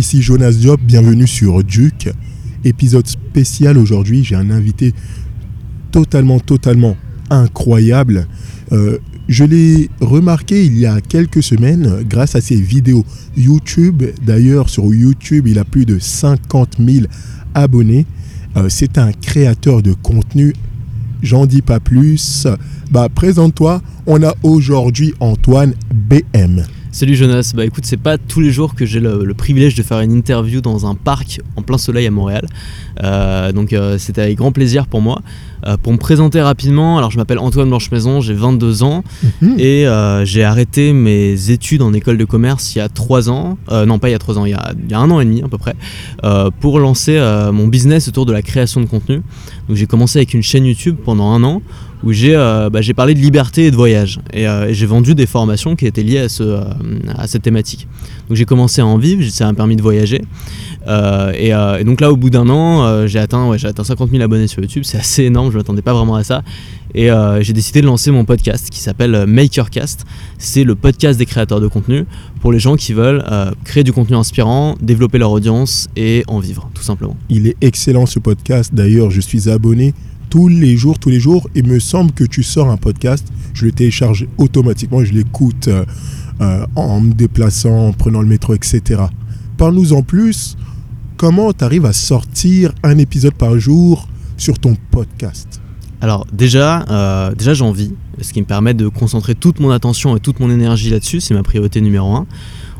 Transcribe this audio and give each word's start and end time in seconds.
ici 0.00 0.22
Jonas 0.22 0.52
Diop, 0.52 0.80
bienvenue 0.80 1.26
sur 1.26 1.62
Duke. 1.62 2.08
Épisode 2.64 3.06
spécial 3.06 3.76
aujourd'hui, 3.76 4.24
j'ai 4.24 4.34
un 4.34 4.50
invité 4.50 4.94
totalement, 5.92 6.40
totalement 6.40 6.96
incroyable. 7.28 8.26
Euh, 8.72 8.96
je 9.28 9.44
l'ai 9.44 9.90
remarqué 10.00 10.64
il 10.64 10.78
y 10.78 10.86
a 10.86 11.02
quelques 11.02 11.42
semaines 11.42 12.02
grâce 12.08 12.34
à 12.34 12.40
ses 12.40 12.58
vidéos 12.58 13.04
YouTube. 13.36 14.02
D'ailleurs, 14.24 14.70
sur 14.70 14.86
YouTube, 14.86 15.46
il 15.46 15.58
a 15.58 15.64
plus 15.64 15.84
de 15.84 15.98
50 15.98 16.76
000 16.78 17.04
abonnés. 17.52 18.06
Euh, 18.56 18.70
c'est 18.70 18.96
un 18.96 19.12
créateur 19.12 19.82
de 19.82 19.92
contenu. 19.92 20.54
J'en 21.22 21.44
dis 21.44 21.60
pas 21.60 21.78
plus. 21.78 22.46
Bah, 22.90 23.10
présente-toi. 23.14 23.82
On 24.06 24.22
a 24.22 24.34
aujourd'hui 24.42 25.12
Antoine 25.20 25.74
BM. 25.92 26.64
Salut 26.92 27.14
Jonas, 27.14 27.52
bah 27.54 27.64
écoute, 27.64 27.84
c'est 27.86 27.96
pas 27.96 28.18
tous 28.18 28.40
les 28.40 28.50
jours 28.50 28.74
que 28.74 28.84
j'ai 28.84 28.98
le, 28.98 29.32
privilège 29.32 29.76
de 29.76 29.82
faire 29.84 30.00
une 30.00 30.10
interview 30.10 30.60
dans 30.60 30.86
un 30.86 30.96
parc 30.96 31.40
en 31.54 31.62
plein 31.62 31.78
soleil 31.78 32.04
à 32.08 32.10
Montréal. 32.10 32.46
Euh, 33.04 33.52
donc 33.52 33.72
euh, 33.72 33.96
c'était 33.96 34.22
avec 34.22 34.36
grand 34.36 34.50
plaisir 34.50 34.88
pour 34.88 35.00
moi. 35.00 35.22
Euh, 35.66 35.76
pour 35.76 35.92
me 35.92 35.98
présenter 35.98 36.40
rapidement, 36.40 36.98
alors 36.98 37.10
je 37.10 37.16
m'appelle 37.16 37.38
Antoine 37.38 37.68
Blanche-Maison, 37.68 38.20
j'ai 38.20 38.34
22 38.34 38.82
ans 38.82 39.04
mhm. 39.42 39.58
et 39.58 39.86
j'ai 40.24 40.44
arrêté 40.44 40.92
mes 40.92 41.50
études 41.50 41.82
en 41.82 41.92
école 41.92 42.18
de 42.18 42.24
commerce 42.24 42.74
il 42.74 42.78
y 42.78 42.80
a 42.80 42.88
3 42.88 43.30
ans, 43.30 43.58
non 43.70 43.98
pas 43.98 44.08
il 44.08 44.12
y 44.12 44.14
a 44.14 44.18
3 44.18 44.38
ans, 44.38 44.44
il 44.44 44.50
y 44.50 44.54
a, 44.54 44.72
il 44.82 44.90
y 44.90 44.94
a, 44.94 44.98
un 44.98 45.10
an 45.10 45.20
et 45.20 45.24
demi 45.24 45.42
à 45.42 45.48
peu 45.48 45.58
près, 45.58 45.74
pour 46.60 46.78
lancer 46.78 47.18
mon 47.52 47.68
business 47.68 48.08
autour 48.08 48.26
de 48.26 48.32
la 48.32 48.42
création 48.42 48.80
de 48.80 48.86
contenu. 48.86 49.22
Donc 49.68 49.76
j'ai 49.76 49.86
commencé 49.86 50.18
avec 50.18 50.34
une 50.34 50.42
chaîne 50.42 50.64
YouTube 50.64 50.96
pendant 51.04 51.30
un 51.30 51.44
an 51.44 51.62
où 52.02 52.12
j'ai 52.12 52.34
euh, 52.34 52.70
bah, 52.70 52.80
parlé 52.96 53.14
de 53.14 53.20
liberté 53.20 53.66
et 53.66 53.70
de 53.70 53.76
voyage. 53.76 54.20
Euh, 54.34 54.68
et, 54.68 54.74
j'ai 54.74 54.86
vendu 54.86 55.14
des 55.14 55.26
formations 55.26 55.76
qui 55.76 55.86
étaient 55.86 56.02
liées 56.02 56.20
à, 56.20 56.28
ce, 56.28 56.42
euh, 56.42 56.62
à 57.16 57.26
cette 57.26 57.42
thématique. 57.42 57.86
Donc 58.28 58.36
j'ai 58.36 58.44
commencé 58.44 58.80
à 58.80 58.86
en 58.86 58.96
vivre, 58.98 59.22
ça 59.30 59.46
m'a 59.46 59.54
permis 59.54 59.76
de 59.76 59.82
voyager. 59.82 60.22
Et, 60.86 61.52
donc 61.84 62.00
là, 62.00 62.10
au 62.10 62.16
bout 62.16 62.30
d'un 62.30 62.48
an, 62.48 63.06
j'ai 63.06 63.18
atteint, 63.18 63.48
ouais, 63.48 63.64
atteint 63.64 63.84
50 63.84 64.10
000 64.10 64.22
abonnés 64.22 64.46
sur 64.46 64.62
YouTube. 64.62 64.82
C'est 64.84 64.98
assez 64.98 65.24
énorme, 65.24 65.49
je 65.50 65.56
m'attendais 65.56 65.82
pas 65.82 65.92
vraiment 65.92 66.16
à 66.16 66.24
ça. 66.24 66.42
Et 66.92 67.08
j'ai 67.40 67.52
décidé 67.52 67.82
de 67.82 67.86
lancer 67.86 68.10
mon 68.10 68.24
podcast 68.24 68.68
qui 68.68 68.80
s'appelle 68.80 69.24
Makercast. 69.26 70.04
C'est 70.38 70.64
le 70.64 70.74
podcast 70.74 71.18
des 71.20 71.26
créateurs 71.26 71.60
de 71.60 71.68
contenu 71.68 72.04
pour 72.40 72.50
les 72.50 72.58
gens 72.58 72.74
qui 72.74 72.94
veulent 72.94 73.24
créer 73.62 73.84
du 73.84 73.92
contenu 73.92 74.16
inspirant, 74.16 74.74
développer 74.80 75.18
leur 75.18 75.30
audience 75.30 75.88
et 75.94 76.24
en 76.26 76.40
vivre, 76.40 76.68
tout 76.74 76.82
simplement. 76.82 77.16
Il 77.28 77.46
est 77.46 77.56
excellent 77.60 78.06
ce 78.06 78.18
podcast. 78.18 78.74
D'ailleurs, 78.74 79.12
je 79.12 79.20
suis 79.20 79.48
abonné 79.48 79.94
tous 80.30 80.48
les 80.48 80.76
jours, 80.76 80.98
tous 80.98 81.10
les 81.10 81.20
jours. 81.20 81.50
Il 81.54 81.66
me 81.66 81.80
semble 81.80 82.12
que 82.12 82.24
tu 82.24 82.42
sors 82.42 82.70
un 82.70 82.76
podcast, 82.76 83.26
je 83.52 83.66
le 83.66 83.72
télécharge 83.72 84.26
automatiquement, 84.38 85.04
je 85.04 85.12
l'écoute 85.12 85.68
euh, 85.68 85.84
euh, 86.40 86.64
en 86.76 87.00
me 87.00 87.12
déplaçant, 87.12 87.88
en 87.88 87.92
prenant 87.92 88.22
le 88.22 88.28
métro, 88.28 88.54
etc. 88.54 89.02
Parle-nous 89.58 89.92
en 89.92 90.02
plus, 90.02 90.56
comment 91.16 91.52
tu 91.52 91.64
arrives 91.64 91.84
à 91.84 91.92
sortir 91.92 92.72
un 92.82 92.96
épisode 92.96 93.34
par 93.34 93.58
jour 93.58 94.08
sur 94.40 94.58
ton 94.58 94.74
podcast 94.90 95.60
alors 96.02 96.26
déjà, 96.32 96.86
euh, 96.88 97.34
déjà 97.34 97.52
j'en 97.52 97.72
vis, 97.72 97.92
ce 98.22 98.32
qui 98.32 98.40
me 98.40 98.46
permet 98.46 98.72
de 98.72 98.88
concentrer 98.88 99.34
toute 99.34 99.60
mon 99.60 99.70
attention 99.70 100.16
et 100.16 100.20
toute 100.20 100.40
mon 100.40 100.50
énergie 100.50 100.88
là-dessus, 100.88 101.20
c'est 101.20 101.34
ma 101.34 101.42
priorité 101.42 101.82
numéro 101.82 102.14
un. 102.14 102.26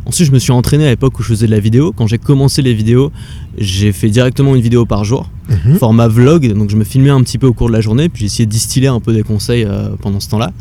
Ensuite, 0.06 0.27
je 0.27 0.33
me 0.33 0.38
suis 0.38 0.53
entraîné 0.53 0.86
à 0.86 0.88
l'époque 0.88 1.19
où 1.19 1.22
je 1.22 1.28
faisais 1.28 1.44
de 1.44 1.50
la 1.50 1.61
vidéo. 1.61 1.92
Quand 1.94 2.06
j'ai 2.06 2.16
commencé 2.16 2.62
les 2.62 2.72
vidéos, 2.72 3.12
j'ai 3.58 3.92
fait 3.92 4.08
directement 4.08 4.56
une 4.56 4.62
vidéo 4.62 4.86
par 4.86 5.05
jour, 5.05 5.28
mhm. 5.50 5.77
format 5.77 6.08
vlog. 6.08 6.50
Donc, 6.55 6.70
je 6.70 6.77
me 6.77 6.84
filmais 6.84 7.11
un 7.11 7.20
petit 7.22 7.36
peu 7.36 7.47
au 7.47 7.53
cours 7.53 7.69
de 7.69 7.75
la 7.75 7.83
journée, 7.83 8.08
puis 8.08 8.20
j'ai 8.20 8.27
essayé 8.27 8.47
de 8.47 8.50
distiller 8.50 8.88
un 8.88 9.00
peu 9.00 9.12
des 9.12 9.22
conseils 9.22 9.64
euh, 9.64 9.91
pendant 10.00 10.19
ce 10.19 10.31
temps-là. 10.31 10.53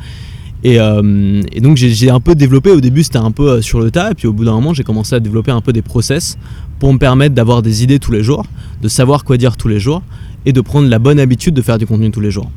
Euh, 0.65 1.41
et, 1.53 1.61
donc, 1.61 1.77
j'ai 1.77 2.09
un 2.09 2.19
peu 2.19 2.35
développé. 2.35 2.71
Au 2.71 2.81
début, 2.81 3.03
c'était 3.03 3.17
un 3.17 3.31
peu 3.31 3.49
euh, 3.49 3.61
sur 3.61 3.79
le 3.79 3.91
tas, 3.91 4.11
et 4.11 4.15
puis 4.15 4.27
au 4.27 4.33
bout 4.33 4.43
d'un 4.43 4.51
moment, 4.51 4.73
j'ai 4.73 4.83
commencé 4.83 5.15
à 5.15 5.21
développer 5.21 5.51
un 5.51 5.61
peu 5.61 5.71
des 5.71 5.81
process 5.81 6.37
pour 6.79 6.91
me 6.93 6.97
permettre 6.97 7.35
d'avoir 7.35 7.61
des 7.61 7.83
idées 7.83 7.99
tous 7.99 8.11
les 8.11 8.23
jours, 8.23 8.45
de 8.81 8.87
savoir 8.87 9.23
quoi 9.23 9.37
dire 9.37 9.57
tous 9.57 9.67
les 9.67 9.79
jours, 9.79 10.01
et 10.45 10.53
de 10.53 10.61
prendre 10.61 10.87
la 10.87 10.99
bonne 10.99 11.19
habitude 11.19 11.53
de 11.53 11.61
faire 11.61 11.77
du 11.77 11.85
contenu 11.85 12.09
tous 12.11 12.21
les 12.21 12.31
jours. 12.31 12.49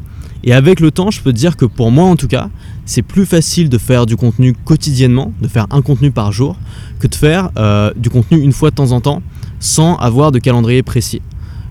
Et 0.45 0.53
avec 0.53 0.81
le 0.81 0.91
temps, 0.91 1.11
je 1.11 1.21
peux 1.21 1.33
te 1.33 1.39
dire 1.39 1.57
que 1.57 1.65
pour 1.65 1.91
moi 1.91 2.05
en 2.05 2.17
tout 2.17 2.27
cas, 2.27 2.49
c'est 2.85 3.03
plus 3.03 3.27
facile 3.27 3.69
de 3.69 3.79
faire 3.79 4.07
du 4.07 4.17
contenu 4.17 4.55
quotidiennement, 4.65 5.33
de 5.41 5.47
faire 5.49 5.67
un 5.71 5.83
contenu 5.83 6.11
par 6.11 6.33
jour, 6.33 6.57
que 6.99 7.07
de 7.07 7.15
faire 7.15 7.51
euh, 7.59 7.93
du 7.97 8.11
contenu 8.11 8.41
une 8.41 8.53
fois 8.53 8.71
de 8.71 8.75
temps 8.75 8.93
en 8.93 9.01
temps 9.01 9.23
sans 9.61 9.97
avoir 9.97 10.33
de 10.33 10.41
calendrier 10.41 10.83
précis. 10.83 11.23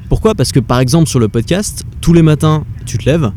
Pourquoi? 0.07 0.35
Parce 0.35 0.51
que 0.51 0.59
par 0.59 0.79
exemple 0.79 1.09
sur 1.09 1.19
le 1.19 1.27
podcast, 1.27 1.83
tous 1.99 2.13
les 2.13 2.21
matins, 2.21 2.63
tu 2.85 2.97
te 2.97 3.05
lèves, 3.05 3.31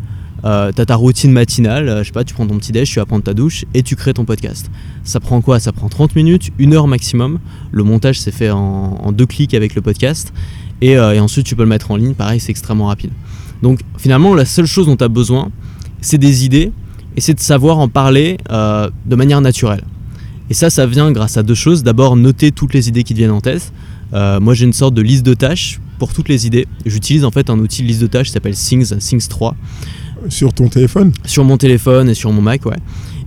euh, 0.44 0.72
tu 0.74 0.80
as 0.80 0.86
ta 0.86 0.96
routine 0.96 1.32
matinale, 1.32 1.88
euh, 1.88 1.98
je 2.02 2.08
sais 2.08 2.12
pas, 2.12 2.24
tu 2.24 2.34
prends 2.34 2.46
ton 2.46 2.58
petit 2.58 2.72
déj, 2.72 2.90
tu 2.90 2.98
vas 2.98 3.06
prendre 3.06 3.24
ta 3.24 3.34
douche 3.34 3.64
et 3.74 3.82
tu 3.82 3.96
crées 3.96 4.14
ton 4.14 4.24
podcast. 4.24 4.70
Ça 5.02 5.20
prend 5.20 5.40
quoi? 5.40 5.60
Ça 5.60 5.72
prend 5.72 5.88
30 5.88 6.16
minutes, 6.16 6.50
une 6.58 6.74
heure 6.74 6.86
maximum. 6.86 7.38
Le 7.72 7.82
montage 7.84 8.20
s'est 8.20 8.32
fait 8.32 8.50
en, 8.50 9.12
deux 9.12 9.26
clics 9.26 9.54
avec 9.54 9.74
le 9.74 9.82
podcast 9.82 10.32
et, 10.80 10.92
et 10.92 11.20
ensuite 11.20 11.46
tu 11.46 11.56
peux 11.56 11.62
le 11.62 11.68
mettre 11.68 11.90
en 11.90 11.96
ligne, 11.96 12.14
pareil, 12.14 12.40
c'est 12.40 12.50
extrêmement 12.50 12.86
rapide. 12.86 13.10
Donc 13.62 13.80
finalement, 13.96 14.34
la 14.34 14.44
seule 14.44 14.66
chose 14.66 14.86
dont 14.86 14.96
tu 14.96 15.04
as 15.04 15.08
besoin, 15.08 15.50
c'est 16.00 16.18
des 16.18 16.44
idées 16.44 16.70
et 17.16 17.20
c'est 17.20 17.34
de 17.34 17.40
savoir 17.40 17.78
en 17.78 17.88
parler 17.88 18.38
euh, 18.50 18.90
de 19.06 19.16
manière 19.16 19.40
naturelle. 19.40 19.84
Et 20.50 20.54
ça, 20.54 20.68
ça 20.68 20.86
vient 20.86 21.10
grâce 21.12 21.36
à 21.36 21.42
deux 21.42 21.54
choses. 21.54 21.82
D'abord, 21.82 22.16
noter 22.16 22.52
toutes 22.52 22.74
les 22.74 22.88
idées 22.88 23.02
qui 23.02 23.14
te 23.14 23.18
viennent 23.18 23.30
en 23.30 23.40
tête. 23.40 23.72
Euh, 24.12 24.40
moi, 24.40 24.54
j'ai 24.54 24.66
une 24.66 24.72
sorte 24.72 24.94
de 24.94 25.02
liste 25.02 25.24
de 25.24 25.34
tâches 25.34 25.80
pour 25.98 26.12
toutes 26.12 26.28
les 26.28 26.46
idées. 26.46 26.66
J'utilise 26.84 27.24
en 27.24 27.30
fait 27.30 27.48
un 27.48 27.58
outil 27.58 27.82
de 27.82 27.88
liste 27.88 28.02
de 28.02 28.06
tâches 28.06 28.26
qui 28.26 28.32
s'appelle 28.32 28.54
Things, 28.54 28.96
Things 28.98 29.28
3. 29.28 29.56
Sur 30.28 30.52
ton 30.52 30.68
téléphone 30.68 31.12
Sur 31.24 31.44
mon 31.44 31.56
téléphone 31.56 32.08
et 32.08 32.14
sur 32.14 32.32
mon 32.32 32.42
Mac, 32.42 32.64
ouais. 32.66 32.76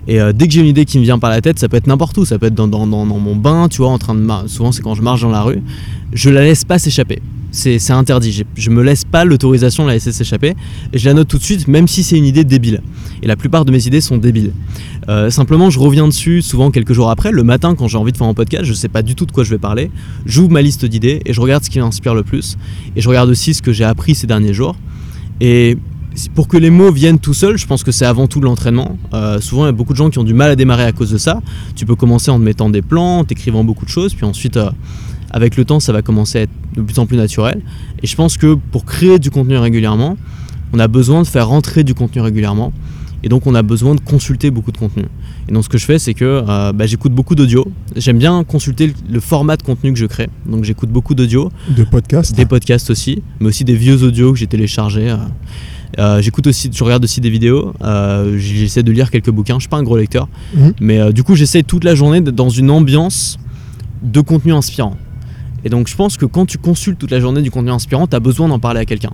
Et 0.07 0.21
euh, 0.21 0.31
dès 0.31 0.47
que 0.47 0.53
j'ai 0.53 0.61
une 0.61 0.67
idée 0.67 0.85
qui 0.85 0.99
me 0.99 1.03
vient 1.03 1.19
par 1.19 1.29
la 1.29 1.41
tête, 1.41 1.59
ça 1.59 1.67
peut 1.67 1.77
être 1.77 1.87
n'importe 1.87 2.17
où. 2.17 2.25
Ça 2.25 2.39
peut 2.39 2.45
être 2.45 2.55
dans, 2.55 2.67
dans, 2.67 2.87
dans, 2.87 3.05
mon 3.05 3.35
bain, 3.35 3.67
tu 3.67 3.79
vois, 3.79 3.89
en 3.89 3.97
train 3.97 4.15
de 4.15 4.47
souvent 4.47 4.71
c'est 4.71 4.81
quand 4.81 4.95
je 4.95 5.01
marche 5.01 5.21
dans 5.21 5.31
la 5.31 5.41
rue. 5.41 5.61
Je 6.13 6.29
la 6.29 6.41
laisse 6.41 6.63
pas 6.63 6.79
s'échapper 6.79 7.21
c'est 7.51 7.91
interdit. 7.91 8.43
Je 8.55 8.69
me 8.69 8.83
laisse 8.83 9.03
pas 9.03 9.25
l'autorisation 9.25 9.83
de 9.83 9.87
la 9.89 9.95
laisser 9.95 10.11
s'échapper. 10.11 10.53
Et 10.93 10.97
je 10.97 11.05
la 11.05 11.13
note 11.13 11.27
tout 11.27 11.37
de 11.37 11.43
suite, 11.43 11.67
même 11.67 11.87
si 11.87 12.03
c'est 12.03 12.17
une 12.17 12.25
idée 12.25 12.43
débile. 12.43 12.81
Et 13.23 13.27
la 13.27 13.35
plupart 13.35 13.65
de 13.65 13.71
mes 13.71 13.87
idées 13.87 14.01
sont 14.01 14.17
débiles. 14.17 14.51
Euh, 15.09 15.29
simplement, 15.29 15.69
je 15.69 15.79
reviens 15.79 16.07
dessus 16.07 16.41
souvent 16.41 16.71
quelques 16.71 16.93
jours 16.93 17.09
après. 17.09 17.31
Le 17.31 17.43
matin, 17.43 17.75
quand 17.75 17.87
j'ai 17.87 17.97
envie 17.97 18.11
de 18.11 18.17
faire 18.17 18.27
un 18.27 18.33
podcast, 18.33 18.65
je 18.65 18.73
sais 18.73 18.89
pas 18.89 19.01
du 19.01 19.15
tout 19.15 19.25
de 19.25 19.31
quoi 19.31 19.43
je 19.43 19.49
vais 19.49 19.57
parler. 19.57 19.89
J'ouvre 20.25 20.51
ma 20.51 20.61
liste 20.61 20.85
d'idées 20.85 21.21
et 21.25 21.33
je 21.33 21.41
regarde 21.41 21.63
ce 21.63 21.69
qui 21.69 21.79
m'inspire 21.79 22.13
le 22.13 22.23
plus. 22.23 22.57
Et 22.95 23.01
je 23.01 23.09
regarde 23.09 23.29
aussi 23.29 23.53
ce 23.53 23.61
que 23.61 23.73
j'ai 23.73 23.85
appris 23.85 24.13
ces 24.13 24.27
derniers 24.27 24.53
jours. 24.53 24.75
Et 25.39 25.77
pour 26.33 26.47
que 26.47 26.57
les 26.57 26.69
mots 26.69 26.91
viennent 26.91 27.19
tout 27.19 27.33
seuls, 27.33 27.57
je 27.57 27.67
pense 27.67 27.83
que 27.83 27.91
c'est 27.91 28.05
avant 28.05 28.27
tout 28.27 28.41
l'entraînement. 28.41 28.97
Euh, 29.13 29.39
souvent, 29.39 29.63
il 29.63 29.67
y 29.67 29.69
a 29.69 29.73
beaucoup 29.73 29.93
de 29.93 29.97
gens 29.97 30.09
qui 30.09 30.19
ont 30.19 30.23
du 30.23 30.33
mal 30.33 30.49
à 30.49 30.55
démarrer 30.55 30.83
à 30.83 30.91
cause 30.91 31.11
de 31.11 31.17
ça. 31.17 31.41
Tu 31.75 31.85
peux 31.85 31.95
commencer 31.95 32.31
en 32.31 32.39
te 32.39 32.43
mettant 32.43 32.69
des 32.69 32.81
plans, 32.81 33.19
en 33.19 33.23
t'écrivant 33.23 33.63
beaucoup 33.63 33.85
de 33.85 33.89
choses, 33.89 34.13
puis 34.13 34.25
ensuite, 34.25 34.57
euh, 34.57 34.69
avec 35.29 35.57
le 35.57 35.65
temps, 35.65 35.79
ça 35.79 35.93
va 35.93 36.01
commencer 36.01 36.39
à 36.39 36.41
être 36.43 36.51
de 36.75 36.81
plus 36.81 36.97
en 36.99 37.05
plus 37.05 37.17
naturel. 37.17 37.61
Et 38.01 38.07
je 38.07 38.15
pense 38.15 38.37
que 38.37 38.55
pour 38.71 38.85
créer 38.85 39.19
du 39.19 39.29
contenu 39.29 39.57
régulièrement, 39.57 40.17
on 40.73 40.79
a 40.79 40.87
besoin 40.87 41.21
de 41.21 41.27
faire 41.27 41.47
rentrer 41.47 41.83
du 41.83 41.93
contenu 41.93 42.21
régulièrement. 42.21 42.73
Et 43.23 43.29
donc 43.29 43.47
on 43.47 43.55
a 43.55 43.63
besoin 43.63 43.95
de 43.95 43.99
consulter 43.99 44.51
beaucoup 44.51 44.71
de 44.71 44.77
contenu. 44.77 45.05
Et 45.49 45.51
donc 45.51 45.63
ce 45.63 45.69
que 45.69 45.77
je 45.77 45.85
fais, 45.85 45.97
c'est 45.97 46.13
que 46.13 46.43
euh, 46.47 46.71
bah, 46.71 46.85
j'écoute 46.85 47.13
beaucoup 47.13 47.33
d'audio. 47.35 47.67
J'aime 47.95 48.19
bien 48.19 48.43
consulter 48.43 48.93
le, 49.09 49.19
format 49.19 49.57
de 49.57 49.63
contenu 49.63 49.91
que 49.91 49.99
je 49.99 50.05
crée. 50.05 50.29
Donc 50.45 50.63
j'écoute 50.63 50.89
beaucoup 50.89 51.15
d'audio. 51.15 51.51
De 51.75 51.83
podcasts 51.83 52.35
Des 52.35 52.45
podcasts 52.45 52.89
aussi, 52.91 53.23
mais 53.39 53.47
aussi 53.47 53.63
des 53.63 53.75
vieux 53.75 54.03
audios 54.03 54.33
que 54.33 54.37
j'ai 54.37 54.47
téléchargés. 54.47 55.15
Euh. 55.97 56.17
Euh, 56.17 56.21
j'écoute 56.21 56.47
aussi, 56.47 56.69
je 56.73 56.83
regarde 56.83 57.03
aussi 57.03 57.21
des 57.21 57.29
vidéos. 57.29 57.73
j'essaie 58.37 58.83
de 58.83 58.91
lire 58.91 59.11
quelques 59.11 59.31
bouquins. 59.31 59.55
Je 59.55 59.61
suis 59.61 59.69
pas 59.69 59.77
un 59.77 59.83
gros 59.83 59.97
lecteur, 59.97 60.27
mmh. 60.55 60.69
mais 60.79 61.13
du 61.13 61.23
coup 61.23 61.35
j'essaie 61.35 61.63
toute 61.63 61.83
la 61.83 61.95
journée 61.95 62.21
d'être 62.21 62.35
dans 62.35 62.49
une 62.49 62.71
ambiance 62.71 63.37
de 64.01 64.21
contenu 64.21 64.53
inspirant. 64.53 64.95
Et 65.63 65.69
donc 65.69 65.87
je 65.87 65.95
pense 65.95 66.17
que 66.17 66.25
quand 66.25 66.45
tu 66.45 66.57
consultes 66.57 66.99
toute 66.99 67.11
la 67.11 67.19
journée 67.19 67.41
du 67.41 67.51
contenu 67.51 67.71
inspirant, 67.71 68.07
tu 68.07 68.15
as 68.15 68.19
besoin 68.19 68.47
d'en 68.47 68.59
parler 68.59 68.79
à 68.79 68.85
quelqu'un. 68.85 69.11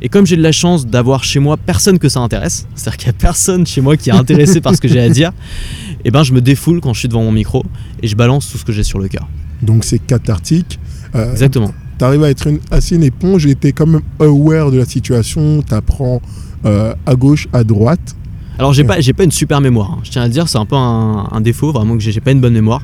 Et 0.00 0.08
comme 0.08 0.26
j'ai 0.26 0.36
de 0.36 0.42
la 0.42 0.52
chance 0.52 0.86
d'avoir 0.86 1.22
chez 1.22 1.38
moi 1.38 1.56
personne 1.56 1.98
que 1.98 2.08
ça 2.08 2.20
intéresse, 2.20 2.66
c'est-à-dire 2.74 2.96
qu'il 2.96 3.08
n'y 3.08 3.16
a 3.16 3.18
personne 3.18 3.66
chez 3.66 3.80
moi 3.80 3.96
qui 3.96 4.10
est 4.10 4.14
intéressé 4.14 4.60
par 4.60 4.74
ce 4.74 4.80
que 4.80 4.88
j'ai 4.88 5.00
à 5.00 5.08
dire, 5.08 5.30
et 5.30 5.98
eh 6.06 6.10
ben 6.10 6.22
je 6.24 6.32
me 6.32 6.40
défoule 6.40 6.80
quand 6.80 6.92
je 6.92 6.98
suis 6.98 7.08
devant 7.08 7.22
mon 7.22 7.32
micro 7.32 7.64
et 8.02 8.08
je 8.08 8.16
balance 8.16 8.50
tout 8.50 8.58
ce 8.58 8.64
que 8.64 8.72
j'ai 8.72 8.82
sur 8.82 8.98
le 8.98 9.08
cœur. 9.08 9.28
Donc 9.62 9.84
c'est 9.84 10.00
cathartique. 10.00 10.80
Euh, 11.14 11.30
Exactement. 11.30 11.72
Tu 12.02 12.06
arrives 12.06 12.24
à 12.24 12.30
être 12.30 12.48
une, 12.48 12.58
assez 12.72 12.96
une 12.96 13.04
éponge 13.04 13.46
et 13.46 13.54
tu 13.54 13.68
es 13.68 13.72
quand 13.72 13.86
même 13.86 14.02
aware 14.18 14.72
de 14.72 14.76
la 14.76 14.84
situation, 14.84 15.62
tu 15.62 15.72
apprends 15.72 16.20
euh, 16.64 16.96
à 17.06 17.14
gauche, 17.14 17.46
à 17.52 17.62
droite. 17.62 18.16
Alors 18.58 18.72
j'ai 18.72 18.82
pas, 18.82 18.96
pas 19.16 19.22
une 19.22 19.30
super 19.30 19.60
mémoire, 19.60 19.92
hein. 19.92 19.98
je 20.02 20.10
tiens 20.10 20.22
à 20.22 20.28
dire, 20.28 20.48
c'est 20.48 20.58
un 20.58 20.66
peu 20.66 20.74
un, 20.74 21.28
un 21.30 21.40
défaut, 21.40 21.70
vraiment 21.70 21.96
que 21.96 22.02
j'ai 22.02 22.20
pas 22.20 22.32
une 22.32 22.40
bonne 22.40 22.54
mémoire. 22.54 22.82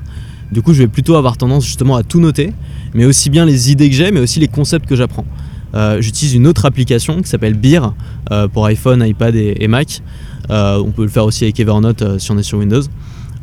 Du 0.53 0.63
coup, 0.63 0.73
je 0.73 0.79
vais 0.79 0.87
plutôt 0.87 1.17
avoir 1.17 1.37
tendance 1.37 1.65
justement 1.67 1.97
à 1.97 2.05
tout 2.05 2.21
noter, 2.21 2.53
mais 2.95 3.07
aussi 3.07 3.29
bien 3.29 3.45
les 3.45 3.73
idées 3.73 3.91
que 3.91 3.97
j'ai, 3.97 4.13
mais 4.13 4.21
aussi 4.21 4.39
les 4.39 4.47
concepts 4.47 4.89
que 4.89 4.95
j'apprends. 4.95 5.27
Euh, 5.75 6.01
j'utilise 6.01 6.35
une 6.35 6.47
autre 6.47 6.65
application 6.65 7.21
qui 7.21 7.29
s'appelle 7.29 7.55
Beer 7.55 7.81
euh, 8.31 8.47
pour 8.47 8.67
iPhone, 8.67 9.05
iPad 9.05 9.35
et, 9.35 9.67
Mac. 9.67 10.01
On 10.49 10.93
peut 10.95 11.03
le 11.03 11.09
faire 11.09 11.25
aussi 11.25 11.43
avec 11.43 11.59
Evernote 11.59 12.21
si 12.21 12.31
on 12.31 12.39
est 12.39 12.45
sur 12.45 12.59
Windows, 12.59 12.83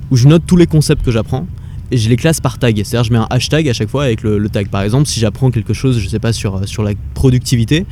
où 0.10 0.16
je 0.16 0.26
note 0.30 0.44
tous 0.48 0.56
les 0.56 0.68
concepts 0.68 1.04
que 1.04 1.12
j'apprends 1.12 1.46
et 1.92 1.98
je 1.98 2.10
les 2.10 2.16
classe 2.16 2.42
par 2.42 2.58
tag. 2.58 2.76
C'est-à-dire 2.78 3.04
je 3.04 3.14
mets 3.14 3.20
un 3.20 3.28
hashtag 3.30 3.70
à 3.70 3.74
chaque 3.74 3.90
fois 3.90 4.04
avec 4.06 4.24
le, 4.24 4.50
tag. 4.50 4.68
Par 4.70 4.82
exemple, 4.82 5.08
si 5.08 5.20
j'apprends 5.20 5.52
quelque 5.52 5.74
chose, 5.74 6.00
je 6.00 6.08
sais 6.08 6.20
pas, 6.20 6.34
sur, 6.34 6.68
sur 6.68 6.84
la 6.84 6.92
productivité, 7.14 7.86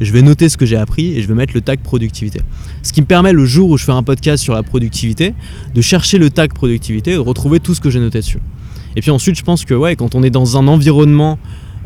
je 0.00 0.12
vais 0.12 0.22
noter 0.22 0.48
ce 0.48 0.56
que 0.56 0.66
j'ai 0.66 0.76
appris 0.76 1.14
et 1.14 1.22
je 1.22 1.28
vais 1.28 1.34
mettre 1.34 1.54
le 1.54 1.60
tag 1.60 1.80
productivité. 1.80 2.40
Ce 2.82 2.92
qui 2.92 3.00
me 3.00 3.06
permet 3.06 3.32
le 3.32 3.44
jour 3.44 3.70
où 3.70 3.76
je 3.76 3.84
fais 3.84 3.92
un 3.92 4.02
podcast 4.02 4.42
sur 4.42 4.54
la 4.54 4.62
productivité, 4.62 5.34
de 5.74 5.80
chercher 5.80 6.18
le 6.18 6.30
tag 6.30 6.52
productivité 6.52 7.12
et 7.12 7.14
de 7.14 7.20
retrouver 7.20 7.60
tout 7.60 7.74
ce 7.74 7.80
que 7.80 7.90
j'ai 7.90 8.00
noté 8.00 8.18
dessus. 8.18 8.40
Et 8.96 9.00
puis 9.00 9.10
ensuite, 9.10 9.36
je 9.36 9.42
pense 9.42 9.64
que 9.64 9.74
ouais, 9.74 9.96
quand 9.96 10.14
on 10.14 10.22
est 10.22 10.30
dans 10.30 10.56
un 10.56 10.68
environnement 10.68 11.38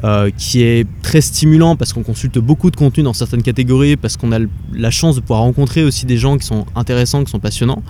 euh, 0.05 0.31
qui 0.37 0.63
est 0.63 0.87
très 1.03 1.21
stimulant 1.21 1.77
parce 1.77 1.93
qu'on 1.93 2.03
consulte 2.03 2.39
beaucoup 2.39 2.71
de 2.71 2.77
contenu 2.77 3.05
dans 3.05 3.13
certaines 3.13 3.43
catégories, 3.43 3.97
parce 3.97 4.17
qu'on 4.17 4.33
a 4.33 4.39
la 4.73 4.91
chance 4.91 5.15
de 5.15 5.21
pouvoir 5.21 5.41
rencontrer 5.41 5.85
aussi 5.85 6.07
des 6.07 6.17
gens 6.17 6.39
qui 6.39 6.47
sont 6.47 6.67
intéressants, 6.75 7.23
qui 7.23 7.31
sont 7.31 7.39
passionnants, 7.39 7.83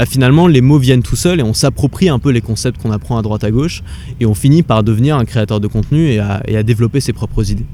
bah 0.00 0.06
finalement 0.06 0.46
les 0.46 0.62
mots 0.62 0.78
viennent 0.78 1.02
tout 1.02 1.14
seuls 1.14 1.40
et 1.40 1.42
on 1.42 1.52
s'approprie 1.52 2.08
un 2.08 2.18
peu 2.18 2.30
les 2.30 2.40
concepts 2.40 2.80
qu'on 2.80 2.90
apprend 2.90 3.18
à 3.18 3.22
droite 3.22 3.44
à 3.44 3.50
gauche 3.50 3.82
et 4.18 4.24
on 4.24 4.32
finit 4.32 4.62
par 4.62 4.82
devenir 4.82 5.16
un 5.16 5.26
créateur 5.26 5.60
de 5.60 5.66
contenu 5.66 6.06
et 6.08 6.18
à, 6.18 6.42
et 6.48 6.56
à 6.56 6.62
développer 6.62 7.00
ses 7.02 7.12
propres 7.12 7.50
idées. 7.50 7.66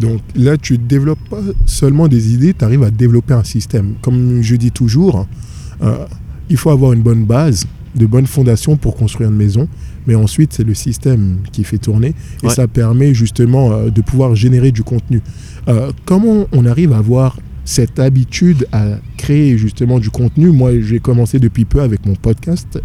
Donc 0.00 0.20
là, 0.34 0.56
tu 0.56 0.72
ne 0.72 0.78
développes 0.84 1.28
pas 1.30 1.40
seulement 1.64 2.08
des 2.08 2.34
idées, 2.34 2.54
tu 2.54 2.64
arrives 2.64 2.82
à 2.82 2.90
développer 2.90 3.34
un 3.34 3.44
système. 3.44 3.94
Comme 4.02 4.42
je 4.42 4.56
dis 4.56 4.72
toujours, 4.72 5.28
euh, 5.82 6.06
il 6.50 6.56
faut 6.56 6.70
avoir 6.70 6.92
une 6.92 7.02
bonne 7.02 7.24
base, 7.24 7.66
de 7.94 8.04
bonnes 8.06 8.26
fondations 8.26 8.76
pour 8.76 8.96
construire 8.96 9.30
une 9.30 9.36
maison. 9.36 9.68
Mais 10.08 10.16
ensuite, 10.16 10.52
c'est 10.52 10.64
le 10.64 10.74
système 10.74 11.38
qui 11.52 11.62
fait 11.62 11.78
tourner. 11.78 12.14
Et 12.42 12.46
Ouais. 12.46 12.52
ça 12.52 12.66
permet 12.66 13.14
justement 13.14 13.70
euh, 13.72 13.90
de 13.90 14.00
pouvoir 14.00 14.34
générer 14.34 14.72
du 14.72 14.82
contenu. 14.82 15.20
Euh, 15.68 15.92
comment 16.04 16.48
on 16.50 16.66
arrive 16.66 16.92
à 16.92 16.98
avoir 16.98 17.36
cette 17.68 17.98
habitude 17.98 18.66
à 18.72 18.96
créer 19.18 19.58
justement 19.58 19.98
du 19.98 20.08
contenu 20.08 20.50
Moi, 20.50 20.80
j'ai 20.80 21.00
commencé 21.00 21.38
depuis 21.38 21.66
peu 21.66 21.82
avec 21.82 22.06
mon 22.06 22.14
podcast, 22.14 22.80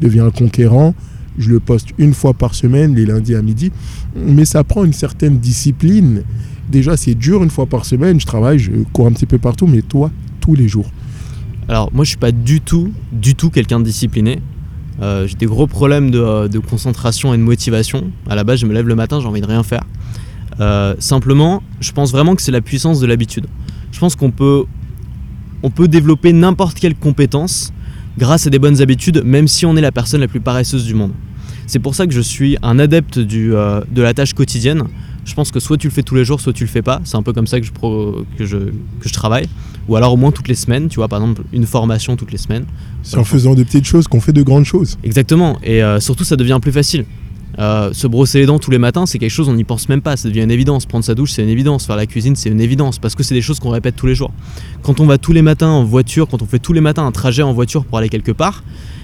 Deviens 0.00 0.26
un 0.26 0.30
conquérant. 0.30 0.94
Je 1.38 1.50
le 1.50 1.58
poste 1.58 1.88
une 1.98 2.14
fois 2.14 2.34
par 2.34 2.54
semaine, 2.54 2.94
les 2.94 3.04
lundis 3.04 3.34
à 3.34 3.42
midi. 3.42 3.72
Mais 4.14 4.44
ça 4.44 4.62
prend 4.62 4.84
une 4.84 4.92
certaine 4.92 5.38
discipline. 5.38 6.22
Déjà, 6.70 6.96
c'est 6.96 7.16
dur 7.16 7.42
une 7.42 7.50
fois 7.50 7.66
par 7.66 7.84
semaine. 7.84 8.20
Je 8.20 8.26
travaille, 8.26 8.60
je 8.60 8.70
cours 8.92 9.08
un 9.08 9.12
petit 9.12 9.26
peu 9.26 9.38
partout. 9.38 9.66
Mais 9.66 9.82
toi, 9.82 10.12
tous 10.40 10.54
les 10.54 10.68
jours. 10.68 10.88
Alors 11.68 11.90
moi 11.92 12.04
je 12.04 12.10
suis 12.10 12.18
pas 12.18 12.32
du 12.32 12.60
tout, 12.60 12.92
du 13.12 13.34
tout 13.34 13.50
quelqu'un 13.50 13.80
de 13.80 13.84
discipliné. 13.84 14.38
Euh, 15.02 15.26
j'ai 15.26 15.34
des 15.34 15.46
gros 15.46 15.66
problèmes 15.66 16.10
de, 16.10 16.46
de 16.46 16.58
concentration 16.60 17.34
et 17.34 17.36
de 17.36 17.42
motivation. 17.42 18.10
À 18.30 18.36
la 18.36 18.44
base 18.44 18.60
je 18.60 18.66
me 18.66 18.72
lève 18.72 18.86
le 18.86 18.94
matin, 18.94 19.20
j'ai 19.20 19.26
envie 19.26 19.42
de 19.42 19.46
rien 19.46 19.62
faire. 19.64 19.82
Euh, 20.60 20.94
simplement, 20.98 21.62
je 21.80 21.92
pense 21.92 22.10
vraiment 22.12 22.34
que 22.34 22.42
c'est 22.42 22.52
la 22.52 22.62
puissance 22.62 23.00
de 23.00 23.06
l'habitude. 23.06 23.46
Je 23.98 24.00
pense 24.00 24.14
qu'on 24.14 24.30
peut, 24.30 24.62
on 25.64 25.70
peut 25.70 25.88
développer 25.88 26.32
n'importe 26.32 26.78
quelle 26.78 26.94
compétence 26.94 27.72
grâce 28.16 28.46
à 28.46 28.50
des 28.50 28.60
bonnes 28.60 28.80
habitudes, 28.80 29.24
même 29.24 29.48
si 29.48 29.66
on 29.66 29.76
est 29.76 29.80
la 29.80 29.90
personne 29.90 30.20
la 30.20 30.28
plus 30.28 30.38
paresseuse 30.38 30.84
du 30.84 30.94
monde. 30.94 31.10
C'est 31.66 31.80
pour 31.80 31.96
ça 31.96 32.06
que 32.06 32.12
je 32.12 32.20
suis 32.20 32.56
un 32.62 32.78
adepte 32.78 33.18
du, 33.18 33.56
euh, 33.56 33.80
de 33.90 34.00
la 34.00 34.14
tâche 34.14 34.34
quotidienne. 34.34 34.84
Je 35.24 35.34
pense 35.34 35.50
que 35.50 35.58
soit 35.58 35.76
tu 35.78 35.88
le 35.88 35.92
fais 35.92 36.04
tous 36.04 36.14
les 36.14 36.24
jours, 36.24 36.40
soit 36.40 36.52
tu 36.52 36.62
le 36.62 36.70
fais 36.70 36.80
pas. 36.80 37.00
C'est 37.02 37.16
un 37.16 37.24
peu 37.24 37.32
comme 37.32 37.48
ça 37.48 37.58
que 37.58 37.66
je, 37.66 37.72
pro- 37.72 38.24
que 38.38 38.46
je, 38.46 38.56
que 38.58 39.08
je 39.08 39.12
travaille. 39.12 39.48
Ou 39.88 39.96
alors 39.96 40.12
au 40.12 40.16
moins 40.16 40.30
toutes 40.30 40.46
les 40.46 40.54
semaines, 40.54 40.86
tu 40.88 40.94
vois, 41.00 41.08
par 41.08 41.18
exemple 41.20 41.42
une 41.52 41.66
formation 41.66 42.14
toutes 42.14 42.30
les 42.30 42.38
semaines. 42.38 42.66
C'est 43.02 43.18
en 43.18 43.24
faisant 43.24 43.56
de 43.56 43.64
petites 43.64 43.84
choses 43.86 44.06
qu'on 44.06 44.20
fait 44.20 44.32
de 44.32 44.42
grandes 44.42 44.64
choses. 44.64 44.96
Exactement. 45.02 45.58
Et 45.64 45.82
euh, 45.82 45.98
surtout, 45.98 46.22
ça 46.22 46.36
devient 46.36 46.60
plus 46.62 46.70
facile. 46.70 47.04
Euh, 47.58 47.92
se 47.92 48.06
brosser 48.06 48.38
les 48.38 48.46
dents 48.46 48.58
tous 48.60 48.70
les 48.70 48.78
matins, 48.78 49.04
c'est 49.06 49.18
quelque 49.18 49.30
chose, 49.30 49.48
on 49.48 49.54
n'y 49.54 49.64
pense 49.64 49.88
même 49.88 50.00
pas. 50.00 50.16
Ça 50.16 50.28
devient 50.28 50.42
une 50.42 50.50
évidence. 50.50 50.86
Prendre 50.86 51.04
sa 51.04 51.14
douche, 51.14 51.32
c'est 51.32 51.42
une 51.42 51.48
évidence. 51.48 51.86
Faire 51.86 51.96
la 51.96 52.06
cuisine, 52.06 52.36
c'est 52.36 52.50
une 52.50 52.60
évidence. 52.60 52.98
Parce 52.98 53.14
que 53.16 53.22
c'est 53.22 53.34
des 53.34 53.42
choses 53.42 53.58
qu'on 53.58 53.70
répète 53.70 53.96
tous 53.96 54.06
les 54.06 54.14
jours. 54.14 54.30
Quand 54.82 55.00
on 55.00 55.06
va 55.06 55.18
tous 55.18 55.32
les 55.32 55.42
matins 55.42 55.68
en 55.68 55.84
voiture, 55.84 56.28
quand 56.28 56.40
on 56.42 56.46
fait 56.46 56.60
tous 56.60 56.72
les 56.72 56.80
matins 56.80 57.04
un 57.04 57.10
trajet 57.12 57.42
en 57.42 57.52
voiture 57.52 57.84
pour 57.84 57.98
aller 57.98 58.08
quelque 58.08 58.30
part, 58.32 58.62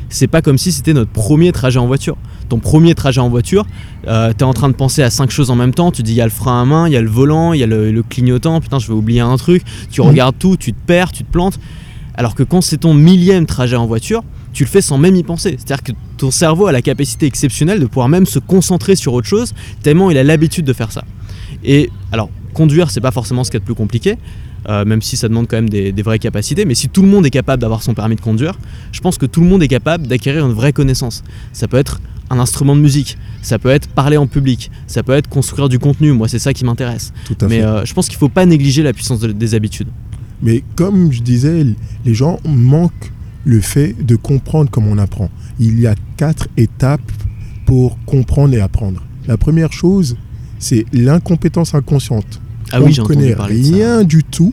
c'est 0.09 0.29
pas 0.29 0.43
comme 0.43 0.59
si 0.59 0.71
c'était 0.71 0.93
notre 0.93 1.11
premier 1.11 1.51
trajet 1.51 1.81
en 1.81 1.87
voiture. 1.87 2.17
Ton 2.49 2.59
premier 2.61 2.95
trajet 2.95 3.21
en 3.21 3.29
voiture, 3.29 3.67
euh, 4.07 4.33
t'es 4.37 4.45
en 4.45 4.53
train 4.53 4.69
de 4.69 4.75
penser 4.75 5.03
à 5.03 5.11
cinq 5.11 5.31
choses 5.31 5.51
en 5.51 5.57
même 5.57 5.75
temps. 5.75 5.91
Tu 5.91 6.03
dis, 6.05 6.13
il 6.13 6.17
y 6.17 6.21
a 6.21 6.25
le 6.25 6.31
frein 6.31 6.63
à 6.63 6.65
main, 6.65 6.87
il 6.87 6.93
y 6.93 6.97
a 6.97 7.01
le 7.03 7.09
volant, 7.11 7.55
il 7.55 7.61
y 7.61 7.65
a 7.65 7.67
le, 7.67 7.91
le 7.91 8.03
clignotant. 8.05 8.61
Putain, 8.61 8.79
je 8.79 8.87
vais 8.87 8.95
oublier 8.95 9.21
un 9.21 9.37
truc. 9.37 9.65
Tu 9.91 10.01
Mhm. 10.01 10.09
regardes 10.09 10.39
tout, 10.39 10.57
tu 10.57 10.73
te 10.73 10.79
perds, 10.87 11.11
tu 11.11 11.25
te 11.25 11.33
plantes. 11.33 11.59
Alors 12.17 12.37
que 12.37 12.45
quand 12.45 12.61
c'est 12.61 12.77
ton 12.79 12.95
millième 12.95 13.47
trajet 13.47 13.75
en 13.75 13.87
voiture, 13.87 14.23
tu 14.55 14.65
le 14.65 14.69
fais 14.71 14.81
sans 14.81 14.97
même 14.97 15.15
y 15.17 15.23
penser. 15.23 15.57
C'est-à-dire 15.59 15.83
que 15.83 15.93
ton 16.17 16.31
cerveau 16.31 16.67
a 16.67 16.73
la 16.73 16.81
capacité 16.81 17.27
exceptionnelle 17.27 17.81
de 17.81 17.87
pouvoir 17.87 18.09
même 18.09 18.25
se 18.25 18.39
concentrer 18.39 18.97
sur 18.97 19.13
autre 19.13 19.27
chose, 19.29 19.53
tellement 19.83 20.11
il 20.11 20.17
a 20.17 20.23
l'habitude 20.25 20.65
de 20.65 20.73
faire 20.73 20.91
ça. 20.93 21.05
Et 21.63 21.91
alors, 22.13 22.31
conduire, 22.55 22.91
c'est 22.91 23.01
pas 23.03 23.11
forcément 23.11 23.45
ce 23.45 23.51
qu'il 23.51 23.57
y 23.57 23.61
a 23.61 23.61
de 23.61 23.65
plus 23.67 23.75
compliqué, 23.75 24.17
euh, 24.69 24.85
même 24.87 25.03
si 25.03 25.17
ça 25.17 25.29
demande 25.29 25.47
quand 25.49 25.57
même 25.57 25.69
des, 25.69 25.93
des 25.93 26.03
vraies 26.03 26.19
capacités. 26.19 26.65
Mais 26.65 26.75
si 26.75 26.89
tout 26.89 27.03
le 27.03 27.09
monde 27.09 27.27
est 27.27 27.31
capable 27.31 27.61
d'avoir 27.61 27.83
son 27.83 27.93
permis 27.95 28.17
de 28.17 28.21
conduire, 28.23 28.59
je 28.93 29.01
pense 29.01 29.19
que 29.19 29.27
tout 29.27 29.41
le 29.43 29.47
monde 29.47 29.63
est 29.63 29.69
capable 29.69 30.07
d'acquérir 30.07 30.47
une 30.47 30.53
vraie 30.53 30.73
connaissance. 30.73 31.23
Ça 31.53 31.69
peut 31.69 31.77
être 31.77 32.01
un 32.31 32.39
instrument 32.39 32.75
de 32.75 32.81
musique, 32.81 33.19
ça 33.43 33.59
peut 33.59 33.69
être 33.69 33.89
parler 33.89 34.17
en 34.17 34.27
public, 34.27 34.71
ça 34.87 35.03
peut 35.03 35.13
être 35.13 35.29
construire 35.29 35.69
du 35.69 35.79
contenu. 35.79 36.13
Moi, 36.13 36.29
c'est 36.29 36.39
ça 36.39 36.55
qui 36.55 36.65
m'intéresse. 36.65 37.13
Mais 37.49 37.63
euh, 37.63 37.85
je 37.85 37.93
pense 37.93 38.09
qu'il 38.09 38.17
faut 38.19 38.31
pas 38.31 38.47
négliger 38.47 38.83
la 38.83 38.93
puissance 38.95 39.21
de- 39.21 39.33
des 39.33 39.55
habitudes. 39.55 39.89
Mais 40.43 40.63
comme 40.77 41.13
je 41.13 41.21
disais, 41.23 41.67
les 42.05 42.15
gens 42.15 42.39
manquent 42.47 43.13
le 43.45 43.61
fait 43.61 43.95
de 44.05 44.17
comprendre 44.17 44.71
comment 44.71 44.91
on 44.91 44.99
apprend. 44.99 45.31
Il 45.59 45.79
y 45.81 45.87
a 45.87 45.95
quatre 46.17 46.49
étapes 46.57 47.13
pour 47.67 47.99
comprendre 48.05 48.55
et 48.55 48.61
apprendre. 48.61 49.03
La 49.27 49.37
première 49.37 49.73
chose, 49.73 50.17
c'est 50.59 50.87
l'incompétence 50.93 51.75
inconsciente. 51.75 52.41
Ah 52.73 52.81
on 52.81 52.87
oui, 52.87 52.95
ne 52.99 53.05
connaît 53.05 53.35
ça. 53.35 53.45
rien 53.45 54.05
du 54.05 54.25
tout 54.25 54.53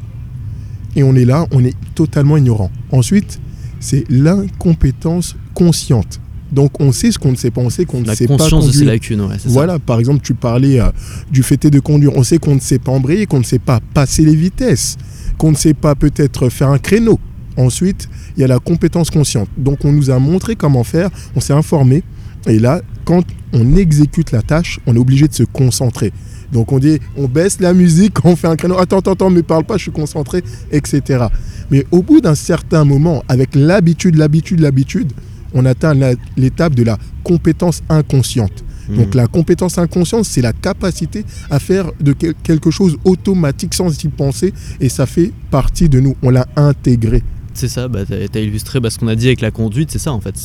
et 0.95 1.03
on 1.03 1.15
est 1.15 1.25
là, 1.25 1.47
on 1.51 1.63
est 1.63 1.75
totalement 1.95 2.37
ignorant. 2.37 2.69
Ensuite, 2.91 3.39
c'est 3.79 4.03
l'incompétence 4.09 5.35
consciente. 5.53 6.19
Donc 6.51 6.81
on 6.81 6.91
sait 6.91 7.11
ce 7.11 7.19
qu'on 7.19 7.31
ne 7.31 7.37
sait 7.37 7.49
pas, 7.51 7.61
on 7.61 7.69
sait 7.69 7.85
qu'on 7.85 8.01
ne 8.01 8.07
La 8.07 8.15
sait 8.15 8.27
pas 8.27 8.35
conscience 8.37 8.67
de 8.67 8.71
ses 8.73 8.83
lacunes, 8.83 9.21
ouais, 9.21 9.35
c'est 9.37 9.47
ça. 9.47 9.53
Voilà, 9.53 9.79
par 9.79 9.99
exemple, 9.99 10.19
tu 10.21 10.33
parlais 10.33 10.81
euh, 10.81 10.89
du 11.31 11.43
fait 11.43 11.65
de 11.67 11.79
conduire. 11.79 12.11
On 12.15 12.23
sait 12.23 12.39
qu'on 12.39 12.55
ne 12.55 12.59
sait 12.59 12.79
pas 12.79 12.91
embrayer, 12.91 13.25
qu'on 13.25 13.39
ne 13.39 13.45
sait 13.45 13.59
pas 13.59 13.79
passer 13.93 14.23
les 14.25 14.35
vitesses, 14.35 14.97
qu'on 15.37 15.51
ne 15.51 15.55
sait 15.55 15.73
pas 15.73 15.95
peut-être 15.95 16.49
faire 16.49 16.67
un 16.69 16.77
créneau. 16.77 17.19
Ensuite, 17.61 18.09
il 18.35 18.41
y 18.41 18.43
a 18.43 18.47
la 18.47 18.59
compétence 18.59 19.09
consciente. 19.09 19.49
Donc, 19.57 19.85
on 19.85 19.91
nous 19.91 20.09
a 20.09 20.19
montré 20.19 20.55
comment 20.55 20.83
faire, 20.83 21.09
on 21.35 21.39
s'est 21.39 21.53
informé. 21.53 22.03
Et 22.47 22.57
là, 22.59 22.81
quand 23.05 23.23
on 23.53 23.75
exécute 23.75 24.31
la 24.31 24.41
tâche, 24.41 24.79
on 24.87 24.95
est 24.95 24.99
obligé 24.99 25.27
de 25.27 25.33
se 25.33 25.43
concentrer. 25.43 26.11
Donc, 26.51 26.71
on 26.71 26.79
dit, 26.79 26.99
on 27.17 27.27
baisse 27.27 27.59
la 27.59 27.73
musique, 27.73 28.15
on 28.25 28.35
fait 28.35 28.47
un 28.47 28.55
créneau. 28.55 28.77
Attends, 28.79 28.99
attends, 28.99 29.13
attends, 29.13 29.29
me 29.29 29.43
parle 29.43 29.63
pas, 29.63 29.77
je 29.77 29.83
suis 29.83 29.91
concentré, 29.91 30.43
etc. 30.71 31.25
Mais 31.69 31.85
au 31.91 32.01
bout 32.01 32.19
d'un 32.21 32.35
certain 32.35 32.83
moment, 32.83 33.23
avec 33.27 33.55
l'habitude, 33.55 34.15
l'habitude, 34.15 34.59
l'habitude, 34.59 35.13
on 35.53 35.65
atteint 35.65 35.93
l'étape 36.37 36.75
de 36.75 36.83
la 36.83 36.97
compétence 37.23 37.81
inconsciente. 37.89 38.63
Donc 38.89 39.09
Mhm. 39.13 39.15
la 39.15 39.27
compétence 39.27 39.77
inconsciente, 39.77 40.25
c'est 40.25 40.41
la 40.41 40.53
capacité 40.53 41.23
à 41.49 41.59
faire 41.59 41.91
de 42.01 42.13
quel- 42.13 42.33
quelque 42.41 42.71
chose 42.71 42.97
automatique 43.05 43.73
sans 43.73 44.03
y 44.03 44.07
penser 44.09 44.53
et 44.81 44.89
ça 44.89 45.05
fait 45.05 45.31
partie 45.51 45.87
de 45.87 45.99
nous. 45.99 46.15
On 46.23 46.29
l'a 46.29 46.47
intégré. 46.55 47.21
C'est 47.53 47.67
ça, 47.67 47.87
bah, 47.87 47.99
t'as 48.07 48.39
as 48.39 48.41
illustré 48.41 48.79
bah, 48.79 48.89
ce 48.89 48.97
qu'on 48.97 49.07
a 49.07 49.15
dit 49.15 49.27
avec 49.27 49.41
la 49.41 49.51
conduite, 49.51 49.91
c'est 49.91 49.99
ça 49.99 50.13
en 50.13 50.21
fait, 50.21 50.35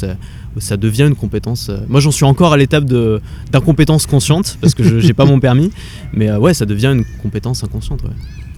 ça, 0.58 0.76
devient 0.76 1.05
une 1.05 1.14
compétence. 1.14 1.69
euh, 1.69 1.79
Moi 1.88 2.00
j'en 2.00 2.11
suis 2.11 2.25
encore 2.25 2.53
à 2.53 2.56
l'étape 2.56 2.85
d'incompétence 3.53 4.06
consciente, 4.06 4.58
parce 4.61 4.75
que 4.75 4.82
je 4.82 4.99
j'ai 4.99 5.12
pas 5.12 5.25
mon 5.25 5.38
permis, 5.38 5.70
mais 6.13 6.29
euh, 6.29 6.39
ouais, 6.39 6.53
ça 6.53 6.67
devient 6.67 6.94
une 6.96 7.05
compétence 7.22 7.63
inconsciente. 7.63 8.01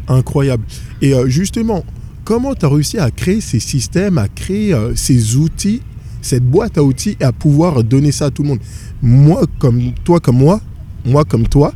Incroyable. 0.09 0.64
Et 1.02 1.12
euh, 1.14 1.28
justement, 1.28 1.85
comment 2.25 2.55
tu 2.55 2.64
as 2.64 2.69
réussi 2.69 2.99
à 2.99 3.11
créer 3.11 3.40
ces 3.43 3.61
systèmes, 3.61 4.17
à 4.17 4.28
créer 4.28 4.75
ces 4.95 5.37
outils, 5.37 5.83
cette 6.23 6.45
boîte 6.45 6.78
à 6.78 6.83
outils 6.83 7.17
et 7.21 7.25
à 7.25 7.33
pouvoir 7.33 7.85
donner 7.85 8.12
ça 8.12 8.26
à 8.26 8.31
tout 8.31 8.43
le 8.43 8.49
monde? 8.49 8.61
Moi, 9.02 9.43
comme 9.59 9.93
toi, 10.05 10.21
comme 10.21 10.38
moi, 10.38 10.61
moi, 11.05 11.25
comme 11.25 11.47
toi, 11.47 11.75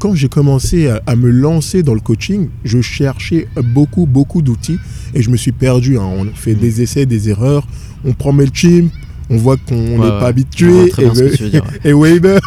quand 0.00 0.14
j'ai 0.16 0.28
commencé 0.28 0.88
à, 0.88 1.00
à 1.06 1.14
me 1.14 1.30
lancer 1.30 1.82
dans 1.84 1.94
le 1.94 2.00
coaching, 2.00 2.48
je 2.64 2.80
cherchais 2.80 3.46
beaucoup, 3.62 4.06
beaucoup 4.06 4.42
d'outils 4.42 4.78
et 5.14 5.22
je 5.22 5.30
me 5.30 5.36
suis 5.36 5.52
perdu. 5.52 5.96
hein. 5.98 6.02
On 6.18 6.24
fait 6.34 6.54
Mhm. 6.54 6.60
des 6.60 6.82
essais, 6.82 7.06
des 7.06 7.28
erreurs, 7.28 7.66
on 8.04 8.12
prend 8.14 8.32
MailChimp, 8.32 8.90
on 9.28 9.36
voit 9.36 9.56
qu'on 9.58 9.76
n'est 9.76 9.98
Ouais, 9.98 10.08
pas 10.08 10.26
habitué. 10.26 10.86
Et, 10.88 10.90
tu 10.90 11.02
veux 11.44 11.50
dire, 11.50 11.62
ouais. 11.84 11.90
et 11.90 11.92
Weber, 11.92 12.40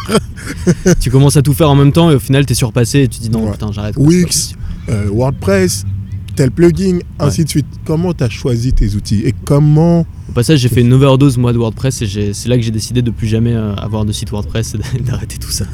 tu 1.00 1.10
commences 1.10 1.36
à 1.36 1.42
tout 1.42 1.54
faire 1.54 1.70
en 1.70 1.76
même 1.76 1.92
temps 1.92 2.10
et 2.10 2.14
au 2.16 2.18
final 2.20 2.44
t'es 2.44 2.54
surpassé 2.54 3.00
et 3.04 3.08
tu 3.08 3.20
dis 3.20 3.30
non, 3.30 3.50
putain, 3.50 3.72
j'arrête. 3.72 3.94
Wix, 3.96 4.54
euh, 4.90 5.06
WordPress, 5.10 5.84
tel 6.36 6.50
plugin, 6.50 6.98
ainsi 7.18 7.44
de 7.44 7.48
suite. 7.48 7.66
Comment 7.84 8.12
tu 8.12 8.24
as 8.24 8.28
choisi 8.28 8.72
tes 8.72 8.94
outils 8.96 9.22
et 9.24 9.32
comment 9.44 10.04
passage, 10.34 10.58
j'ai 10.60 10.68
fait 10.68 10.80
une 10.82 10.92
overdose 10.92 11.38
moi 11.38 11.52
de 11.52 11.58
WordPress 11.58 12.02
et 12.02 12.32
c'est 12.34 12.48
là 12.48 12.56
que 12.56 12.62
j'ai 12.62 12.70
décidé 12.70 13.02
de 13.02 13.10
plus 13.10 13.26
jamais 13.28 13.54
euh, 13.54 13.74
avoir 13.76 14.04
de 14.04 14.12
site 14.12 14.30
WordPress 14.30 14.74
et 14.74 15.00
d'arrêter 15.02 15.38
tout 15.38 15.50
ça. 15.50 15.64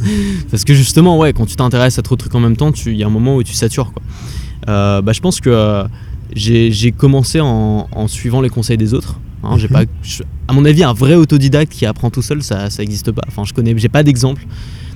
Parce 0.51 0.65
que 0.65 0.75
justement, 0.75 1.19
ouais, 1.19 1.33
quand 1.33 1.47
tu 1.47 1.57
t'intéresses 1.57 1.99
à 1.99 2.03
trop 2.03 2.15
de 2.17 2.21
trucs 2.21 2.35
en 2.35 2.41
même 2.41 2.57
temps, 2.57 2.71
il 2.87 2.97
y 2.97 3.03
a 3.03 3.07
un 3.07 3.11
moment 3.11 3.37
où 3.37 3.43
tu 3.43 3.55
satures. 3.55 3.93
Quoi. 3.93 4.03
Euh, 4.69 5.03
bah, 5.03 5.13
je 5.13 5.21
pense 5.21 5.41
que 5.41 5.51
euh, 5.51 5.85
j'ai 6.35 6.93
commencé 6.93 7.41
en, 7.41 7.89
en 7.91 8.09
suivant 8.09 8.41
les 8.41 8.51
conseils 8.51 8.77
des 8.79 8.95
autres. 8.95 9.19
Hein, 9.43 9.57
j'ai 9.57 9.69
Mhm. 9.69 9.73
pas, 9.73 9.83
je- 10.03 10.23
à 10.49 10.53
mon 10.53 10.65
avis, 10.65 10.85
un 10.85 10.93
vrai 10.93 11.15
autodidacte 11.15 11.73
qui 11.73 11.87
apprend 11.87 12.11
tout 12.11 12.23
seul, 12.23 12.43
ça, 12.43 12.69
ça 12.71 12.83
existe 12.83 13.11
pas. 13.13 13.23
Enfin, 13.27 13.45
je 13.45 13.53
connais, 13.55 13.75
j'ai 13.77 13.89
pas 13.89 14.03
d'exemple. 14.03 14.47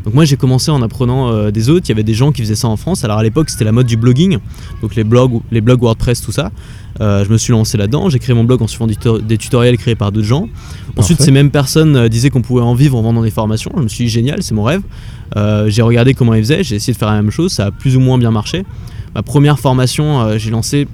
Donc 0.04 0.12
moi, 0.12 0.24
j'ai 0.24 0.36
commencé 0.36 0.70
en 0.70 0.82
apprenant 0.82 1.32
euh, 1.32 1.50
des 1.50 1.70
autres. 1.70 1.86
Il 1.86 1.88
y 1.88 1.92
avait 1.92 2.02
des 2.02 2.14
gens 2.14 2.30
qui 2.30 2.42
faisaient 2.42 2.54
ça 2.54 2.68
en 2.68 2.76
France. 2.76 3.04
Alors 3.04 3.18
à 3.18 3.22
l'époque, 3.22 3.48
c'était 3.48 3.64
la 3.64 3.72
mode 3.72 3.86
du 3.86 3.96
blogging, 3.96 4.38
donc 4.82 4.94
les 4.94 5.04
blogs, 5.04 5.40
les 5.50 5.62
blogs 5.62 5.80
WordPress, 5.80 6.20
tout 6.20 6.32
ça. 6.32 6.52
Euh, 7.00 7.24
je 7.24 7.30
me 7.30 7.38
suis 7.38 7.52
lancé 7.52 7.78
là-dedans. 7.78 8.10
J'ai 8.10 8.18
créé 8.18 8.34
mon 8.34 8.44
blog 8.44 8.60
en 8.62 8.66
suivant 8.66 8.86
du 8.86 8.96
des 9.22 9.38
tutoriels 9.38 9.78
créés 9.78 9.94
par 9.94 10.12
d'autres 10.12 10.26
gens. 10.26 10.48
Ensuite, 10.96 11.16
Parfait. 11.16 11.24
ces 11.24 11.30
mêmes 11.30 11.50
personnes 11.50 11.96
euh, 11.96 12.08
disaient 12.08 12.28
qu'on 12.30 12.42
pouvait 12.42 12.62
en 12.62 12.74
vivre 12.74 12.98
en 12.98 13.02
vendant 13.02 13.22
des 13.22 13.30
formations. 13.30 13.72
Je 13.76 13.82
me 13.82 13.88
suis 13.88 14.04
dit 14.04 14.10
génial, 14.10 14.42
c'est 14.42 14.54
mon 14.54 14.62
rêve. 14.62 14.82
J'ai 15.66 15.82
regardé 15.82 16.14
comment 16.14 16.34
ils 16.34 16.42
faisaient. 16.42 16.62
J'ai 16.62 16.76
essayé 16.76 16.92
de 16.92 16.98
faire 16.98 17.10
la 17.10 17.20
même 17.20 17.30
chose. 17.30 17.52
Ça 17.52 17.66
a 17.66 17.70
plus 17.70 17.96
ou 17.96 18.00
moins 18.00 18.18
bien 18.18 18.30
marché. 18.30 18.64
Ma 19.14 19.22
première 19.22 19.58
formation, 19.58 20.38
j'ai 20.38 20.50
lancé 20.50 20.86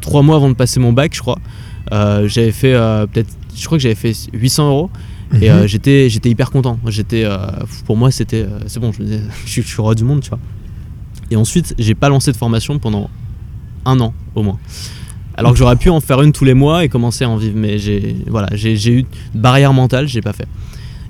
trois 0.00 0.22
mois 0.22 0.36
avant 0.36 0.50
de 0.50 0.54
passer 0.54 0.80
mon 0.80 0.92
bac, 0.92 1.14
je 1.14 1.20
crois. 1.20 1.38
J'avais 1.90 2.52
fait 2.52 2.74
peut-être, 3.12 3.30
je 3.56 3.64
crois 3.64 3.78
que 3.78 3.82
j'avais 3.82 3.94
fait 3.94 4.12
800 4.34 4.68
euros. 4.68 4.90
Et 5.40 5.50
Mhm. 5.50 5.56
euh, 5.56 5.66
j'étais, 5.66 6.08
j'étais 6.08 6.30
hyper 6.30 6.50
content. 6.50 6.78
J'étais, 6.86 7.24
euh, 7.24 7.36
pour 7.84 7.96
moi, 7.96 8.10
c'était, 8.10 8.42
euh, 8.44 8.60
c'est 8.66 8.78
bon. 8.80 8.92
Je, 8.92 9.02
suis, 9.46 9.62
je 9.62 9.66
suis 9.68 9.82
roi 9.82 9.94
du 9.94 10.04
monde, 10.04 10.20
tu 10.20 10.28
vois. 10.30 10.38
Et 11.30 11.36
ensuite, 11.36 11.74
j'ai 11.78 11.94
pas 11.94 12.08
lancé 12.08 12.30
de 12.32 12.36
formation 12.36 12.78
pendant 12.78 13.10
un 13.84 13.98
an 14.00 14.14
au 14.34 14.42
moins. 14.42 14.58
Alors 15.36 15.52
que 15.52 15.58
j'aurais 15.58 15.76
pu 15.76 15.90
en 15.90 16.00
faire 16.00 16.22
une 16.22 16.32
tous 16.32 16.44
les 16.44 16.54
mois 16.54 16.84
et 16.84 16.88
commencer 16.88 17.24
à 17.24 17.28
en 17.28 17.36
vivre, 17.36 17.56
mais 17.58 17.78
j'ai, 17.78 18.16
voilà, 18.28 18.48
j'ai, 18.54 18.76
j'ai 18.76 18.92
eu 18.92 18.98
une 19.34 19.40
barrière 19.40 19.72
mentale, 19.74 20.08
j'ai 20.08 20.22
pas 20.22 20.32
fait. 20.32 20.46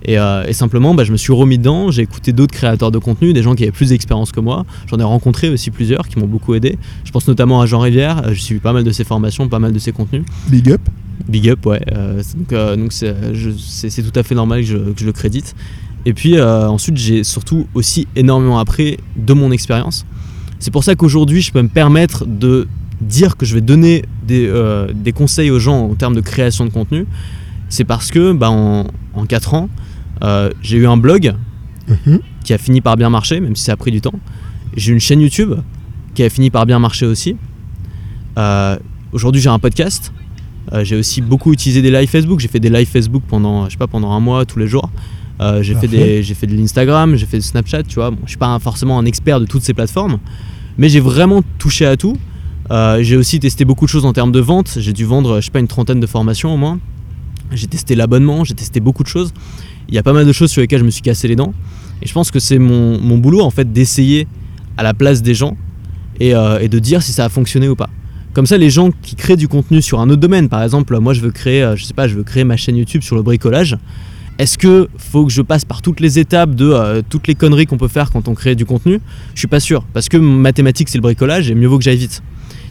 Et, 0.04 0.18
euh, 0.18 0.44
et 0.46 0.52
simplement, 0.52 0.94
bah, 0.94 1.04
je 1.04 1.12
me 1.12 1.16
suis 1.16 1.32
remis 1.32 1.58
dedans. 1.58 1.90
J'ai 1.90 2.02
écouté 2.02 2.32
d'autres 2.32 2.54
créateurs 2.54 2.90
de 2.90 2.98
contenu, 2.98 3.32
des 3.32 3.42
gens 3.42 3.54
qui 3.54 3.62
avaient 3.64 3.72
plus 3.72 3.90
d'expérience 3.90 4.32
que 4.32 4.40
moi. 4.40 4.64
J'en 4.88 4.98
ai 4.98 5.02
rencontré 5.04 5.48
aussi 5.48 5.70
plusieurs 5.70 6.08
qui 6.08 6.18
m'ont 6.18 6.26
beaucoup 6.26 6.54
aidé. 6.54 6.78
Je 7.04 7.10
pense 7.12 7.26
notamment 7.28 7.60
à 7.60 7.66
Jean 7.66 7.80
Rivière. 7.80 8.22
euh, 8.26 8.32
J'ai 8.32 8.40
suivi 8.40 8.60
pas 8.60 8.72
mal 8.72 8.82
de 8.84 8.90
ses 8.90 9.04
formations, 9.04 9.48
pas 9.48 9.58
mal 9.58 9.72
de 9.72 9.78
ses 9.78 9.92
contenus. 9.92 10.22
Big 10.48 10.70
up. 10.70 10.80
Big 11.28 11.48
up, 11.48 11.64
ouais. 11.66 11.80
Euh, 11.92 12.22
donc 12.36 12.52
euh, 12.52 12.76
donc 12.76 12.92
c'est, 12.92 14.02
tout 14.02 14.18
à 14.18 14.22
fait 14.22 14.34
normal 14.34 14.60
que 14.60 14.66
je, 14.66 14.76
que 14.76 15.00
je 15.00 15.06
le 15.06 15.12
crédite. 15.12 15.54
Et 16.04 16.12
puis 16.12 16.36
euh, 16.36 16.68
ensuite, 16.68 16.96
j'ai 16.96 17.24
surtout 17.24 17.66
aussi 17.74 18.06
énormément 18.16 18.58
appris 18.58 18.98
de 19.16 19.32
mon 19.32 19.50
expérience. 19.50 20.06
C'est 20.58 20.70
pour 20.70 20.84
ça 20.84 20.94
qu'aujourd'hui, 20.94 21.42
je 21.42 21.52
peux 21.52 21.62
me 21.62 21.68
permettre 21.68 22.24
de 22.26 22.68
dire 23.00 23.36
que 23.36 23.44
je 23.44 23.54
vais 23.54 23.60
donner 23.60 24.04
des, 24.26 24.46
euh, 24.46 24.92
des 24.94 25.12
conseils 25.12 25.50
aux 25.50 25.58
gens 25.58 25.90
en 25.90 25.94
termes 25.94 26.14
de 26.14 26.20
création 26.20 26.64
de 26.64 26.70
contenu. 26.70 27.06
C'est 27.68 27.84
parce 27.84 28.10
que 28.10 28.32
bah, 28.32 28.50
en, 28.50 28.86
en 29.14 29.26
4 29.26 29.54
ans, 29.54 29.68
euh, 30.22 30.50
j'ai 30.62 30.76
eu 30.78 30.86
un 30.86 30.96
blog 30.96 31.34
Mhm. 31.88 32.18
qui 32.42 32.52
a 32.52 32.58
fini 32.58 32.80
par 32.80 32.96
bien 32.96 33.10
marcher, 33.10 33.38
même 33.40 33.54
si 33.54 33.62
ça 33.62 33.72
a 33.72 33.76
pris 33.76 33.92
du 33.92 34.00
temps. 34.00 34.18
J'ai 34.76 34.92
une 34.92 34.98
chaîne 34.98 35.20
YouTube 35.20 35.54
qui 36.14 36.24
a 36.24 36.30
fini 36.30 36.50
par 36.50 36.66
bien 36.66 36.78
marcher 36.78 37.06
aussi. 37.06 37.36
Euh, 38.38 38.76
Aujourd'hui, 39.12 39.40
j'ai 39.40 39.48
un 39.48 39.58
podcast. 39.60 40.12
Euh, 40.72 40.84
j'ai 40.84 40.96
aussi 40.96 41.20
beaucoup 41.20 41.52
utilisé 41.52 41.80
des 41.82 41.90
lives 41.90 42.08
Facebook. 42.08 42.40
J'ai 42.40 42.48
fait 42.48 42.60
des 42.60 42.70
lives 42.70 42.88
Facebook 42.88 43.22
pendant, 43.28 43.66
je 43.66 43.70
sais 43.72 43.76
pas, 43.76 43.86
pendant 43.86 44.10
un 44.12 44.20
mois, 44.20 44.44
tous 44.44 44.58
les 44.58 44.66
jours. 44.66 44.90
Euh, 45.40 45.62
j'ai 45.62 45.74
fait 45.74 45.82
Parfait. 45.88 45.96
des, 45.98 46.22
j'ai 46.22 46.34
fait 46.34 46.46
de 46.46 46.54
l'Instagram, 46.56 47.14
j'ai 47.16 47.26
fait 47.26 47.36
du 47.38 47.44
Snapchat. 47.44 47.82
Tu 47.84 47.96
vois, 47.96 48.10
bon, 48.10 48.18
je 48.24 48.30
suis 48.30 48.38
pas 48.38 48.46
un- 48.48 48.58
forcément 48.58 48.98
un 48.98 49.04
expert 49.04 49.38
de 49.38 49.44
toutes 49.46 49.62
ces 49.62 49.74
plateformes, 49.74 50.18
mais 50.78 50.88
j'ai 50.88 51.00
vraiment 51.00 51.42
touché 51.58 51.86
à 51.86 51.96
tout. 51.96 52.16
Euh, 52.70 53.00
j'ai 53.02 53.16
aussi 53.16 53.38
testé 53.38 53.64
beaucoup 53.64 53.84
de 53.84 53.90
choses 53.90 54.04
en 54.06 54.12
termes 54.12 54.32
de 54.32 54.40
vente. 54.40 54.76
J'ai 54.80 54.92
dû 54.92 55.04
vendre, 55.04 55.40
je 55.40 55.44
sais 55.44 55.50
pas, 55.52 55.60
une 55.60 55.68
trentaine 55.68 56.00
de 56.00 56.06
formations 56.06 56.52
au 56.52 56.56
moins. 56.56 56.80
J'ai 57.52 57.68
testé 57.68 57.94
l'abonnement, 57.94 58.42
j'ai 58.44 58.54
testé 58.54 58.80
beaucoup 58.80 59.04
de 59.04 59.08
choses. 59.08 59.32
Il 59.88 59.94
y 59.94 59.98
a 59.98 60.02
pas 60.02 60.12
mal 60.12 60.26
de 60.26 60.32
choses 60.32 60.50
sur 60.50 60.62
lesquelles 60.62 60.80
je 60.80 60.84
me 60.84 60.90
suis 60.90 61.02
cassé 61.02 61.28
les 61.28 61.36
dents. 61.36 61.54
Et 62.02 62.06
je 62.08 62.12
pense 62.12 62.30
que 62.32 62.40
c'est 62.40 62.58
mon, 62.58 63.00
mon 63.00 63.18
boulot 63.18 63.40
en 63.42 63.50
fait 63.50 63.72
d'essayer 63.72 64.26
à 64.76 64.82
la 64.82 64.94
place 64.94 65.22
des 65.22 65.34
gens 65.34 65.56
et, 66.18 66.30
et 66.60 66.68
de 66.68 66.78
dire 66.80 67.02
si 67.02 67.12
ça 67.12 67.24
a 67.26 67.28
fonctionné 67.28 67.68
ou 67.68 67.76
pas. 67.76 67.88
Comme 68.36 68.44
ça, 68.44 68.58
les 68.58 68.68
gens 68.68 68.90
qui 69.00 69.16
créent 69.16 69.38
du 69.38 69.48
contenu 69.48 69.80
sur 69.80 69.98
un 69.98 70.10
autre 70.10 70.20
domaine, 70.20 70.50
par 70.50 70.62
exemple, 70.62 70.98
moi 70.98 71.14
je 71.14 71.22
veux 71.22 71.30
créer, 71.30 71.62
euh, 71.62 71.74
je 71.74 71.86
sais 71.86 71.94
pas, 71.94 72.06
je 72.06 72.14
veux 72.14 72.22
créer 72.22 72.44
ma 72.44 72.58
chaîne 72.58 72.76
YouTube 72.76 73.00
sur 73.00 73.16
le 73.16 73.22
bricolage. 73.22 73.78
Est-ce 74.38 74.58
que 74.58 74.90
faut 74.98 75.24
que 75.24 75.32
je 75.32 75.40
passe 75.40 75.64
par 75.64 75.80
toutes 75.80 76.00
les 76.00 76.18
étapes 76.18 76.54
de 76.54 76.68
euh, 76.70 77.00
toutes 77.08 77.28
les 77.28 77.34
conneries 77.34 77.64
qu'on 77.64 77.78
peut 77.78 77.88
faire 77.88 78.10
quand 78.10 78.28
on 78.28 78.34
crée 78.34 78.54
du 78.54 78.66
contenu? 78.66 79.00
Je 79.32 79.38
suis 79.38 79.48
pas 79.48 79.58
sûr, 79.58 79.84
parce 79.94 80.10
que 80.10 80.18
mathématiques 80.18 80.90
c'est 80.90 80.98
le 80.98 81.02
bricolage 81.02 81.50
et 81.50 81.54
mieux 81.54 81.66
vaut 81.66 81.78
que 81.78 81.84
j'aille 81.84 81.96
vite. 81.96 82.22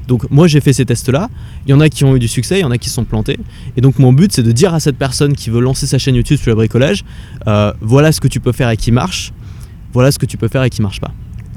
Donc 0.08 0.30
moi 0.30 0.46
j'ai 0.46 0.62
fait 0.62 0.72
ces 0.72 0.86
tests-là. 0.86 1.32
Il 1.66 1.72
y 1.72 1.74
en 1.74 1.80
a 1.80 1.90
qui 1.90 2.04
ont 2.04 2.16
eu 2.16 2.20
du 2.20 2.28
succès, 2.28 2.60
il 2.60 2.62
y 2.62 2.66
en 2.66 2.70
a 2.70 2.78
qui 2.78 2.92
sont 2.92 3.04
plantés. 3.04 3.40
Et 3.76 3.82
donc 3.82 3.98
mon 3.98 4.14
but 4.14 4.32
c'est 4.32 4.44
de 4.44 4.52
dire 4.52 4.72
à 4.76 4.80
cette 4.80 4.98
personne 4.98 5.34
qui 5.34 5.50
veut 5.50 5.62
lancer 5.62 5.88
sa 5.88 5.98
chaîne 5.98 6.14
YouTube 6.14 6.38
sur 6.38 6.52
le 6.52 6.58
bricolage, 6.58 7.04
euh, 7.48 7.74
voilà 7.82 8.12
ce 8.12 8.22
que 8.22 8.28
tu 8.28 8.40
peux 8.40 8.52
faire 8.52 8.70
et 8.70 8.78
qui 8.78 8.92
marche, 8.92 9.34
voilà 9.94 10.12
ce 10.12 10.20
que 10.20 10.28
tu 10.28 10.38
peux 10.38 10.48
faire 10.48 10.62
et 10.62 10.70
qui 10.70 10.84
marche 10.84 11.02
pas. 11.02 11.12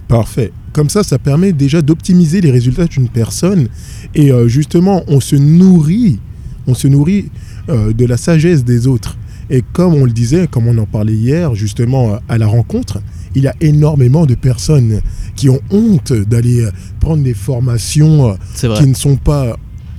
Parfait. 0.09 0.50
Comme 0.78 0.90
ça, 0.90 1.02
ça 1.02 1.18
permet 1.18 1.50
déjà 1.50 1.82
d'optimiser 1.82 2.40
les 2.40 2.52
résultats 2.52 2.85
d'une 2.85 3.08
personne. 3.08 3.66
Et 4.14 4.30
euh, 4.30 4.47
justement, 4.47 5.02
on 5.08 5.18
se 5.18 5.35
nourrit, 5.35 6.20
on 6.68 6.75
se 6.75 6.87
nourrit 6.87 7.32
euh, 7.68 7.92
de 7.92 8.04
la 8.04 8.16
sagesse 8.16 8.62
des 8.64 8.87
autres. 8.87 9.18
Et 9.50 9.64
comme 9.73 9.94
on 9.94 10.04
le 10.04 10.12
disait, 10.12 10.47
comme 10.47 10.68
on 10.68 10.78
en 10.78 10.87
parlait 10.87 11.14
hier, 11.14 11.56
justement, 11.56 12.12
euh, 12.12 12.16
à 12.28 12.38
la 12.38 12.47
rencontre, 12.47 13.00
il 13.35 13.42
y 13.42 13.49
a 13.49 13.54
énormément 13.61 14.25
de 14.25 14.37
personnes 14.37 15.00
qui 15.35 15.49
ont 15.49 15.58
honte 15.70 16.12
d'aller 16.12 16.68
prendre 17.00 17.25
des 17.25 17.35
formations 17.35 18.38
qui 18.54 18.87
ne 18.87 18.94
sont 18.94 19.16
pas 19.16 19.56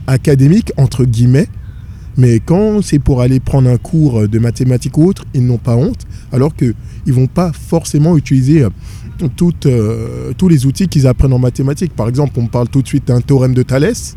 académiques, 0.07 0.71
entre 0.77 1.03
guillemets. 1.03 1.50
Mais 2.15 2.39
quand 2.39 2.81
c'est 2.81 3.00
pour 3.00 3.21
aller 3.21 3.41
prendre 3.41 3.69
un 3.69 3.77
cours 3.77 4.29
de 4.29 4.39
mathématiques 4.39 4.98
ou 4.98 5.07
autre, 5.07 5.25
ils 5.33 5.45
n'ont 5.45 5.57
pas 5.57 5.75
honte, 5.75 6.07
alors 6.31 6.55
qu'ils 6.55 6.74
ne 7.05 7.12
vont 7.12 7.27
pas 7.27 7.51
forcément 7.51 8.15
utiliser 8.15 8.65
toutes, 9.27 9.65
euh, 9.65 10.31
tous 10.38 10.47
les 10.47 10.65
outils 10.65 10.88
qu'ils 10.88 11.07
apprennent 11.07 11.33
en 11.33 11.39
mathématiques. 11.39 11.93
Par 11.95 12.07
exemple, 12.07 12.33
on 12.39 12.47
parle 12.47 12.69
tout 12.69 12.81
de 12.81 12.88
suite 12.88 13.07
d'un 13.07 13.21
théorème 13.21 13.53
de 13.53 13.63
Thalès. 13.63 14.15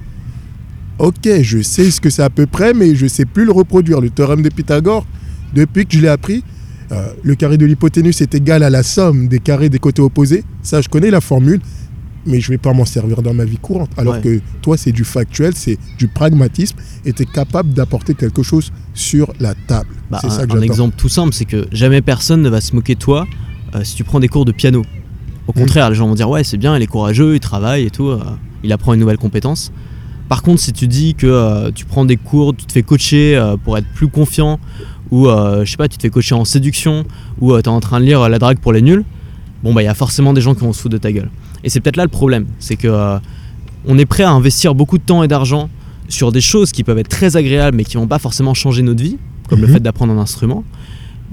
Ok, 0.99 1.29
je 1.43 1.63
sais 1.63 1.91
ce 1.91 2.01
que 2.01 2.11
c'est 2.11 2.23
à 2.23 2.31
peu 2.31 2.47
près, 2.47 2.75
mais 2.75 2.95
je 2.95 3.05
ne 3.05 3.09
sais 3.09 3.25
plus 3.25 3.45
le 3.45 3.53
reproduire. 3.53 4.01
Le 4.01 4.11
théorème 4.11 4.43
de 4.43 4.49
Pythagore, 4.49 5.07
depuis 5.55 5.87
que 5.87 5.95
je 5.97 6.01
l'ai 6.01 6.09
appris, 6.09 6.45
euh, 6.93 7.09
le 7.23 7.35
carré 7.35 7.57
de 7.59 7.67
l'hypoténuse 7.67 8.21
est 8.23 8.35
égal 8.35 8.63
à 8.63 8.71
la 8.71 8.83
somme 8.83 9.27
des 9.27 9.41
carrés 9.41 9.69
des 9.69 9.79
côtés 9.79 10.03
opposés. 10.03 10.45
Ça, 10.63 10.81
je 10.81 10.89
connais 10.89 11.11
la 11.11 11.21
formule, 11.21 11.61
mais 12.27 12.41
je 12.41 12.51
ne 12.51 12.55
vais 12.55 12.59
pas 12.59 12.73
m'en 12.73 12.85
servir 12.85 13.23
dans 13.23 13.35
ma 13.35 13.45
vie 13.45 13.57
courante. 13.57 13.91
Alors 13.97 14.15
Ouais. 14.15 14.21
que 14.21 14.41
toi, 14.61 14.77
c'est 14.77 14.93
du 14.93 15.03
factuel, 15.03 15.55
c'est 15.57 15.79
du 15.99 16.07
pragmatisme, 16.07 16.77
et 17.05 17.13
tu 17.13 17.23
es 17.23 17.27
capable 17.27 17.73
d'apporter 17.73 18.15
quelque 18.15 18.43
chose 18.45 18.71
sur 18.95 19.33
la 19.41 19.55
table. 19.55 19.89
Bah, 20.11 20.19
c'est 20.21 20.29
un, 20.29 20.31
ça 20.31 20.47
que 20.47 20.57
un 20.57 20.61
exemple 20.61 20.95
tout 20.97 21.09
simple, 21.09 21.33
c'est 21.33 21.47
que 21.47 21.67
jamais 21.73 22.03
personne 22.03 22.43
ne 22.43 22.49
va 22.51 22.61
se 22.61 22.75
moquer 22.77 22.95
de 22.95 23.01
toi 23.01 23.27
euh, 23.75 23.85
si 23.85 23.95
tu 23.95 24.05
prends 24.05 24.21
des 24.21 24.29
cours 24.29 24.45
de 24.45 24.53
piano. 24.53 24.83
Au 25.47 25.53
contraire, 25.53 25.91
les 25.91 25.97
gens 25.97 26.07
vont 26.07 26.15
dire 26.15 26.29
ouais 26.31 26.45
c'est 26.45 26.57
bien, 26.57 26.77
il 26.77 26.83
est 26.83 26.87
courageux, 26.87 27.35
il 27.35 27.41
travaille 27.41 27.85
et 27.87 27.91
tout, 27.91 28.09
euh, 28.09 28.21
il 28.63 28.73
apprend 28.73 28.95
une 28.95 29.01
nouvelle 29.01 29.19
compétence. 29.19 29.73
Par 30.29 30.43
contre, 30.43 30.61
si 30.61 30.73
tu 30.73 30.87
dis 30.89 31.15
que 31.15 31.27
euh, 31.27 31.71
tu 31.75 31.85
prends 31.85 32.05
des 32.05 32.17
cours, 32.17 32.55
tu 32.57 32.65
te 32.65 32.73
fais 32.73 32.83
coacher 32.83 33.41
pour 33.65 33.77
être 33.77 33.87
plus 33.95 34.09
confiant, 34.09 34.59
ou 35.11 35.27
je 35.29 35.65
sais 35.67 35.77
pas, 35.77 35.89
tu 35.89 35.97
te 35.99 36.03
fais 36.03 36.11
coacher 36.11 36.35
en 36.35 36.45
séduction, 36.45 37.05
ou 37.41 37.53
tu 37.55 37.59
es 37.65 37.69
en 37.69 37.81
train 37.81 38.01
de 38.01 38.05
lire 38.07 38.29
La 38.29 38.39
drague 38.39 38.59
pour 38.59 38.73
les 38.73 38.83
nuls, 38.83 39.05
bon 39.63 39.75
bah 39.75 39.83
il 39.83 39.87
y 39.87 39.89
a 39.89 39.95
forcément 39.95 40.33
des 40.33 40.41
gens 40.41 40.55
qui 40.55 40.61
vont 40.63 40.73
se 40.73 40.81
foutre 40.81 40.95
de 40.95 40.99
ta 40.99 41.13
gueule. 41.13 41.31
Et 41.65 41.69
c'est 41.71 41.81
peut-être 41.81 41.97
là 41.97 42.05
le 42.05 42.09
problème, 42.09 42.47
c'est 42.61 42.77
que 42.77 43.19
on 43.87 43.99
est 43.99 44.07
prêt 44.07 44.23
à 44.23 44.31
investir 44.31 44.75
beaucoup 44.75 44.97
de 44.97 45.03
temps 45.03 45.23
et 45.25 45.29
d'argent 45.29 45.69
sur 46.09 46.31
des 46.31 46.41
choses 46.41 46.73
qui 46.73 46.85
peuvent 46.85 46.99
être 46.99 47.09
très 47.09 47.37
agréables 47.37 47.77
mais 47.77 47.85
qui 47.85 47.97
vont 47.97 48.07
pas 48.07 48.19
forcément 48.21 48.55
changer 48.55 48.83
notre 48.83 49.03
vie, 49.03 49.19
comme 49.49 49.61
le 49.61 49.67
Mhm. 49.67 49.73
fait 49.75 49.81
d'apprendre 49.81 50.13
un 50.13 50.19
instrument, 50.19 50.63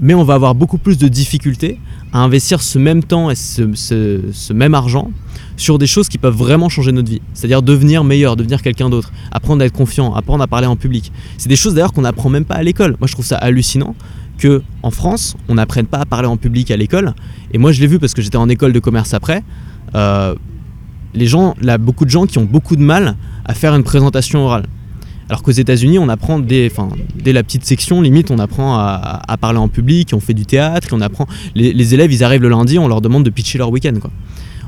mais 0.00 0.14
on 0.14 0.24
va 0.24 0.34
avoir 0.34 0.54
beaucoup 0.54 0.78
plus 0.78 0.98
de 0.98 1.08
difficultés 1.08 1.78
à 2.12 2.20
investir 2.20 2.62
ce 2.62 2.78
même 2.78 3.04
temps 3.04 3.30
et 3.30 3.34
ce, 3.34 4.52
même 4.52 4.74
argent 4.74 5.10
sur 5.56 5.78
des 5.78 5.86
choses 5.86 6.08
qui 6.08 6.16
peuvent 6.16 6.34
vraiment 6.34 6.68
changer 6.68 6.90
notre 6.90 7.10
vie. 7.10 7.20
C'est-à-dire 7.34 7.62
devenir 7.62 8.02
meilleur, 8.02 8.36
devenir 8.36 8.62
quelqu'un 8.62 8.88
d'autre, 8.88 9.12
apprendre 9.30 9.62
à 9.62 9.66
être 9.66 9.74
confiant, 9.74 10.14
apprendre 10.14 10.42
à 10.42 10.46
parler 10.46 10.66
en 10.66 10.76
public. 10.76 11.12
C'est 11.36 11.48
des 11.48 11.56
choses 11.56 11.74
d'ailleurs 11.74 11.92
qu'on 11.92 12.02
n'apprend 12.02 12.30
même 12.30 12.46
pas 12.46 12.54
à 12.54 12.62
l'école. 12.62 12.96
Moi 12.98 13.06
je 13.06 13.12
trouve 13.12 13.26
ça 13.26 13.36
hallucinant 13.36 13.94
que 14.38 14.62
en 14.82 14.90
France, 14.90 15.36
on 15.48 15.54
n'apprenne 15.54 15.86
pas 15.86 15.98
à 15.98 16.06
parler 16.06 16.28
en 16.28 16.38
public 16.38 16.70
à 16.70 16.76
l'école. 16.76 17.14
Et 17.52 17.58
moi 17.58 17.72
je 17.72 17.80
l'ai 17.80 17.86
vu 17.86 17.98
parce 17.98 18.14
que 18.14 18.22
j'étais 18.22 18.38
en 18.38 18.48
école 18.48 18.72
de 18.72 18.80
commerce 18.80 19.12
après. 19.12 19.44
Euh, 19.94 20.34
les 21.12 21.26
gens, 21.26 21.54
beaucoup 21.80 22.04
de 22.04 22.10
gens 22.10 22.24
qui 22.24 22.38
ont 22.38 22.44
beaucoup 22.44 22.76
de 22.76 22.82
mal 22.82 23.16
à 23.44 23.52
faire 23.52 23.74
une 23.74 23.82
présentation 23.82 24.44
orale. 24.44 24.66
Alors 25.30 25.44
qu'aux 25.44 25.52
États-Unis, 25.52 26.00
on 26.00 26.08
apprend 26.08 26.40
dès, 26.40 26.72
la 27.24 27.42
petite 27.44 27.64
section, 27.64 28.00
limite, 28.00 28.32
on 28.32 28.40
apprend 28.40 28.74
à, 28.76 29.36
parler 29.40 29.60
en 29.60 29.68
public, 29.68 30.10
on 30.12 30.18
fait 30.18 30.34
du 30.34 30.44
théâtre, 30.44 30.88
on 30.90 31.00
apprend. 31.00 31.28
Les, 31.54 31.94
élèves, 31.94 32.12
ils 32.12 32.24
arrivent 32.24 32.42
le 32.42 32.48
lundi, 32.48 32.80
on 32.80 32.88
leur 32.88 33.00
demande 33.00 33.22
de 33.22 33.30
pitcher 33.30 33.56
leur 33.56 33.70
week-end. 33.70 33.94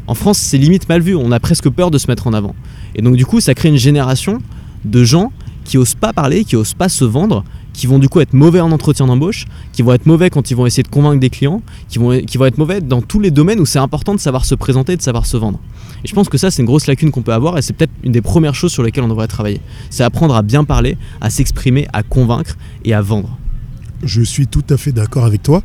En 0.07 0.15
France, 0.15 0.39
c'est 0.39 0.59
limite 0.59 0.89
mal 0.89 1.01
vu, 1.01 1.17
on 1.17 1.33
a 1.33 1.41
presque 1.41 1.69
peur 1.69 1.91
de 1.91 1.99
se 1.99 2.07
mettre 2.07 2.29
en 2.29 2.33
avant. 2.33 2.55
Et 2.95 3.03
donc, 3.03 3.17
du 3.17 3.27
coup, 3.27 3.41
ça 3.41 3.55
crée 3.55 3.71
une 3.71 3.77
génération 3.77 4.39
de 4.85 5.03
gens 5.03 5.33
qui 5.65 5.79
osent 5.79 5.97
pas 5.97 6.13
parler, 6.13 6.45
qui 6.45 6.55
osent 6.55 6.75
pas 6.75 6.89
se 6.89 7.05
vendre, 7.05 7.43
qui 7.73 7.89
vont 7.89 7.99
du 7.99 8.09
coup 8.09 8.21
être 8.21 8.33
mauvais 8.33 8.61
en 8.61 8.71
entretien 8.71 9.09
d'embauche, 9.09 9.47
qui 9.73 9.83
vont 9.83 9.93
être 9.95 10.07
mauvais 10.07 10.31
quand 10.31 10.53
ils 10.53 10.55
vont 10.55 10.67
essayer 10.67 10.85
de 10.85 10.89
convaincre 10.89 11.19
des 11.19 11.31
clients, 11.31 11.61
qui 11.89 11.99
vont, 11.99 12.21
qui 12.21 12.39
vont 12.39 12.47
être 12.47 12.59
mauvais 12.59 12.81
dans 12.81 13.03
tous 13.03 13.19
les 13.19 13.33
domaines 13.33 13.59
où 13.59 13.67
c'est 13.67 13.81
important 13.81 14.15
de 14.15 14.21
savoir 14.21 14.45
se 14.45 14.55
présenter, 14.55 14.97
de 14.97 15.03
savoir 15.03 15.27
se 15.27 15.37
vendre. 15.37 15.59
Je 16.05 16.15
pense 16.15 16.29
que 16.29 16.39
ça, 16.39 16.51
c'est 16.51 16.63
une 16.63 16.67
grosse 16.67 16.87
lacune 16.87 17.11
qu'on 17.11 17.23
peut 17.23 17.33
avoir 17.33 17.59
et 17.59 17.63
c'est 17.63 17.73
peut-être 17.73 17.93
une 18.03 18.13
des 18.13 18.23
premières 18.23 18.55
choses 18.55 18.73
sur 18.73 18.83
lesquelles 18.83 19.05
on 19.05 19.09
devrait 19.09 19.29
travailler. 19.29 19.61
C'est 19.91 20.03
apprendre 20.03 20.35
à 20.35 20.43
bien 20.43 20.65
parler, 20.65 20.97
à 21.21 21.31
s'exprimer, 21.31 21.87
à 21.93 22.03
convaincre 22.03 22.57
et 22.85 22.93
à 22.95 23.01
vendre. 23.01 23.39
Je 24.03 24.23
suis 24.23 24.49
tout 24.49 24.65
à 24.71 24.77
fait 24.77 24.93
d'accord 24.93 25.25
avec 25.25 25.43
toi. 25.43 25.63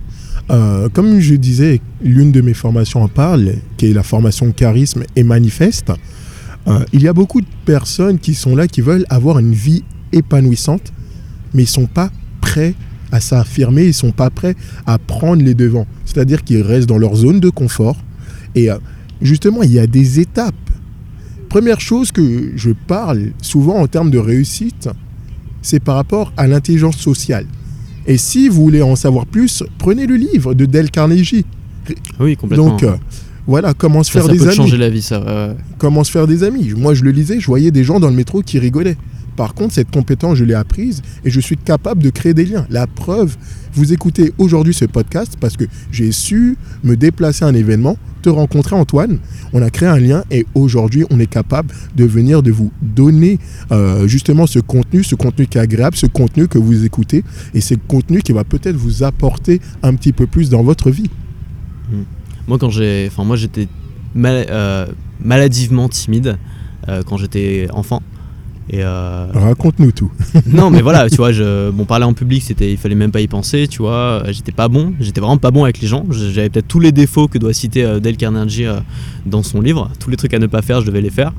Euh, 0.49 0.89
comme 0.89 1.19
je 1.19 1.35
disais, 1.35 1.81
l'une 2.01 2.31
de 2.31 2.41
mes 2.41 2.53
formations 2.53 3.03
en 3.03 3.07
parle, 3.07 3.55
qui 3.77 3.87
est 3.87 3.93
la 3.93 4.03
formation 4.03 4.51
charisme 4.51 5.03
et 5.15 5.23
manifeste. 5.23 5.91
Euh, 6.67 6.85
il 6.93 7.01
y 7.01 7.07
a 7.07 7.13
beaucoup 7.13 7.41
de 7.41 7.47
personnes 7.65 8.19
qui 8.19 8.33
sont 8.33 8.55
là, 8.55 8.67
qui 8.67 8.81
veulent 8.81 9.05
avoir 9.09 9.39
une 9.39 9.53
vie 9.53 9.83
épanouissante, 10.11 10.93
mais 11.53 11.63
ils 11.63 11.65
ne 11.65 11.69
sont 11.69 11.87
pas 11.87 12.11
prêts 12.41 12.75
à 13.11 13.19
s'affirmer, 13.19 13.83
ils 13.83 13.87
ne 13.87 13.91
sont 13.93 14.11
pas 14.11 14.29
prêts 14.29 14.55
à 14.85 14.97
prendre 14.97 15.41
les 15.43 15.53
devants. 15.53 15.87
C'est-à-dire 16.05 16.43
qu'ils 16.43 16.61
restent 16.61 16.89
dans 16.89 16.97
leur 16.97 17.15
zone 17.15 17.39
de 17.39 17.49
confort. 17.49 17.97
Et 18.55 18.69
euh, 18.69 18.77
justement, 19.21 19.63
il 19.63 19.71
y 19.71 19.79
a 19.79 19.87
des 19.87 20.19
étapes. 20.19 20.55
Première 21.49 21.79
chose 21.79 22.11
que 22.11 22.51
je 22.55 22.71
parle 22.71 23.31
souvent 23.41 23.75
en 23.79 23.87
termes 23.87 24.11
de 24.11 24.17
réussite, 24.17 24.89
c'est 25.61 25.79
par 25.79 25.95
rapport 25.95 26.33
à 26.37 26.47
l'intelligence 26.47 26.97
sociale. 26.97 27.45
Et 28.05 28.17
si 28.17 28.47
vous 28.49 28.61
voulez 28.61 28.81
en 28.81 28.95
savoir 28.95 29.25
plus, 29.25 29.63
prenez 29.77 30.07
le 30.07 30.15
livre 30.15 30.53
de 30.53 30.65
Dale 30.65 30.89
Carnegie. 30.89 31.45
Oui, 32.19 32.35
complètement. 32.37 32.69
Donc, 32.69 32.83
euh, 32.83 32.95
voilà, 33.47 33.73
comment 33.73 34.03
se 34.03 34.11
ça, 34.11 34.19
faire 34.19 34.27
ça 34.27 34.31
des 34.33 34.37
peut 34.39 34.47
amis. 34.47 34.55
changer 34.55 34.77
la 34.77 34.89
vie, 34.89 35.01
ça. 35.01 35.55
Comment 35.77 36.03
se 36.03 36.11
faire 36.11 36.27
des 36.27 36.43
amis. 36.43 36.73
Moi, 36.75 36.93
je 36.93 37.03
le 37.03 37.11
lisais, 37.11 37.39
je 37.39 37.47
voyais 37.47 37.71
des 37.71 37.83
gens 37.83 37.99
dans 37.99 38.09
le 38.09 38.15
métro 38.15 38.41
qui 38.41 38.59
rigolaient. 38.59 38.97
Par 39.37 39.53
contre, 39.53 39.75
cette 39.75 39.91
compétence, 39.91 40.39
je 40.39 40.43
l'ai 40.43 40.55
apprise 40.55 41.03
et 41.23 41.29
je 41.29 41.39
suis 41.39 41.57
capable 41.57 42.01
de 42.01 42.09
créer 42.09 42.33
des 42.33 42.43
liens. 42.43 42.65
La 42.71 42.87
preuve, 42.87 43.37
vous 43.71 43.93
écoutez 43.93 44.33
aujourd'hui 44.39 44.73
ce 44.73 44.85
podcast 44.85 45.37
parce 45.39 45.55
que 45.55 45.65
j'ai 45.91 46.11
su 46.11 46.57
me 46.83 46.97
déplacer 46.97 47.45
à 47.45 47.47
un 47.47 47.53
événement, 47.53 47.97
te 48.23 48.29
rencontrer 48.29 48.75
Antoine, 48.75 49.19
on 49.53 49.61
a 49.61 49.69
créé 49.69 49.87
un 49.87 49.99
lien 49.99 50.23
et 50.31 50.47
aujourd'hui 50.55 51.05
on 51.11 51.19
est 51.19 51.27
capable 51.27 51.71
de 51.95 52.03
venir 52.03 52.41
de 52.41 52.51
vous 52.51 52.71
donner 52.81 53.37
euh, 53.71 54.07
justement 54.07 54.47
ce 54.47 54.57
contenu, 54.57 55.03
ce 55.03 55.13
contenu 55.13 55.45
qui 55.45 55.59
est 55.59 55.61
agréable, 55.61 55.95
ce 55.95 56.07
contenu 56.07 56.47
que 56.47 56.57
vous 56.57 56.83
écoutez 56.83 57.23
et 57.53 57.61
ce 57.61 57.75
contenu 57.75 58.23
qui 58.23 58.31
va 58.31 58.43
peut-être 58.43 58.75
vous 58.75 59.03
apporter 59.03 59.61
un 59.83 59.93
petit 59.93 60.13
peu 60.13 60.25
plus 60.25 60.49
dans 60.49 60.63
votre 60.63 60.89
vie. 60.89 61.11
Moi 62.47 62.57
quand 62.57 62.71
j'ai, 62.71 63.07
enfin 63.11 63.23
moi 63.23 63.35
j'étais 63.35 63.67
euh, 64.17 64.87
maladivement 65.23 65.89
timide 65.89 66.39
euh, 66.89 67.03
quand 67.05 67.17
j'étais 67.17 67.67
enfant. 67.71 68.01
Et 68.69 68.83
euh, 68.83 69.27
Raconte-nous 69.33 69.91
tout. 69.93 70.11
non 70.45 70.69
mais 70.69 70.81
voilà 70.81 71.09
tu 71.09 71.15
vois 71.15 71.31
je 71.31 71.71
bon 71.71 71.85
parler 71.85 72.03
en 72.03 72.13
public 72.13 72.43
c'était 72.43 72.69
il 72.71 72.77
fallait 72.77 72.95
même 72.95 73.11
pas 73.11 73.21
y 73.21 73.27
penser 73.27 73.67
tu 73.67 73.79
vois. 73.81 73.93
Euh, 73.93 74.23
j'étais 74.31 74.51
pas 74.51 74.67
bon 74.67 74.93
j'étais 74.99 75.21
vraiment 75.21 75.37
pas 75.37 75.51
bon 75.51 75.63
avec 75.63 75.79
les 75.79 75.87
gens. 75.87 76.05
J'avais 76.09 76.49
peut-être 76.49 76.67
tous 76.67 76.79
les 76.79 76.91
défauts 76.91 77.27
que 77.27 77.37
doit 77.37 77.53
citer 77.53 77.83
euh, 77.83 77.99
Dale 77.99 78.17
Carnegie 78.17 78.65
euh, 78.65 78.79
dans 79.25 79.43
son 79.43 79.61
livre. 79.61 79.89
Tous 79.99 80.09
les 80.09 80.17
trucs 80.17 80.33
à 80.33 80.39
ne 80.39 80.47
pas 80.47 80.61
faire 80.61 80.81
je 80.81 80.87
devais 80.87 81.01
les 81.01 81.09
faire. 81.09 81.31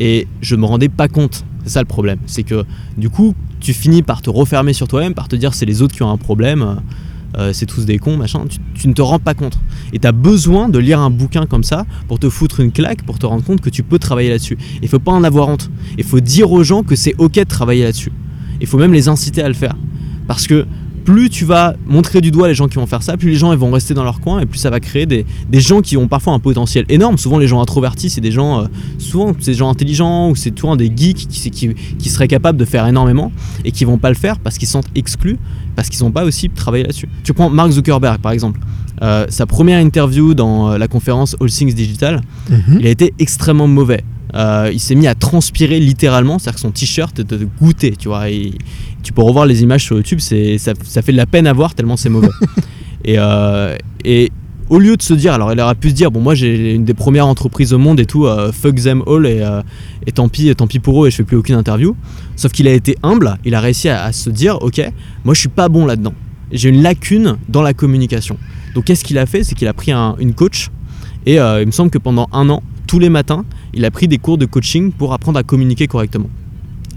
Et 0.00 0.26
je 0.40 0.56
me 0.56 0.64
rendais 0.66 0.88
pas 0.88 1.08
compte. 1.08 1.44
C'est 1.64 1.70
ça 1.70 1.80
le 1.80 1.86
problème. 1.86 2.18
C'est 2.26 2.42
que 2.42 2.64
du 2.98 3.08
coup 3.08 3.34
tu 3.60 3.72
finis 3.72 4.02
par 4.02 4.20
te 4.20 4.28
refermer 4.30 4.72
sur 4.72 4.88
toi-même 4.88 5.14
par 5.14 5.28
te 5.28 5.36
dire 5.36 5.54
c'est 5.54 5.66
les 5.66 5.80
autres 5.82 5.94
qui 5.94 6.02
ont 6.02 6.10
un 6.10 6.18
problème 6.18 6.80
euh, 7.38 7.52
c'est 7.52 7.66
tous 7.66 7.84
des 7.84 7.98
cons 7.98 8.16
machin 8.16 8.44
tu, 8.48 8.58
tu 8.74 8.88
ne 8.88 8.92
te 8.92 9.02
rends 9.02 9.18
pas 9.18 9.34
compte. 9.34 9.58
Et 9.92 9.98
tu 9.98 10.06
as 10.06 10.12
besoin 10.12 10.68
de 10.68 10.78
lire 10.78 11.00
un 11.00 11.10
bouquin 11.10 11.46
comme 11.46 11.64
ça 11.64 11.86
pour 12.08 12.18
te 12.18 12.28
foutre 12.28 12.60
une 12.60 12.72
claque 12.72 13.02
pour 13.02 13.18
te 13.18 13.26
rendre 13.26 13.44
compte 13.44 13.60
que 13.60 13.70
tu 13.70 13.82
peux 13.82 13.98
travailler 13.98 14.30
là-dessus. 14.30 14.58
Il 14.82 14.88
faut 14.88 14.98
pas 14.98 15.12
en 15.12 15.24
avoir 15.24 15.48
honte. 15.48 15.70
Il 15.98 16.04
faut 16.04 16.20
dire 16.20 16.50
aux 16.50 16.64
gens 16.64 16.82
que 16.82 16.96
c'est 16.96 17.14
ok 17.18 17.34
de 17.34 17.44
travailler 17.44 17.84
là-dessus. 17.84 18.12
Il 18.60 18.66
faut 18.66 18.78
même 18.78 18.92
les 18.92 19.08
inciter 19.08 19.42
à 19.42 19.48
le 19.48 19.54
faire. 19.54 19.76
Parce 20.26 20.46
que 20.46 20.66
plus 21.04 21.30
tu 21.30 21.44
vas 21.44 21.74
montrer 21.86 22.20
du 22.20 22.30
doigt 22.30 22.48
les 22.48 22.54
gens 22.54 22.68
qui 22.68 22.76
vont 22.76 22.86
faire 22.86 23.02
ça, 23.02 23.16
plus 23.16 23.30
les 23.30 23.36
gens 23.36 23.52
ils 23.52 23.58
vont 23.58 23.70
rester 23.70 23.94
dans 23.94 24.04
leur 24.04 24.20
coin 24.20 24.40
et 24.40 24.46
plus 24.46 24.58
ça 24.58 24.70
va 24.70 24.80
créer 24.80 25.06
des, 25.06 25.26
des 25.48 25.60
gens 25.60 25.80
qui 25.80 25.96
ont 25.96 26.08
parfois 26.08 26.32
un 26.32 26.38
potentiel 26.38 26.84
énorme. 26.88 27.18
Souvent 27.18 27.38
les 27.38 27.46
gens 27.46 27.60
introvertis, 27.60 28.10
c'est 28.10 28.20
des 28.20 28.32
gens, 28.32 28.60
euh, 28.60 28.64
souvent 28.98 29.32
c'est 29.38 29.52
des 29.52 29.56
gens 29.56 29.70
intelligents 29.70 30.30
ou 30.30 30.36
c'est 30.36 30.56
souvent 30.58 30.76
des 30.76 30.92
geeks 30.94 31.28
qui, 31.28 31.50
qui, 31.50 31.74
qui 31.74 32.08
seraient 32.08 32.28
capables 32.28 32.58
de 32.58 32.64
faire 32.64 32.86
énormément 32.86 33.32
et 33.64 33.72
qui 33.72 33.84
vont 33.84 33.98
pas 33.98 34.10
le 34.10 34.16
faire 34.16 34.38
parce 34.38 34.58
qu'ils 34.58 34.68
se 34.68 34.72
sentent 34.72 34.90
exclus, 34.94 35.38
parce 35.76 35.88
qu'ils 35.88 36.04
n'ont 36.04 36.12
pas 36.12 36.24
aussi 36.24 36.50
travaillé 36.50 36.84
là-dessus. 36.84 37.08
Tu 37.24 37.32
prends 37.32 37.50
Mark 37.50 37.70
Zuckerberg 37.70 38.20
par 38.20 38.32
exemple. 38.32 38.60
Euh, 39.02 39.24
sa 39.30 39.46
première 39.46 39.78
interview 39.78 40.34
dans 40.34 40.72
euh, 40.72 40.78
la 40.78 40.86
conférence 40.86 41.34
All 41.40 41.48
Things 41.48 41.72
Digital, 41.72 42.20
il 42.78 42.86
a 42.86 42.90
été 42.90 43.14
extrêmement 43.18 43.66
mauvais. 43.66 44.04
Euh, 44.34 44.70
il 44.72 44.80
s'est 44.80 44.94
mis 44.94 45.06
à 45.06 45.14
transpirer 45.14 45.80
littéralement, 45.80 46.38
c'est-à-dire 46.38 46.54
que 46.56 46.60
son 46.60 46.70
t-shirt 46.70 47.26
te, 47.26 47.34
goûtait, 47.60 47.94
tu 47.98 48.08
vois. 48.08 48.30
Et 48.30 48.52
tu 49.02 49.12
peux 49.12 49.22
revoir 49.22 49.46
les 49.46 49.62
images 49.62 49.84
sur 49.84 49.96
YouTube, 49.96 50.18
c'est, 50.20 50.58
ça, 50.58 50.72
ça 50.84 51.02
fait 51.02 51.12
de 51.12 51.16
la 51.16 51.26
peine 51.26 51.46
à 51.46 51.52
voir 51.52 51.74
tellement 51.74 51.96
c'est 51.96 52.08
mauvais. 52.08 52.28
et, 53.04 53.16
euh, 53.18 53.76
et 54.04 54.30
au 54.68 54.78
lieu 54.78 54.96
de 54.96 55.02
se 55.02 55.14
dire, 55.14 55.32
alors 55.32 55.52
il 55.52 55.60
aurait 55.60 55.74
pu 55.74 55.90
se 55.90 55.94
dire, 55.94 56.10
bon 56.12 56.20
moi 56.20 56.34
j'ai 56.36 56.74
une 56.74 56.84
des 56.84 56.94
premières 56.94 57.26
entreprises 57.26 57.72
au 57.72 57.78
monde 57.78 57.98
et 57.98 58.06
tout, 58.06 58.26
euh, 58.26 58.52
fuck 58.52 58.76
them 58.76 59.02
all 59.06 59.26
et, 59.26 59.40
euh, 59.40 59.62
et 60.06 60.12
tant 60.12 60.28
pis, 60.28 60.54
tant 60.54 60.68
pis 60.68 60.78
pour 60.78 61.02
eux 61.04 61.08
et 61.08 61.10
je 61.10 61.16
fais 61.16 61.24
plus 61.24 61.36
aucune 61.36 61.56
interview. 61.56 61.96
Sauf 62.36 62.52
qu'il 62.52 62.68
a 62.68 62.72
été 62.72 62.96
humble, 63.02 63.36
il 63.44 63.54
a 63.56 63.60
réussi 63.60 63.88
à, 63.88 64.04
à 64.04 64.12
se 64.12 64.30
dire, 64.30 64.58
ok, 64.62 64.80
moi 65.24 65.34
je 65.34 65.40
suis 65.40 65.48
pas 65.48 65.68
bon 65.68 65.86
là-dedans. 65.86 66.14
J'ai 66.52 66.68
une 66.68 66.82
lacune 66.82 67.36
dans 67.48 67.62
la 67.62 67.74
communication. 67.74 68.36
Donc 68.74 68.84
qu'est-ce 68.84 69.02
qu'il 69.04 69.18
a 69.18 69.26
fait? 69.26 69.42
C'est 69.42 69.54
qu'il 69.56 69.66
a 69.66 69.72
pris 69.72 69.90
un- 69.92 70.14
une 70.20 70.34
coach 70.34 70.68
et 71.26 71.40
euh, 71.40 71.60
il 71.62 71.66
me 71.66 71.72
semble 71.72 71.90
que 71.90 71.98
pendant 71.98 72.28
un 72.32 72.48
an, 72.48 72.62
tous 72.86 72.98
les 73.00 73.08
matins, 73.08 73.44
il 73.74 73.84
a 73.84 73.90
pris 73.90 74.08
des 74.08 74.18
cours 74.18 74.38
de 74.38 74.46
coaching 74.46 74.92
pour 74.92 75.12
apprendre 75.12 75.38
à 75.38 75.42
communiquer 75.42 75.86
correctement. 75.86 76.28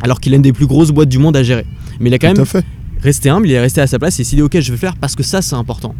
Alors 0.01 0.19
qu'il 0.19 0.33
a 0.33 0.35
une 0.35 0.41
des 0.41 0.53
plus 0.53 0.67
grosses 0.67 0.91
boîtes 0.91 1.09
du 1.09 1.17
monde 1.19 1.37
à 1.37 1.43
gérer. 1.43 1.65
Mais 1.99 2.09
il 2.09 2.13
a 2.13 2.19
quand 2.19 2.31
Tout 2.31 2.37
même 2.37 2.45
fait. 2.45 2.65
resté 3.01 3.29
humble, 3.29 3.47
il 3.47 3.53
est 3.53 3.59
resté 3.59 3.81
à 3.81 3.87
sa 3.87 3.99
place 3.99 4.19
et 4.19 4.23
il 4.23 4.25
s'est 4.25 4.35
dit 4.35 4.41
ok 4.41 4.59
je 4.59 4.71
vais 4.71 4.77
faire 4.77 4.95
parce 4.97 5.15
que 5.15 5.23
ça 5.23 5.41
c'est 5.41 5.55
important. 5.55 5.95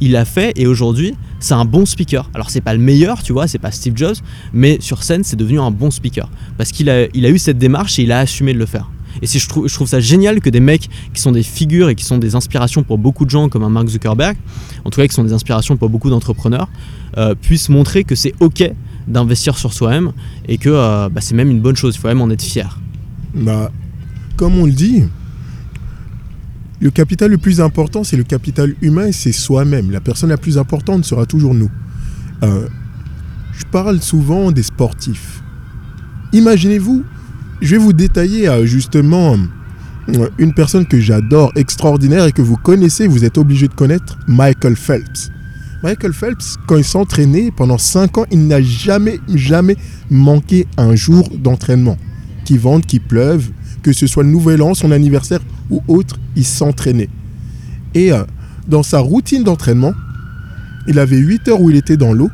Il 0.00 0.12
l'a 0.12 0.24
fait 0.24 0.52
et 0.56 0.66
aujourd'hui 0.66 1.14
c'est 1.38 1.54
un 1.54 1.64
bon 1.64 1.86
speaker. 1.86 2.30
Alors 2.34 2.50
c'est 2.50 2.60
pas 2.60 2.74
le 2.74 2.80
meilleur, 2.80 3.22
tu 3.22 3.32
vois, 3.32 3.46
c'est 3.46 3.58
pas 3.58 3.70
Steve 3.70 3.96
Jobs, 3.96 4.16
mais 4.52 4.78
sur 4.80 5.02
scène 5.02 5.22
c'est 5.24 5.36
devenu 5.36 5.60
un 5.60 5.70
bon 5.70 5.90
speaker 5.90 6.28
parce 6.58 6.72
qu'il 6.72 6.90
a, 6.90 7.06
il 7.14 7.26
a 7.26 7.30
eu 7.30 7.38
cette 7.38 7.58
démarche 7.58 7.98
et 7.98 8.02
il 8.02 8.12
a 8.12 8.18
assumé 8.20 8.52
de 8.54 8.58
le 8.58 8.66
faire. 8.66 8.90
Et 9.22 9.26
je, 9.26 9.48
trouve, 9.48 9.68
je 9.68 9.74
trouve 9.74 9.86
ça 9.86 10.00
génial 10.00 10.40
que 10.40 10.50
des 10.50 10.58
mecs 10.58 10.88
qui 11.12 11.20
sont 11.22 11.30
des 11.30 11.44
figures 11.44 11.88
et 11.88 11.94
qui 11.94 12.04
sont 12.04 12.18
des 12.18 12.34
inspirations 12.34 12.82
pour 12.82 12.98
beaucoup 12.98 13.24
de 13.24 13.30
gens 13.30 13.48
comme 13.48 13.62
un 13.62 13.68
Mark 13.68 13.86
Zuckerberg, 13.86 14.36
en 14.84 14.90
tout 14.90 15.00
cas 15.00 15.06
qui 15.06 15.14
sont 15.14 15.22
des 15.22 15.32
inspirations 15.32 15.76
pour 15.76 15.88
beaucoup 15.88 16.10
d'entrepreneurs, 16.10 16.68
euh, 17.16 17.36
puissent 17.40 17.68
montrer 17.68 18.02
que 18.02 18.16
c'est 18.16 18.34
ok 18.40 18.72
d'investir 19.06 19.58
sur 19.58 19.72
soi-même 19.72 20.12
et 20.48 20.58
que 20.58 20.70
euh, 20.70 21.08
bah, 21.08 21.20
c'est 21.20 21.34
même 21.34 21.50
une 21.50 21.60
bonne 21.60 21.76
chose, 21.76 21.94
il 21.96 21.98
faut 21.98 22.08
même 22.08 22.20
en 22.20 22.30
être 22.30 22.42
fier. 22.42 22.78
Bah, 23.34 23.70
comme 24.36 24.58
on 24.58 24.66
le 24.66 24.72
dit, 24.72 25.04
le 26.80 26.90
capital 26.90 27.30
le 27.30 27.38
plus 27.38 27.60
important, 27.60 28.04
c'est 28.04 28.16
le 28.16 28.24
capital 28.24 28.74
humain 28.82 29.12
c'est 29.12 29.32
soi-même. 29.32 29.90
La 29.90 30.00
personne 30.00 30.30
la 30.30 30.36
plus 30.36 30.58
importante 30.58 31.04
sera 31.04 31.26
toujours 31.26 31.54
nous. 31.54 31.70
Euh, 32.42 32.66
je 33.52 33.64
parle 33.70 34.00
souvent 34.00 34.50
des 34.50 34.62
sportifs. 34.62 35.42
Imaginez-vous, 36.32 37.04
je 37.60 37.70
vais 37.70 37.78
vous 37.78 37.92
détailler 37.92 38.48
euh, 38.48 38.66
justement 38.66 39.36
une 40.38 40.52
personne 40.52 40.86
que 40.86 41.00
j'adore, 41.00 41.52
extraordinaire 41.56 42.26
et 42.26 42.32
que 42.32 42.42
vous 42.42 42.56
connaissez, 42.56 43.06
vous 43.06 43.24
êtes 43.24 43.38
obligé 43.38 43.68
de 43.68 43.74
connaître, 43.74 44.18
Michael 44.26 44.76
Phelps. 44.76 45.30
Michael 45.84 46.14
Phelps, 46.14 46.56
quand 46.66 46.78
il 46.78 46.84
s'entraînait 46.84 47.50
pendant 47.50 47.76
5 47.76 48.16
ans, 48.16 48.24
il 48.30 48.46
n'a 48.46 48.62
jamais, 48.62 49.20
jamais 49.34 49.76
manqué 50.08 50.66
un 50.78 50.94
jour 50.94 51.28
d'entraînement. 51.28 51.98
Qu'il 52.46 52.58
vente, 52.58 52.86
qu'il 52.86 53.02
pleuve, 53.02 53.50
que 53.82 53.92
ce 53.92 54.06
soit 54.06 54.22
le 54.22 54.30
nouvel 54.30 54.62
an, 54.62 54.72
son 54.72 54.90
anniversaire 54.92 55.40
ou 55.68 55.82
autre, 55.86 56.18
il 56.36 56.46
s'entraînait. 56.46 57.10
Et 57.92 58.12
euh, 58.12 58.24
dans 58.66 58.82
sa 58.82 59.00
routine 59.00 59.44
d'entraînement, 59.44 59.92
il 60.88 60.98
avait 60.98 61.18
8 61.18 61.48
heures 61.48 61.60
où 61.60 61.68
il 61.68 61.76
était 61.76 61.98
dans 61.98 62.14
l'eau, 62.14 62.30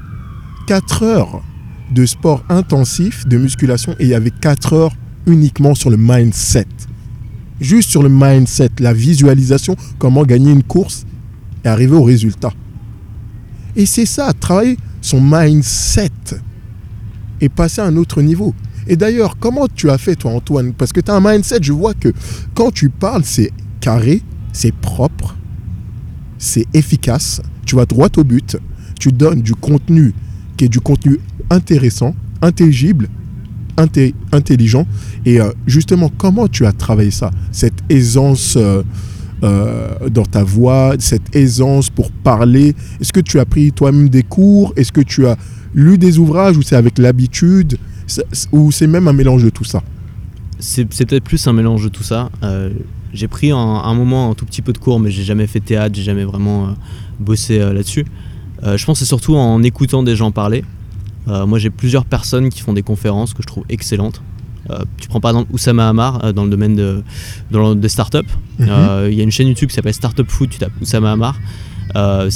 4 0.68 1.02
heures 1.02 1.42
de 1.90 2.06
sport 2.06 2.44
intensif, 2.50 3.26
de 3.26 3.36
musculation, 3.36 3.96
et 3.98 4.04
il 4.04 4.10
y 4.10 4.14
avait 4.14 4.30
4 4.30 4.74
heures 4.74 4.94
uniquement 5.26 5.74
sur 5.74 5.90
le 5.90 5.96
mindset. 5.96 6.68
Juste 7.60 7.90
sur 7.90 8.04
le 8.04 8.10
mindset, 8.10 8.70
la 8.78 8.92
visualisation, 8.92 9.74
comment 9.98 10.22
gagner 10.22 10.52
une 10.52 10.62
course 10.62 11.04
et 11.64 11.68
arriver 11.68 11.96
au 11.96 12.04
résultat. 12.04 12.52
Et 13.76 13.87
c'est 13.87 14.06
ça, 14.06 14.33
travailler 14.33 14.76
son 15.00 15.20
mindset 15.20 16.11
et 17.40 17.48
passer 17.48 17.80
à 17.80 17.87
un 17.87 17.96
autre 17.96 18.22
niveau. 18.22 18.54
Et 18.87 18.96
d'ailleurs, 18.96 19.37
comment 19.38 19.66
tu 19.72 19.90
as 19.90 19.98
fait 19.98 20.16
toi 20.16 20.33
Antoine? 20.33 20.72
Parce 20.72 20.92
que 20.92 21.00
tu 21.00 21.11
as 21.11 21.14
un 21.14 21.20
mindset, 21.20 21.59
je 21.62 21.72
vois 21.72 21.94
que 21.94 22.12
quand 22.54 22.72
tu 22.72 22.90
parles, 22.90 23.22
c'est 23.24 23.52
carré, 23.80 24.22
c'est 24.52 24.74
propre, 24.74 25.37
c'est 26.38 26.66
efficace, 26.74 27.40
tu 27.64 27.76
vas 27.76 27.87
droit 27.87 28.09
au 28.16 28.24
but, 28.24 28.56
tu 28.98 29.12
donnes 29.12 29.42
du 29.42 29.54
contenu 29.54 30.12
qui 30.56 30.64
est 30.64 30.68
du 30.68 30.80
contenu 30.80 31.18
intéressant, 31.50 32.14
intelligible, 32.42 33.09
intelligent. 34.33 34.87
Et 35.24 35.40
euh, 35.40 35.50
justement, 35.66 36.11
comment 36.18 36.48
tu 36.48 36.66
as 36.66 36.72
travaillé 36.72 37.11
ça 37.11 37.30
Cette 37.52 37.83
aisance 37.88 38.56
euh, 38.56 38.83
euh, 39.42 40.09
dans 40.11 40.24
ta 40.24 40.44
voix, 40.44 40.94
cette 40.98 41.35
aisance 41.35 41.90
pour 41.90 42.11
parler. 42.11 42.74
Est-ce 43.00 43.12
que 43.12 43.20
tu 43.20 43.38
as 43.38 43.44
pris 43.44 43.72
toi-même 43.72 44.09
des 44.09 44.22
cours? 44.22 44.72
Est-ce 44.76 44.92
que 44.92 45.00
tu 45.00 45.26
as 45.26 45.37
lu 45.74 45.98
des 45.98 46.18
ouvrages 46.18 46.57
ou 46.57 46.62
c'est 46.62 46.76
avec 46.76 46.98
l'habitude? 46.98 47.79
Ou 48.53 48.72
c'est 48.72 48.87
même 48.87 49.09
un 49.09 49.12
mélange 49.12 49.44
de 49.44 49.50
tout 49.50 49.64
ça? 49.64 49.83
C'est 50.59 50.85
peut-être 50.85 51.24
plus 51.24 51.46
un 51.46 51.53
mélange 51.53 51.85
de 51.85 51.88
tout 51.88 52.03
ça. 52.03 52.31
Euh, 52.42 52.70
j'ai 53.14 53.29
pris 53.29 53.50
un, 53.50 53.57
un 53.57 53.94
moment 53.94 54.31
un 54.31 54.35
tout 54.35 54.44
petit 54.44 54.62
peu 54.62 54.72
de 54.72 54.79
cours, 54.79 55.00
mais 55.00 55.11
j'ai 55.11 55.24
jamais 55.24 55.46
fait 55.46 55.61
théâtre, 55.61 55.94
j'ai 55.94 56.03
jamais 56.03 56.24
vraiment 56.24 56.66
euh, 56.66 56.72
bossé 57.18 57.59
là-dessus. 57.59 58.05
Je 58.62 58.85
pense 58.85 58.98
c'est 58.98 59.07
surtout 59.07 59.37
en 59.37 59.62
écoutant 59.62 60.03
des 60.03 60.16
gens 60.16 60.31
parler. 60.33 60.64
Moi, 61.26 61.59
j'ai 61.59 61.70
plusieurs 61.70 62.05
personnes 62.05 62.50
qui 62.50 62.61
font 62.61 62.72
des 62.72 62.83
conférences 62.83 63.33
que 63.33 63.42
je 63.42 63.46
trouve 63.46 63.64
excellentes. 63.68 64.20
Euh, 64.70 64.78
tu 64.98 65.09
prends 65.09 65.20
par 65.20 65.33
exemple 65.33 65.52
Oussama 65.52 65.88
Hamar 65.88 66.24
euh, 66.24 66.33
dans 66.33 66.44
le 66.44 66.50
domaine 66.50 66.76
de, 66.76 67.02
dans 67.50 67.70
le- 67.70 67.74
des 67.74 67.88
startups. 67.88 68.18
Mhm. 68.59 68.66
Euh, 68.68 69.09
Il 69.11 69.16
y 69.16 69.20
a 69.20 69.24
une 69.24 69.30
chaîne 69.33 69.48
YouTube 69.48 69.68
qui 69.68 69.74
s'appelle 69.74 69.94
Startup 69.94 70.28
Food, 70.30 70.50
tu 70.50 70.59
tapes 70.59 70.72
Oussama 70.80 71.12
Hamar. 71.12 71.37
Euh, 71.96 72.30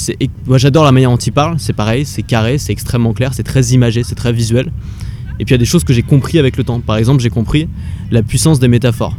moi 0.46 0.58
j'adore 0.58 0.82
la 0.84 0.90
manière 0.92 1.10
dont 1.10 1.16
il 1.16 1.32
parle, 1.32 1.56
c'est 1.58 1.72
pareil, 1.74 2.04
c'est 2.04 2.22
carré, 2.22 2.58
c'est 2.58 2.72
extrêmement 2.72 3.12
clair, 3.12 3.34
c'est 3.34 3.44
très 3.44 3.64
imagé, 3.68 4.02
c'est 4.02 4.16
très 4.16 4.32
visuel. 4.32 4.72
Et 5.38 5.44
puis 5.44 5.52
il 5.52 5.52
y 5.52 5.54
a 5.54 5.58
des 5.58 5.64
choses 5.64 5.84
que 5.84 5.92
j'ai 5.92 6.02
compris 6.02 6.38
avec 6.38 6.56
le 6.56 6.64
temps. 6.64 6.80
Par 6.80 6.96
exemple, 6.96 7.22
j'ai 7.22 7.30
compris 7.30 7.68
la 8.10 8.22
puissance 8.22 8.58
des 8.58 8.68
métaphores. 8.68 9.16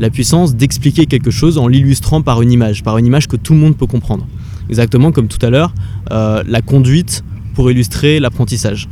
La 0.00 0.10
puissance 0.10 0.54
d'expliquer 0.56 1.06
quelque 1.06 1.30
chose 1.30 1.56
en 1.56 1.68
l'illustrant 1.68 2.20
par 2.22 2.42
une 2.42 2.52
image, 2.52 2.82
par 2.82 2.98
une 2.98 3.06
image 3.06 3.28
que 3.28 3.36
tout 3.36 3.52
le 3.54 3.60
monde 3.60 3.76
peut 3.76 3.86
comprendre. 3.86 4.26
Exactement 4.68 5.12
comme 5.12 5.28
tout 5.28 5.44
à 5.44 5.50
l'heure, 5.50 5.72
euh, 6.10 6.42
la 6.46 6.62
conduite 6.62 7.22
pour 7.54 7.70
illustrer 7.70 8.18
l'apprentissage. 8.20 8.88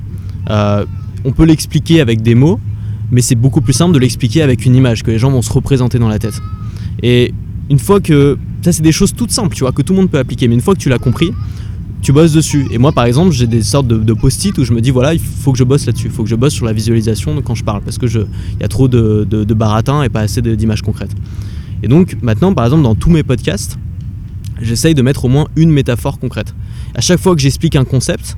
Euh, 0.51 0.85
on 1.25 1.33
peut 1.33 1.45
l'expliquer 1.45 2.01
avec 2.01 2.23
des 2.23 2.35
mots, 2.35 2.59
mais 3.15 3.23
c'est 3.23 3.37
beaucoup 3.37 3.61
plus 3.61 3.73
simple 3.73 3.95
de 3.95 4.01
l'expliquer 4.01 4.43
avec 4.43 4.67
une 4.67 4.75
image 4.75 5.05
que 5.05 5.11
les 5.13 5.21
gens 5.21 5.31
vont 5.31 5.41
se 5.41 5.53
représenter 5.53 6.01
dans 6.01 6.09
la 6.09 6.19
tête. 6.19 6.41
Et 7.01 7.33
une 7.71 7.79
fois 7.79 8.01
que 8.01 8.37
ça 8.63 8.73
c'est 8.73 8.83
des 8.83 8.93
choses 8.93 9.15
toutes 9.15 9.31
simples, 9.31 9.55
tu 9.55 9.61
vois, 9.61 9.71
que 9.71 9.83
tout 9.83 9.93
le 9.93 10.01
monde 10.01 10.11
peut 10.11 10.19
appliquer, 10.19 10.49
mais 10.49 10.55
une 10.55 10.61
fois 10.61 10.75
que 10.75 10.81
tu 10.81 10.89
l'as 10.89 10.99
compris, 10.99 11.31
tu 12.03 12.13
bosses 12.13 12.33
dessus. 12.33 12.67
Et 12.73 12.77
moi, 12.77 12.93
par 12.93 13.05
exemple, 13.05 13.31
j'ai 13.31 13.47
des 13.47 13.63
sortes 13.63 13.87
de, 13.87 14.13
post-it 14.13 14.59
où 14.59 14.65
je 14.65 14.73
me 14.73 14.81
dis 14.81 14.91
voilà, 14.91 15.15
il 15.15 15.21
faut 15.21 15.53
que 15.53 15.59
je 15.59 15.65
bosse 15.65 15.87
là-dessus, 15.87 16.09
il 16.09 16.13
faut 16.13 16.25
que 16.25 16.29
je 16.29 16.35
bosse 16.35 16.53
sur 16.53 16.67
la 16.67 16.73
visualisation 16.73 17.41
quand 17.41 17.55
je 17.55 17.63
parle, 17.63 17.83
parce 17.83 17.99
que 17.99 18.07
il 18.07 18.61
y 18.61 18.65
a 18.65 18.69
trop 18.69 18.89
de, 18.89 19.25
de, 19.25 19.55
baratins 19.55 20.03
et 20.03 20.09
pas 20.09 20.21
assez 20.21 20.43
d'images 20.43 20.83
concrètes. 20.83 21.15
Et 21.85 21.89
donc 21.89 22.17
maintenant, 22.21 22.53
par 22.53 22.65
exemple, 22.65 22.83
dans 22.83 22.97
tous 22.97 23.11
mes 23.11 23.23
podcasts, 23.23 23.79
j'essaye 24.61 24.95
de 24.95 25.03
mettre 25.03 25.25
au 25.25 25.29
moins 25.29 25.47
une 25.55 25.71
métaphore 25.71 26.19
concrète. 26.19 26.53
À 26.97 27.01
chaque 27.01 27.21
fois 27.21 27.37
que 27.37 27.41
j'explique 27.41 27.77
un 27.77 27.85
concept, 27.85 28.37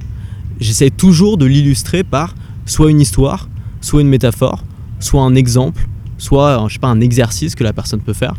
j'essaye 0.61 0.93
toujours 0.93 1.39
de 1.39 1.47
l'illustrer 1.47 2.05
par 2.05 2.35
soit 2.67 2.91
une 2.91 3.01
histoire, 3.01 3.49
soit 3.81 4.01
une 4.03 4.09
métaphore, 4.09 4.65
soit 5.01 5.23
un 5.23 5.35
exemple, 5.35 5.87
soit 6.19 6.65
je 6.69 6.75
sais 6.75 6.79
pas, 6.79 6.89
un 6.89 7.01
exercice 7.01 7.55
que 7.55 7.65
la 7.65 7.73
personne 7.73 8.01
peut 8.01 8.13
faire. 8.13 8.35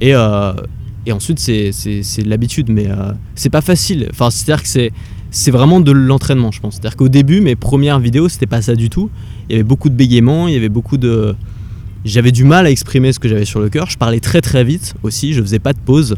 Et, 0.00 0.14
euh, 0.14 0.52
et 1.06 1.12
ensuite, 1.12 1.38
c'est 1.38 1.72
l'habitude, 2.24 2.68
mais 2.68 2.88
euh, 2.88 3.12
c'est 3.34 3.50
pas 3.50 3.60
facile. 3.60 4.08
Enfin, 4.10 4.30
c'est-à-dire 4.30 4.62
que 4.62 4.68
c'est 4.68 4.92
c'est 5.32 5.50
vraiment 5.50 5.80
de 5.80 5.90
l'entraînement, 5.92 6.52
je 6.52 6.60
pense. 6.60 6.74
C'est-à-dire 6.74 6.94
qu'au 6.94 7.08
début, 7.08 7.40
mes 7.40 7.56
premières 7.56 7.98
vidéos, 7.98 8.28
c'était 8.28 8.46
pas 8.46 8.60
ça 8.60 8.74
du 8.74 8.90
tout. 8.90 9.10
Il 9.48 9.52
y 9.52 9.54
avait 9.54 9.64
beaucoup 9.64 9.88
de 9.88 9.94
bégaiements, 9.94 10.46
il 10.46 10.54
y 10.54 10.56
avait 10.56 10.68
beaucoup 10.68 10.98
de. 10.98 11.34
J'avais 12.04 12.32
du 12.32 12.44
mal 12.44 12.66
à 12.66 12.70
exprimer 12.70 13.12
ce 13.12 13.18
que 13.18 13.28
j'avais 13.28 13.46
sur 13.46 13.60
le 13.60 13.68
cœur. 13.70 13.88
Je 13.88 13.96
parlais 13.96 14.20
très 14.20 14.40
très 14.40 14.62
vite 14.62 14.94
aussi, 15.02 15.32
je 15.32 15.40
faisais 15.40 15.58
pas 15.58 15.72
de 15.72 15.78
pause. 15.78 16.16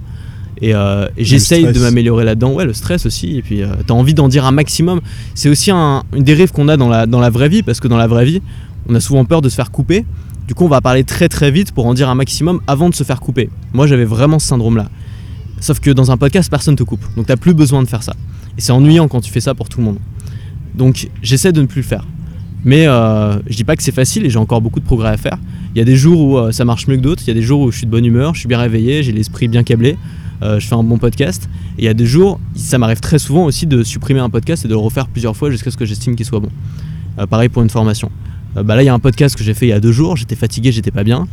Et, 0.60 0.74
euh, 0.74 1.08
j'essaye 1.16 1.72
de 1.72 1.78
m'améliorer 1.78 2.24
là-dedans. 2.24 2.52
Ouais, 2.52 2.64
le 2.64 2.72
stress 2.72 3.06
aussi. 3.06 3.36
Et 3.36 3.42
puis, 3.42 3.62
euh, 3.62 3.68
tu 3.86 3.92
as 3.92 3.96
envie 3.96 4.14
d'en 4.14 4.28
dire 4.28 4.46
un 4.46 4.52
maximum. 4.52 5.00
C'est 5.34 5.48
aussi 5.48 5.70
un, 5.70 6.02
une 6.14 6.22
dérive 6.22 6.52
qu'on 6.52 6.68
a 6.68 6.76
dans 6.76 6.88
la, 6.88 7.06
dans 7.06 7.20
la 7.20 7.30
vraie 7.30 7.48
vie, 7.48 7.62
parce 7.62 7.80
que 7.80 7.88
dans 7.88 7.96
la 7.96 8.06
vraie 8.06 8.24
vie, 8.24 8.40
on 8.88 8.94
a 8.94 9.00
souvent 9.00 9.24
peur 9.24 9.42
de 9.42 9.48
se 9.48 9.54
faire 9.54 9.70
couper. 9.70 10.04
Du 10.46 10.54
coup, 10.54 10.64
on 10.64 10.68
va 10.68 10.80
parler 10.80 11.04
très 11.04 11.28
très 11.28 11.50
vite 11.50 11.72
pour 11.72 11.86
en 11.86 11.94
dire 11.94 12.08
un 12.08 12.14
maximum 12.14 12.60
avant 12.66 12.88
de 12.88 12.94
se 12.94 13.04
faire 13.04 13.20
couper. 13.20 13.48
Moi, 13.72 13.86
j'avais 13.86 14.04
vraiment 14.04 14.38
ce 14.38 14.46
syndrome-là. 14.46 14.90
Sauf 15.60 15.80
que 15.80 15.90
dans 15.90 16.10
un 16.10 16.16
podcast, 16.16 16.50
personne 16.50 16.76
te 16.76 16.82
coupe. 16.82 17.04
Donc, 17.16 17.26
t'as 17.26 17.36
plus 17.36 17.54
besoin 17.54 17.82
de 17.82 17.88
faire 17.88 18.02
ça. 18.02 18.14
Et 18.58 18.60
c'est 18.60 18.72
ennuyant 18.72 19.08
quand 19.08 19.20
tu 19.20 19.32
fais 19.32 19.40
ça 19.40 19.54
pour 19.54 19.68
tout 19.68 19.78
le 19.78 19.84
monde. 19.86 19.98
Donc, 20.74 21.08
j'essaie 21.22 21.52
de 21.52 21.60
ne 21.62 21.66
plus 21.66 21.80
le 21.80 21.86
faire. 21.86 22.04
Mais 22.64 22.86
euh, 22.86 23.38
je 23.46 23.56
dis 23.56 23.64
pas 23.64 23.76
que 23.76 23.82
c'est 23.82 23.94
facile 23.94 24.24
et 24.24 24.30
j'ai 24.30 24.38
encore 24.38 24.60
beaucoup 24.62 24.80
de 24.80 24.84
progrès 24.84 25.10
à 25.10 25.16
faire. 25.16 25.38
Il 25.74 25.78
y 25.78 25.82
a 25.82 25.84
des 25.84 25.96
jours 25.96 26.20
où 26.20 26.38
euh, 26.38 26.50
ça 26.52 26.64
marche 26.64 26.88
mieux 26.88 26.96
que 26.96 27.02
d'autres. 27.02 27.22
Il 27.24 27.28
y 27.28 27.30
a 27.30 27.34
des 27.34 27.42
jours 27.42 27.60
où 27.60 27.70
je 27.70 27.78
suis 27.78 27.86
de 27.86 27.90
bonne 27.90 28.04
humeur, 28.04 28.34
je 28.34 28.40
suis 28.40 28.48
bien 28.48 28.58
réveillé, 28.58 29.02
j'ai 29.02 29.12
l'esprit 29.12 29.48
bien 29.48 29.62
câblé, 29.62 29.98
euh, 30.42 30.58
je 30.58 30.66
fais 30.66 30.74
un 30.74 30.82
bon 30.82 30.98
podcast. 30.98 31.48
Et 31.78 31.82
il 31.82 31.84
y 31.84 31.88
a 31.88 31.94
des 31.94 32.06
jours, 32.06 32.40
ça 32.54 32.78
m'arrive 32.78 33.00
très 33.00 33.18
souvent 33.18 33.44
aussi 33.44 33.66
de 33.66 33.82
supprimer 33.82 34.20
un 34.20 34.30
podcast 34.30 34.64
et 34.64 34.68
de 34.68 34.72
le 34.72 34.78
refaire 34.78 35.08
plusieurs 35.08 35.36
fois 35.36 35.50
jusqu'à 35.50 35.70
ce 35.70 35.76
que 35.76 35.84
j'estime 35.84 36.16
qu'il 36.16 36.26
soit 36.26 36.40
bon. 36.40 36.48
pareil 37.28 37.50
pour 37.50 37.62
une 37.62 37.70
formation. 37.70 38.10
Bah 38.62 38.76
là, 38.76 38.82
il 38.82 38.86
y 38.86 38.88
a 38.88 38.94
un 38.94 39.00
podcast 39.00 39.36
que 39.36 39.42
j'ai 39.42 39.54
fait 39.54 39.66
il 39.66 39.70
y 39.70 39.72
a 39.72 39.80
deux 39.80 39.92
jours. 39.92 40.16
J'étais 40.16 40.36
fatigué, 40.36 40.70
j'étais 40.72 40.90
pas 40.90 41.04
bien. 41.04 41.26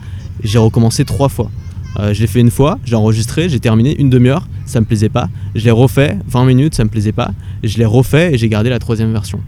J'ai 0.43 0.57
recommencé 0.57 1.05
trois 1.05 1.29
fois. 1.29 1.51
Euh, 1.99 2.13
je 2.13 2.21
l'ai 2.21 2.27
fait 2.27 2.39
une 2.39 2.51
fois, 2.51 2.79
j'ai 2.85 2.95
enregistré, 2.95 3.49
j'ai 3.49 3.59
terminé 3.59 3.99
une 3.99 4.09
demi-heure, 4.09 4.47
ça 4.65 4.79
me 4.79 4.85
plaisait 4.85 5.09
pas. 5.09 5.29
Je 5.55 5.65
l'ai 5.65 5.71
refait 5.71 6.17
20 6.27 6.45
minutes, 6.45 6.75
ça 6.75 6.83
me 6.83 6.89
plaisait 6.89 7.11
pas. 7.11 7.33
Je 7.63 7.77
l'ai 7.77 7.85
refait 7.85 8.33
et 8.33 8.37
j'ai 8.37 8.47
gardé 8.47 8.69
la 8.69 8.79
troisième 8.79 9.11
version. 9.11 9.41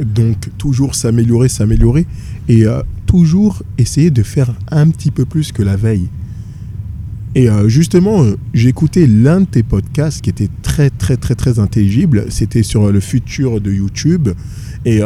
Donc 0.00 0.48
toujours 0.58 0.94
s'améliorer, 0.94 1.48
s'améliorer 1.48 2.06
et 2.48 2.66
euh, 2.66 2.82
toujours 3.06 3.62
essayer 3.78 4.10
de 4.10 4.22
faire 4.22 4.52
un 4.70 4.88
petit 4.90 5.10
peu 5.10 5.24
plus 5.24 5.52
que 5.52 5.62
la 5.62 5.76
veille. 5.76 6.08
Et 7.34 7.48
euh, 7.48 7.68
justement, 7.68 8.24
écouté 8.52 9.06
l'un 9.06 9.42
de 9.42 9.46
tes 9.46 9.62
podcasts 9.62 10.22
qui 10.22 10.30
était 10.30 10.50
très 10.62 10.90
très 10.90 11.16
très 11.16 11.34
très 11.34 11.58
intelligible. 11.58 12.26
C'était 12.30 12.62
sur 12.62 12.90
le 12.90 13.00
futur 13.00 13.60
de 13.60 13.72
YouTube 13.72 14.30
et 14.84 15.00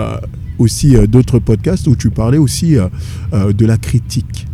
aussi 0.59 0.95
d'autres 1.07 1.38
podcasts 1.38 1.87
où 1.87 1.97
tu 1.97 2.11
parlais 2.11 2.38
aussi 2.38 2.77
de 3.33 3.66
la 3.66 3.77
critique 3.79 4.47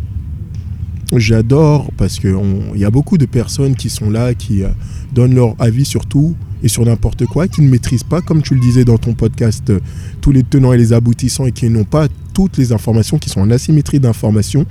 j'adore 1.19 1.91
parce 1.97 2.19
qu'il 2.19 2.35
y 2.75 2.85
a 2.85 2.91
beaucoup 2.91 3.17
de 3.17 3.25
personnes 3.25 3.75
qui 3.75 3.89
sont 3.89 4.09
là, 4.09 4.33
qui 4.33 4.63
euh, 4.63 4.69
donnent 5.13 5.35
leur 5.35 5.55
avis 5.59 5.85
sur 5.85 6.05
tout 6.05 6.35
et 6.63 6.67
sur 6.67 6.85
n'importe 6.85 7.25
quoi, 7.25 7.47
qui 7.47 7.61
ne 7.61 7.69
maîtrisent 7.69 8.03
pas, 8.03 8.21
comme 8.21 8.41
tu 8.41 8.53
le 8.55 8.61
disais 8.61 8.85
dans 8.85 8.97
ton 8.97 9.13
podcast, 9.13 9.69
euh, 9.69 9.79
tous 10.21 10.31
les 10.31 10.43
tenants 10.43 10.73
et 10.73 10.77
les 10.77 10.93
aboutissants 10.93 11.45
et 11.45 11.51
qui 11.51 11.69
n'ont 11.69 11.83
pas 11.83 12.07
toutes 12.33 12.57
les 12.57 12.71
informations, 12.71 13.17
qui 13.17 13.29
sont 13.29 13.41
en 13.41 13.51
asymétrie 13.51 13.99
d'informations. 13.99 14.65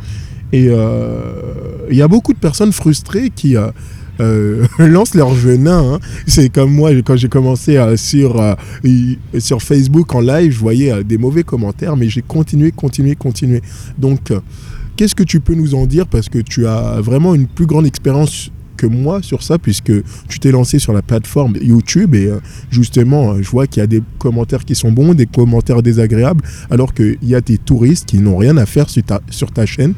Et 0.53 0.67
euh, 0.69 1.87
il 1.91 1.97
y 1.97 2.03
a 2.03 2.09
beaucoup 2.09 2.33
de 2.33 2.39
personnes 2.39 2.73
frustrées 2.73 3.31
qui 3.31 3.57
lancent 4.79 5.15
leur 5.15 5.31
venin. 5.31 5.95
Hein. 5.95 5.99
C'est 6.27 6.49
comme 6.49 6.73
moi, 6.73 6.91
quand 7.05 7.17
j'ai 7.17 7.29
commencé 7.29 7.79
sur, 7.97 8.43
sur 9.39 9.63
Facebook 9.63 10.15
en 10.15 10.21
live, 10.21 10.53
je 10.53 10.59
voyais 10.59 11.05
des 11.05 11.19
mauvais 11.19 11.43
commentaires, 11.43 11.97
mais 11.97 12.09
j'ai 12.09 12.23
continué, 12.23 12.73
continué, 12.73 13.15
continué. 13.15 13.63
Donc, 13.99 14.33
Qu'est-ce 14.97 15.15
que 15.15 15.23
tu 15.23 15.41
peux 15.41 15.55
nous 15.55 15.75
en 15.75 15.87
dire? 15.87 16.07
Parce 16.07 16.29
que 16.29 16.39
tu 16.39 16.67
as 16.67 17.01
vraiment 17.01 17.35
une 17.35 17.47
plus 17.47 17.67
grande 17.67 17.87
expérience 17.87 18.51
que 18.77 18.87
moi 18.87 19.23
sur 19.23 19.43
ça, 19.43 19.59
puisque 19.59 19.93
tu 20.29 20.39
t'es 20.39 20.51
lancé 20.51 20.79
sur 20.79 20.93
la 20.93 21.03
plateforme 21.03 21.57
YouTube 21.63 22.15
et 22.15 22.27
euh, 22.27 22.41
justement, 22.71 23.41
je 23.41 23.49
vois 23.49 23.67
qu'il 23.67 23.81
y 23.81 23.85
a 23.85 23.87
des 23.87 24.03
commentaires 24.19 24.65
qui 24.65 24.75
sont 24.75 24.93
bons, 24.93 25.15
des 25.15 25.27
commentaires 25.27 25.83
désagréables, 25.83 26.45
alors 26.71 26.93
qu'il 26.93 27.19
y 27.23 27.35
a 27.35 27.41
des 27.41 27.59
touristes 27.59 28.07
qui 28.07 28.19
n'ont 28.19 28.37
rien 28.37 28.57
à 28.57 28.67
faire 28.67 28.91
sur 28.91 29.03
ta, 29.03 29.21
sur 29.31 29.51
ta 29.51 29.67
chaîne 29.67 29.95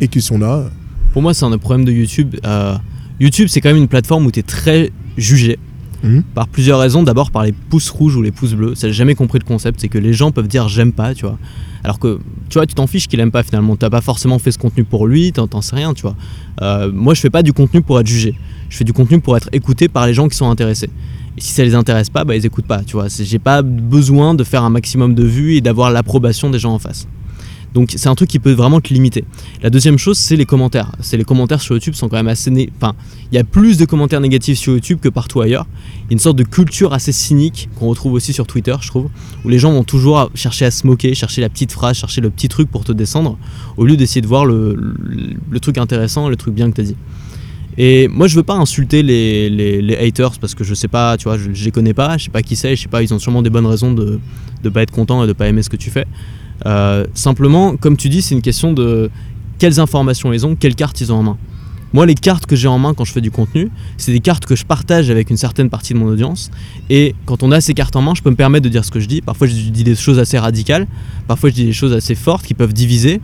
et 0.00 0.08
qui 0.08 0.20
sont 0.20 0.38
là. 0.38 0.70
Pour 1.12 1.22
moi, 1.22 1.34
c'est 1.34 1.44
un 1.44 1.58
problème 1.58 1.84
de 1.84 1.92
YouTube. 1.92 2.36
Euh, 2.44 2.76
YouTube, 3.20 3.48
c'est 3.48 3.60
quand 3.60 3.68
même 3.68 3.76
une 3.76 3.88
plateforme 3.88 4.26
où 4.26 4.30
tu 4.30 4.40
es 4.40 4.42
très 4.42 4.90
jugé. 5.16 5.58
Mmh. 6.02 6.20
Par 6.34 6.48
plusieurs 6.48 6.78
raisons. 6.80 7.02
D'abord 7.02 7.30
par 7.30 7.44
les 7.44 7.52
pouces 7.52 7.90
rouges 7.90 8.16
ou 8.16 8.22
les 8.22 8.30
pouces 8.30 8.54
bleus. 8.54 8.74
Ça, 8.74 8.88
j'ai 8.88 8.94
jamais 8.94 9.14
compris 9.14 9.38
le 9.38 9.44
concept. 9.44 9.80
C'est 9.80 9.88
que 9.88 9.98
les 9.98 10.14
gens 10.14 10.32
peuvent 10.32 10.48
dire 10.48 10.66
j'aime 10.68 10.92
pas, 10.92 11.14
tu 11.14 11.26
vois. 11.26 11.38
Alors 11.84 11.98
que, 11.98 12.18
tu 12.48 12.54
vois, 12.54 12.66
tu 12.66 12.74
t'en 12.74 12.86
fiches 12.86 13.06
qu'il 13.06 13.20
aime 13.20 13.30
pas 13.30 13.42
finalement. 13.42 13.76
T'as 13.76 13.90
pas 13.90 14.00
forcément 14.00 14.38
fait 14.38 14.50
ce 14.50 14.58
contenu 14.58 14.84
pour 14.84 15.06
lui, 15.06 15.32
t'en 15.32 15.60
sais 15.60 15.76
rien, 15.76 15.92
tu 15.94 16.02
vois. 16.02 16.16
Euh, 16.62 16.90
moi, 16.92 17.14
je 17.14 17.20
fais 17.20 17.30
pas 17.30 17.42
du 17.42 17.52
contenu 17.52 17.82
pour 17.82 18.00
être 18.00 18.06
jugé. 18.06 18.34
Je 18.68 18.76
fais 18.76 18.84
du 18.84 18.92
contenu 18.92 19.20
pour 19.20 19.36
être 19.36 19.48
écouté 19.52 19.88
par 19.88 20.06
les 20.06 20.14
gens 20.14 20.28
qui 20.28 20.36
sont 20.36 20.50
intéressés. 20.50 20.90
Et 21.36 21.40
si 21.40 21.52
ça 21.52 21.64
les 21.64 21.74
intéresse 21.74 22.10
pas, 22.10 22.24
bah 22.24 22.36
ils 22.36 22.44
écoutent 22.44 22.66
pas, 22.66 22.82
tu 22.82 22.92
vois. 22.94 23.06
J'ai 23.08 23.38
pas 23.38 23.62
besoin 23.62 24.34
de 24.34 24.44
faire 24.44 24.64
un 24.64 24.70
maximum 24.70 25.14
de 25.14 25.24
vues 25.24 25.56
et 25.56 25.60
d'avoir 25.60 25.90
l'approbation 25.90 26.50
des 26.50 26.58
gens 26.58 26.72
en 26.72 26.78
face. 26.78 27.06
Donc 27.74 27.92
c'est 27.96 28.08
un 28.08 28.14
truc 28.14 28.28
qui 28.28 28.38
peut 28.38 28.52
vraiment 28.52 28.80
te 28.80 28.92
limiter. 28.92 29.24
La 29.62 29.70
deuxième 29.70 29.98
chose, 29.98 30.18
c'est 30.18 30.36
les 30.36 30.44
commentaires. 30.44 30.92
C'est 31.00 31.16
les 31.16 31.24
commentaires 31.24 31.60
sur 31.60 31.74
YouTube 31.74 31.94
sont 31.94 32.08
quand 32.08 32.16
même 32.16 32.28
assez... 32.28 32.50
Enfin, 32.76 32.94
il 33.30 33.36
y 33.36 33.38
a 33.38 33.44
plus 33.44 33.78
de 33.78 33.84
commentaires 33.84 34.20
négatifs 34.20 34.58
sur 34.58 34.72
YouTube 34.72 34.98
que 35.00 35.08
partout 35.08 35.40
ailleurs. 35.40 35.66
Il 36.04 36.10
y 36.10 36.10
a 36.10 36.12
une 36.14 36.18
sorte 36.18 36.36
de 36.36 36.42
culture 36.42 36.92
assez 36.92 37.12
cynique 37.12 37.68
qu'on 37.78 37.88
retrouve 37.88 38.14
aussi 38.14 38.32
sur 38.32 38.46
Twitter, 38.46 38.74
je 38.80 38.88
trouve, 38.88 39.08
où 39.44 39.48
les 39.48 39.58
gens 39.58 39.72
vont 39.72 39.84
toujours 39.84 40.30
chercher 40.34 40.64
à 40.64 40.70
se 40.70 40.86
moquer, 40.86 41.14
chercher 41.14 41.40
la 41.40 41.48
petite 41.48 41.72
phrase, 41.72 41.96
chercher 41.96 42.20
le 42.20 42.30
petit 42.30 42.48
truc 42.48 42.70
pour 42.70 42.84
te 42.84 42.92
descendre, 42.92 43.38
au 43.76 43.84
lieu 43.84 43.96
d'essayer 43.96 44.20
de 44.20 44.26
voir 44.26 44.46
le, 44.46 44.76
truc 45.62 45.78
intéressant, 45.78 46.28
le 46.28 46.36
truc 46.36 46.54
bien 46.54 46.70
que 46.70 46.74
tu 46.74 46.80
as 46.80 46.84
dit. 46.84 46.96
Et 47.78 48.08
moi, 48.08 48.26
je 48.26 48.34
veux 48.34 48.42
pas 48.42 48.56
insulter 48.56 49.02
les, 49.02 49.96
haters 49.96 50.38
parce 50.40 50.56
que 50.56 50.64
je 50.64 50.74
sais 50.74 50.88
pas, 50.88 51.16
tu 51.16 51.24
vois, 51.24 51.38
je, 51.38 51.50
je 51.52 51.64
les 51.64 51.70
connais 51.70 51.94
pas, 51.94 52.18
je 52.18 52.24
sais 52.24 52.30
pas 52.30 52.42
qui 52.42 52.56
c'est, 52.56 52.74
je 52.74 52.82
sais 52.82 52.88
pas, 52.88 53.02
ils 53.02 53.14
ont 53.14 53.20
sûrement 53.20 53.42
des 53.42 53.50
bonnes 53.50 53.66
raisons 53.66 53.92
de 53.92 54.18
ne 54.64 54.68
pas 54.70 54.82
être 54.82 54.90
contents 54.90 55.22
et 55.22 55.26
de 55.28 55.32
pas 55.32 55.46
aimer 55.46 55.62
ce 55.62 55.70
que 55.70 55.76
tu 55.76 55.90
fais. 55.90 56.06
Euh, 56.66 57.06
simplement, 57.14 57.76
comme 57.76 57.96
tu 57.96 58.08
dis, 58.08 58.22
c'est 58.22 58.34
une 58.34 58.42
question 58.42 58.72
de 58.72 59.10
quelles 59.58 59.80
informations 59.80 60.32
ils 60.32 60.46
ont, 60.46 60.54
quelles 60.56 60.74
cartes 60.74 61.00
ils 61.00 61.12
ont 61.12 61.16
en 61.16 61.22
main. 61.22 61.38
Moi, 61.92 62.06
les 62.06 62.14
cartes 62.14 62.46
que 62.46 62.54
j'ai 62.54 62.68
en 62.68 62.78
main 62.78 62.94
quand 62.94 63.04
je 63.04 63.12
fais 63.12 63.20
du 63.20 63.32
contenu, 63.32 63.68
c'est 63.96 64.12
des 64.12 64.20
cartes 64.20 64.46
que 64.46 64.54
je 64.54 64.64
partage 64.64 65.10
avec 65.10 65.28
une 65.28 65.36
certaine 65.36 65.68
partie 65.70 65.92
de 65.92 65.98
mon 65.98 66.06
audience. 66.06 66.50
Et 66.88 67.16
quand 67.26 67.42
on 67.42 67.50
a 67.50 67.60
ces 67.60 67.74
cartes 67.74 67.96
en 67.96 68.02
main, 68.02 68.14
je 68.14 68.22
peux 68.22 68.30
me 68.30 68.36
permettre 68.36 68.64
de 68.64 68.68
dire 68.68 68.84
ce 68.84 68.92
que 68.92 69.00
je 69.00 69.06
dis. 69.06 69.20
Parfois, 69.22 69.48
je 69.48 69.54
dis 69.54 69.84
des 69.84 69.96
choses 69.96 70.20
assez 70.20 70.38
radicales. 70.38 70.86
Parfois, 71.26 71.50
je 71.50 71.56
dis 71.56 71.64
des 71.64 71.72
choses 71.72 71.92
assez 71.92 72.14
fortes 72.14 72.46
qui 72.46 72.54
peuvent 72.54 72.72
diviser. 72.72 73.20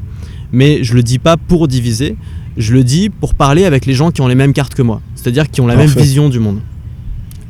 Mais 0.52 0.82
je 0.82 0.94
le 0.94 1.04
dis 1.04 1.20
pas 1.20 1.36
pour 1.36 1.68
diviser. 1.68 2.16
Je 2.56 2.72
le 2.72 2.82
dis 2.82 3.08
pour 3.08 3.34
parler 3.34 3.64
avec 3.64 3.86
les 3.86 3.94
gens 3.94 4.10
qui 4.10 4.20
ont 4.20 4.28
les 4.28 4.34
mêmes 4.34 4.52
cartes 4.52 4.74
que 4.74 4.82
moi. 4.82 5.00
C'est-à-dire 5.14 5.48
qui 5.48 5.60
ont 5.60 5.66
la 5.66 5.76
même 5.76 5.90
vision 5.90 6.28
du 6.28 6.40
monde. 6.40 6.60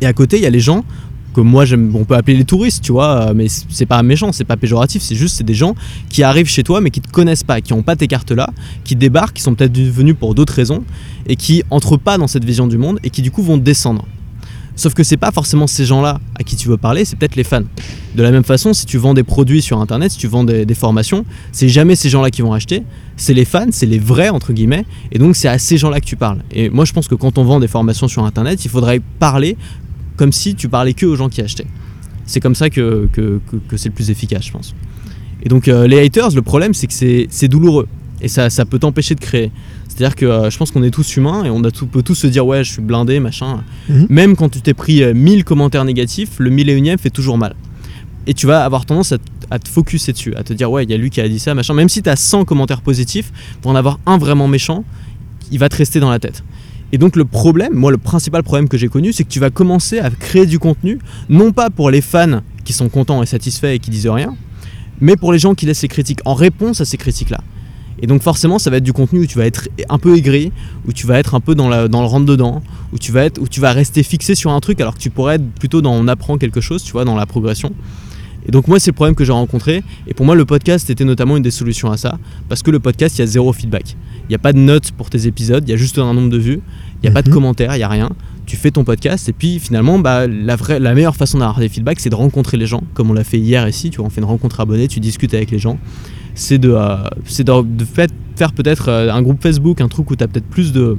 Et 0.03 0.07
à 0.07 0.13
côté, 0.13 0.37
il 0.37 0.43
y 0.43 0.47
a 0.47 0.51
les 0.51 0.61
gens 0.61 0.85
que 1.37 1.43
moi 1.43 1.67
j'aime, 1.67 1.95
on 1.95 2.05
peut 2.05 2.15
appeler 2.15 2.35
les 2.35 2.45
touristes, 2.45 2.83
tu 2.83 2.93
vois, 2.93 3.29
euh, 3.29 3.35
mais 3.35 3.47
c'est 3.49 3.85
pas 3.85 4.03
méchant, 4.03 4.33
c'est 4.33 4.45
pas 4.45 4.57
péjoratif, 4.57 5.03
c'est 5.03 5.15
juste 5.15 5.37
c'est 5.37 5.45
des 5.45 5.55
gens 5.55 5.75
qui 6.09 6.23
arrivent 6.23 6.49
chez 6.49 6.63
toi 6.63 6.81
mais 6.81 6.91
qui 6.91 7.03
te 7.03 7.11
connaissent 7.11 7.45
pas, 7.45 7.61
qui 7.61 7.75
ont 7.75 7.83
pas 7.83 7.95
tes 7.95 8.09
cartes 8.09 8.31
là, 8.31 8.49
qui 8.85 8.97
débarquent, 8.97 9.37
qui 9.37 9.43
sont 9.43 9.55
peut-être 9.55 9.79
venus 9.79 10.17
pour 10.19 10.35
d'autres 10.35 10.55
raisons 10.55 10.83
et 11.27 11.37
qui 11.37 11.63
entrent 11.69 11.99
pas 11.99 12.17
dans 12.17 12.27
cette 12.27 12.45
vision 12.45 12.67
du 12.67 12.79
monde 12.79 12.99
et 13.05 13.11
qui 13.11 13.21
du 13.21 13.31
coup 13.31 13.43
vont 13.43 13.59
descendre. 13.59 14.07
Sauf 14.77 14.93
que 14.95 15.03
c'est 15.03 15.17
pas 15.17 15.31
forcément 15.31 15.67
ces 15.67 15.85
gens-là 15.87 16.21
à 16.39 16.43
qui 16.43 16.57
tu 16.57 16.69
veux 16.69 16.77
parler, 16.77 17.05
c'est 17.07 17.17
peut-être 17.17 17.37
les 17.37 17.45
fans. 17.45 17.63
De 18.15 18.23
la 18.23 18.31
même 18.31 18.45
façon, 18.45 18.75
si 18.75 18.85
tu 18.85 18.99
vends 18.99 19.15
des 19.15 19.23
produits 19.23 19.63
sur 19.63 19.81
internet, 19.81 20.13
si 20.13 20.19
tu 20.19 20.27
vends 20.27 20.45
des, 20.45 20.67
des 20.67 20.75
formations, 20.75 21.25
c'est 21.53 21.69
jamais 21.69 21.97
ces 21.97 22.11
gens-là 22.11 22.31
qui 22.31 22.43
vont 22.43 22.53
acheter, 22.53 22.83
c'est 23.17 23.33
les 23.33 23.47
fans, 23.47 23.69
c'est 23.71 23.87
les 23.87 23.99
vrais 23.99 24.29
entre 24.29 24.53
guillemets, 24.53 24.85
et 25.13 25.19
donc 25.19 25.37
c'est 25.37 25.49
à 25.49 25.59
ces 25.59 25.77
gens-là 25.79 26.01
que 26.01 26.07
tu 26.07 26.17
parles. 26.17 26.41
Et 26.51 26.71
moi 26.71 26.85
je 26.85 26.93
pense 26.93 27.09
que 27.09 27.15
quand 27.15 27.39
on 27.39 27.45
vend 27.45 27.61
des 27.61 27.69
formations 27.69 28.09
sur 28.09 28.25
internet, 28.25 28.65
il 28.65 28.71
faudrait 28.71 29.01
parler 29.19 29.57
comme 30.17 30.33
si 30.33 30.55
tu 30.55 30.69
parlais 30.69 30.95
que 30.95 31.07
aux 31.07 31.17
gens 31.17 31.29
qui 31.29 31.41
achetaient. 31.41 31.67
C'est 32.27 32.41
comme 32.41 32.55
ça 32.55 32.71
que, 32.71 33.09
que, 33.13 33.41
c'est 33.77 33.89
le 33.89 33.95
plus 33.95 34.11
efficace, 34.11 34.47
je 34.47 34.53
pense. 34.53 34.75
Et 35.43 35.49
donc, 35.49 35.69
euh, 35.69 35.87
les 35.87 36.05
haters, 36.05 36.31
le 36.35 36.43
problème, 36.43 36.75
c'est 36.75 36.89
que 36.89 36.93
c'est 36.93 37.49
douloureux. 37.49 37.87
Et 38.21 38.29
ça, 38.29 38.51
ça 38.51 38.65
peut 38.65 38.79
t'empêcher 38.79 39.15
de 39.15 39.21
créer. 39.21 39.53
C'est-à-dire 39.89 40.17
que 40.17 40.27
euh, 40.27 40.51
je 40.51 40.59
pense 40.59 40.71
qu'on 40.71 40.83
est 40.83 40.91
tous 40.91 41.17
humains 41.17 41.45
et 41.45 41.51
on 41.51 41.63
a 41.65 41.71
tout, 41.71 41.87
peut 41.87 42.03
tous 42.03 42.15
se 42.15 42.27
dire 42.27 42.47
ouais, 42.47 42.65
je 42.65 42.73
suis 42.73 42.83
blindé, 42.83 43.21
machin. 43.21 43.63
Mhm. 43.89 44.07
Même 44.09 44.37
quand 44.37 44.49
tu 44.49 44.61
t'es 44.61 44.75
pris 44.75 45.03
1000 45.15 45.41
euh, 45.41 45.43
commentaires 45.43 45.85
négatifs, 45.85 46.39
le 46.39 46.51
1001ème 46.51 46.99
fait 46.99 47.11
toujours 47.11 47.39
mal. 47.39 47.55
Et 48.27 48.35
tu 48.35 48.47
vas 48.47 48.65
avoir 48.65 48.87
tendance 48.87 49.13
à, 49.13 49.19
à 49.51 49.59
te 49.59 49.69
focuser 49.69 50.13
dessus, 50.13 50.35
à 50.35 50.43
te 50.43 50.53
dire 50.53 50.71
ouais, 50.71 50.85
il 50.85 50.91
y 50.91 50.95
a 50.95 50.97
lui 50.97 51.11
qui 51.11 51.21
a 51.21 51.29
dit 51.29 51.39
ça, 51.39 51.55
machin. 51.55 51.75
Même 51.75 51.89
si 51.89 52.03
tu 52.03 52.09
as 52.09 52.17
100 52.17 52.45
commentaires 52.45 52.83
positifs, 52.83 53.33
pour 53.63 53.71
en 53.71 53.77
avoir 53.77 54.01
un 54.07 54.19
vraiment 54.19 54.49
méchant, 54.49 54.85
il 55.53 55.59
va 55.59 55.69
te 55.69 55.77
rester 55.77 56.01
dans 56.01 56.11
la 56.11 56.19
tête. 56.19 56.43
Et 56.97 56.99
donc 56.99 57.15
le 57.15 57.27
problème, 57.27 57.75
moi 57.75 57.91
le 57.91 57.99
principal 57.99 58.43
problème 58.43 58.71
que 58.71 58.79
j'ai 58.79 58.89
connu, 58.89 59.13
c'est 59.13 59.23
que 59.23 59.29
tu 59.29 59.39
vas 59.39 59.51
commencer 59.51 59.99
à 59.99 60.09
créer 60.09 60.47
du 60.47 60.59
contenu, 60.59 60.99
non 61.29 61.53
pas 61.53 61.69
pour 61.69 61.91
les 61.91 62.01
fans 62.01 62.41
qui 62.65 62.73
sont 62.73 62.89
contents 62.89 63.23
et 63.23 63.27
satisfaits 63.27 63.75
et 63.75 63.79
qui 63.81 63.91
disent 63.91 64.09
rien, 64.09 64.35
mais 64.99 65.15
pour 65.15 65.31
les 65.31 65.39
gens 65.39 65.55
qui 65.55 65.67
laissent 65.67 65.83
les 65.83 65.89
critiques 65.89 66.21
en 66.25 66.33
réponse 66.33 66.81
à 66.81 66.87
ces 66.87 66.97
critiques-là. 66.97 67.41
Et 68.01 68.07
donc 68.07 68.23
forcément, 68.23 68.59
ça 68.59 68.71
va 68.71 68.79
être 68.79 68.83
du 68.83 68.95
contenu 68.95 69.21
où 69.21 69.27
tu 69.27 69.37
vas 69.37 69.45
être 69.45 69.69
un 69.91 69.99
peu 69.99 70.17
aigri, 70.17 70.53
où 70.89 70.95
tu 70.95 71.07
vas 71.07 71.19
être 71.19 71.35
un 71.35 71.41
peu 71.41 71.55
dans, 71.55 71.69
la, 71.69 71.87
dans 71.87 72.01
le 72.01 72.07
rentre-dedans, 72.07 72.63
où 72.95 72.97
où 72.97 73.49
tu 73.49 73.61
vas 73.61 73.73
rester 73.73 74.03
fixé 74.03 74.35
sur 74.35 74.51
un 74.53 74.61
truc 74.61 74.81
alors 74.81 74.95
que 74.95 75.01
tu 75.01 75.11
pourrais 75.11 75.35
être 75.35 75.47
plutôt 75.61 75.83
dans 75.83 75.93
on 75.93 76.09
apprend 76.09 76.39
quelque 76.39 76.63
chose, 76.63 76.83
tu 76.83 76.93
vois, 76.93 77.05
dans 77.05 77.15
la 77.15 77.27
progression. 77.27 77.75
Et 78.49 78.53
donc 78.53 78.69
moi, 78.69 78.79
c'est 78.79 78.93
le 78.93 78.95
problème 78.95 79.17
que 79.17 79.25
j'ai 79.25 79.33
rencontré. 79.33 79.83
Et 80.07 80.15
pour 80.15 80.25
moi, 80.25 80.37
le 80.37 80.45
podcast 80.45 80.89
était 80.89 81.05
notamment 81.05 81.37
une 81.37 81.43
des 81.43 81.51
solutions 81.51 81.91
à 81.91 81.97
ça. 81.97 82.19
Parce 82.49 82.63
que 82.63 82.71
le 82.71 82.79
podcast, 82.79 83.19
il 83.19 83.23
y 83.23 83.25
a 83.25 83.27
zéro 83.27 83.53
feedback. 83.53 83.97
Il 84.23 84.29
n'y 84.29 84.37
a 84.37 84.39
pas 84.39 84.53
de 84.53 84.59
notes 84.59 84.93
pour 84.93 85.11
tes 85.11 85.27
épisodes, 85.27 85.65
il 85.67 85.71
y 85.71 85.75
a 85.75 85.77
juste 85.77 85.99
un 85.99 86.15
nombre 86.15 86.31
de 86.31 86.39
vues, 86.39 86.61
il 87.03 87.07
n'y 87.07 87.09
a 87.11 87.13
pas 87.13 87.23
de 87.23 87.29
Mhm. 87.29 87.35
commentaires, 87.35 87.75
il 87.75 87.79
n'y 87.79 87.85
a 87.85 87.89
rien. 87.89 88.11
Tu 88.47 88.57
fais 88.57 88.71
ton 88.71 88.85
podcast 88.85 89.29
et 89.29 89.33
puis 89.33 89.59
finalement, 89.59 89.99
bah, 89.99 90.27
la, 90.27 90.55
vraie, 90.57 90.79
la 90.79 90.95
meilleure 90.95 91.17
façon 91.17 91.39
d'avoir 91.39 91.59
des 91.59 91.69
feedbacks, 91.69 92.01
c'est 92.01 92.11
de 92.11 92.15
rencontrer 92.15 92.57
les 92.57 92.67
gens, 92.67 92.83
comme 92.95 93.11
on 93.11 93.15
l'a 93.15 93.25
fait 93.25 93.39
hier 93.39 93.67
ici. 93.69 93.91
Tu 93.91 93.97
vois, 93.99 94.07
on 94.07 94.11
fait 94.11 94.21
une 94.21 94.27
rencontre 94.27 94.61
abonnée, 94.61 94.87
tu 94.89 95.01
discutes 95.01 95.35
avec 95.35 95.51
les 95.51 95.59
gens. 95.59 95.79
C'est 96.35 96.59
de, 96.59 96.71
euh, 96.71 96.97
c'est 97.25 97.45
de, 97.45 97.63
de 97.63 97.85
fait- 97.85 98.13
faire 98.37 98.53
peut-être 98.53 98.89
euh, 98.89 99.11
un 99.13 99.23
groupe 99.23 99.43
Facebook, 99.43 99.81
un 99.81 99.89
truc 99.89 100.11
où 100.11 100.17
tu 100.17 100.23
as 100.23 100.29
peut-être 100.29 100.47
plus 100.47 100.73
de, 100.73 100.97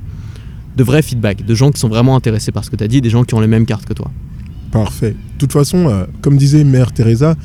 de 0.75 0.83
vrais 0.83 1.01
feedbacks, 1.01 1.45
de 1.45 1.55
gens 1.55 1.71
qui 1.71 1.79
sont 1.79 1.87
vraiment 1.89 2.15
intéressés 2.15 2.51
par 2.51 2.65
ce 2.65 2.69
que 2.69 2.75
tu 2.75 2.83
as 2.83 2.87
dit, 2.87 2.99
des 3.01 3.09
gens 3.09 3.23
qui 3.23 3.33
ont 3.35 3.39
les 3.39 3.47
mêmes 3.47 3.65
cartes 3.65 3.85
que 3.85 3.93
toi. 3.93 4.11
Parfait. 4.71 5.11
De 5.11 5.37
toute 5.39 5.53
façon, 5.53 5.87
euh, 5.87 6.05
comme 6.21 6.37
disait 6.37 6.63
Mère 6.65 6.91
Teresa, 6.91 7.35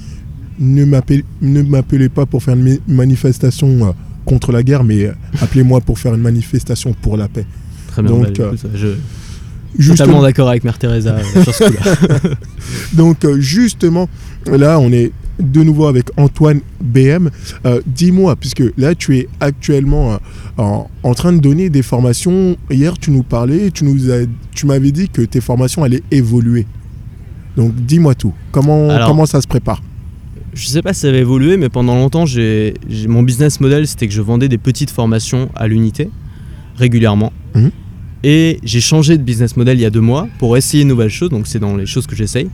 ne 0.58 0.84
m'appelez 0.84 2.08
pas 2.08 2.26
pour 2.26 2.42
faire 2.42 2.54
une 2.54 2.64
ma- 2.64 2.94
manifestation 2.94 3.86
euh, 3.86 3.92
contre 4.24 4.52
la 4.52 4.62
guerre, 4.62 4.84
mais 4.84 5.04
euh, 5.06 5.12
appelez-moi 5.40 5.80
pour 5.80 5.98
faire 5.98 6.14
une 6.14 6.20
manifestation 6.22 6.92
pour 7.00 7.16
la 7.16 7.28
paix. 7.28 7.46
Très 7.92 8.02
bien. 8.02 8.10
Donc, 8.10 8.22
bah, 8.36 8.44
euh, 8.44 8.52
écoute, 8.52 8.66
je 9.78 9.90
totalement 9.92 10.20
d'accord 10.22 10.48
avec 10.50 10.64
Mère 10.64 10.78
Teresa 10.78 11.14
euh, 11.16 11.42
sur 11.42 11.54
ce 11.54 11.64
coup-là. 11.64 12.30
Donc 12.92 13.24
euh, 13.24 13.40
justement, 13.40 14.08
là 14.46 14.78
on 14.78 14.92
est 14.92 15.12
de 15.40 15.62
nouveau 15.62 15.86
avec 15.86 16.06
Antoine 16.18 16.60
BM. 16.82 17.30
Euh, 17.64 17.80
Dis-moi, 17.86 18.36
puisque 18.36 18.62
là 18.76 18.94
tu 18.94 19.16
es 19.18 19.28
actuellement 19.40 20.12
euh, 20.12 20.16
en, 20.58 20.90
en 21.02 21.14
train 21.14 21.32
de 21.32 21.38
donner 21.40 21.70
des 21.70 21.80
formations. 21.82 22.56
Hier 22.70 22.98
tu 22.98 23.10
nous 23.10 23.22
parlais, 23.22 23.70
tu 23.70 23.84
nous 23.84 24.10
as- 24.10 24.26
tu 24.54 24.66
m'avais 24.66 24.92
dit 24.92 25.08
que 25.08 25.22
tes 25.22 25.40
formations 25.40 25.82
allaient 25.84 26.02
évoluer. 26.10 26.66
Donc 27.56 27.74
dis-moi 27.74 28.14
tout. 28.14 28.34
Comment, 28.50 28.90
Alors- 28.90 29.08
comment 29.08 29.26
ça 29.26 29.40
se 29.40 29.46
prépare? 29.46 29.82
Je 30.54 30.66
sais 30.66 30.82
pas 30.82 30.92
si 30.92 31.00
ça 31.00 31.10
va 31.10 31.16
évoluer, 31.16 31.56
mais 31.56 31.70
pendant 31.70 31.94
longtemps, 31.94 32.26
j'ai, 32.26 32.74
mon 33.08 33.22
business 33.22 33.58
model, 33.58 33.86
c'était 33.86 34.06
que 34.06 34.12
je 34.12 34.20
vendais 34.20 34.50
des 34.50 34.58
petites 34.58 34.90
formations 34.90 35.48
à 35.54 35.66
l'unité, 35.66 36.10
régulièrement. 36.76 37.32
Mhm. 37.54 37.70
Et 38.24 38.60
j'ai 38.62 38.80
changé 38.80 39.18
de 39.18 39.22
business 39.22 39.56
model 39.56 39.78
il 39.78 39.82
y 39.82 39.86
a 39.86 39.90
deux 39.90 40.00
mois 40.00 40.28
pour 40.38 40.56
essayer 40.56 40.84
de 40.84 40.88
nouvelles 40.88 41.10
choses, 41.10 41.30
donc 41.30 41.46
c'est 41.46 41.58
dans 41.58 41.76
les 41.76 41.86
choses 41.86 42.06
que 42.06 42.14
j'essaye. 42.14 42.48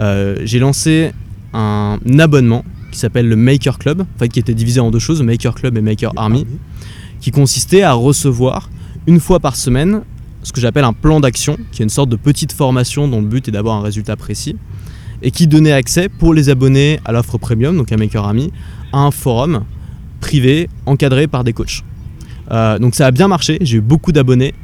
Euh, 0.00 0.36
j'ai 0.44 0.58
lancé 0.58 1.12
un 1.52 1.98
abonnement 2.18 2.64
qui 2.90 2.98
s'appelle 2.98 3.28
le 3.28 3.36
Maker 3.36 3.78
Club, 3.78 4.04
enfin 4.16 4.28
qui 4.28 4.38
était 4.38 4.54
divisé 4.54 4.80
en 4.80 4.90
deux 4.90 4.98
choses, 4.98 5.22
Maker 5.22 5.54
Club 5.54 5.76
et 5.76 5.82
Maker 5.82 6.12
Army, 6.16 6.46
qui 7.20 7.30
consistait 7.30 7.82
à 7.82 7.92
recevoir 7.92 8.70
une 9.06 9.20
fois 9.20 9.40
par 9.40 9.56
semaine 9.56 10.02
ce 10.42 10.52
que 10.52 10.60
j'appelle 10.60 10.84
un 10.84 10.94
plan 10.94 11.20
d'action, 11.20 11.58
qui 11.70 11.82
est 11.82 11.84
une 11.84 11.90
sorte 11.90 12.08
de 12.08 12.16
petite 12.16 12.52
formation 12.52 13.08
dont 13.08 13.20
le 13.20 13.26
but 13.26 13.46
est 13.48 13.50
d'avoir 13.50 13.76
un 13.76 13.82
résultat 13.82 14.16
précis, 14.16 14.56
et 15.22 15.30
qui 15.30 15.46
donnait 15.46 15.72
accès 15.72 16.08
pour 16.08 16.32
les 16.32 16.48
abonnés 16.48 16.98
à 17.04 17.12
l'offre 17.12 17.36
premium, 17.36 17.76
donc 17.76 17.92
à 17.92 17.96
Maker 17.98 18.24
Army, 18.24 18.50
à 18.92 19.00
un 19.00 19.10
forum 19.10 19.64
privé 20.20 20.68
encadré 20.86 21.26
par 21.26 21.44
des 21.44 21.52
coachs. 21.52 21.82
Euh, 22.50 22.78
donc 22.78 22.94
ça 22.94 23.06
a 23.06 23.10
bien 23.10 23.28
marché, 23.28 23.58
j'ai 23.60 23.78
eu 23.78 23.80
beaucoup 23.82 24.12
d'abonnés, 24.12 24.54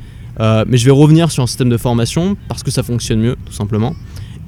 euh, 0.41 0.65
mais 0.67 0.77
je 0.77 0.85
vais 0.85 0.91
revenir 0.91 1.31
sur 1.31 1.43
un 1.43 1.47
système 1.47 1.69
de 1.69 1.77
formation 1.77 2.37
parce 2.49 2.63
que 2.63 2.71
ça 2.71 2.83
fonctionne 2.83 3.21
mieux, 3.21 3.37
tout 3.47 3.53
simplement. 3.53 3.95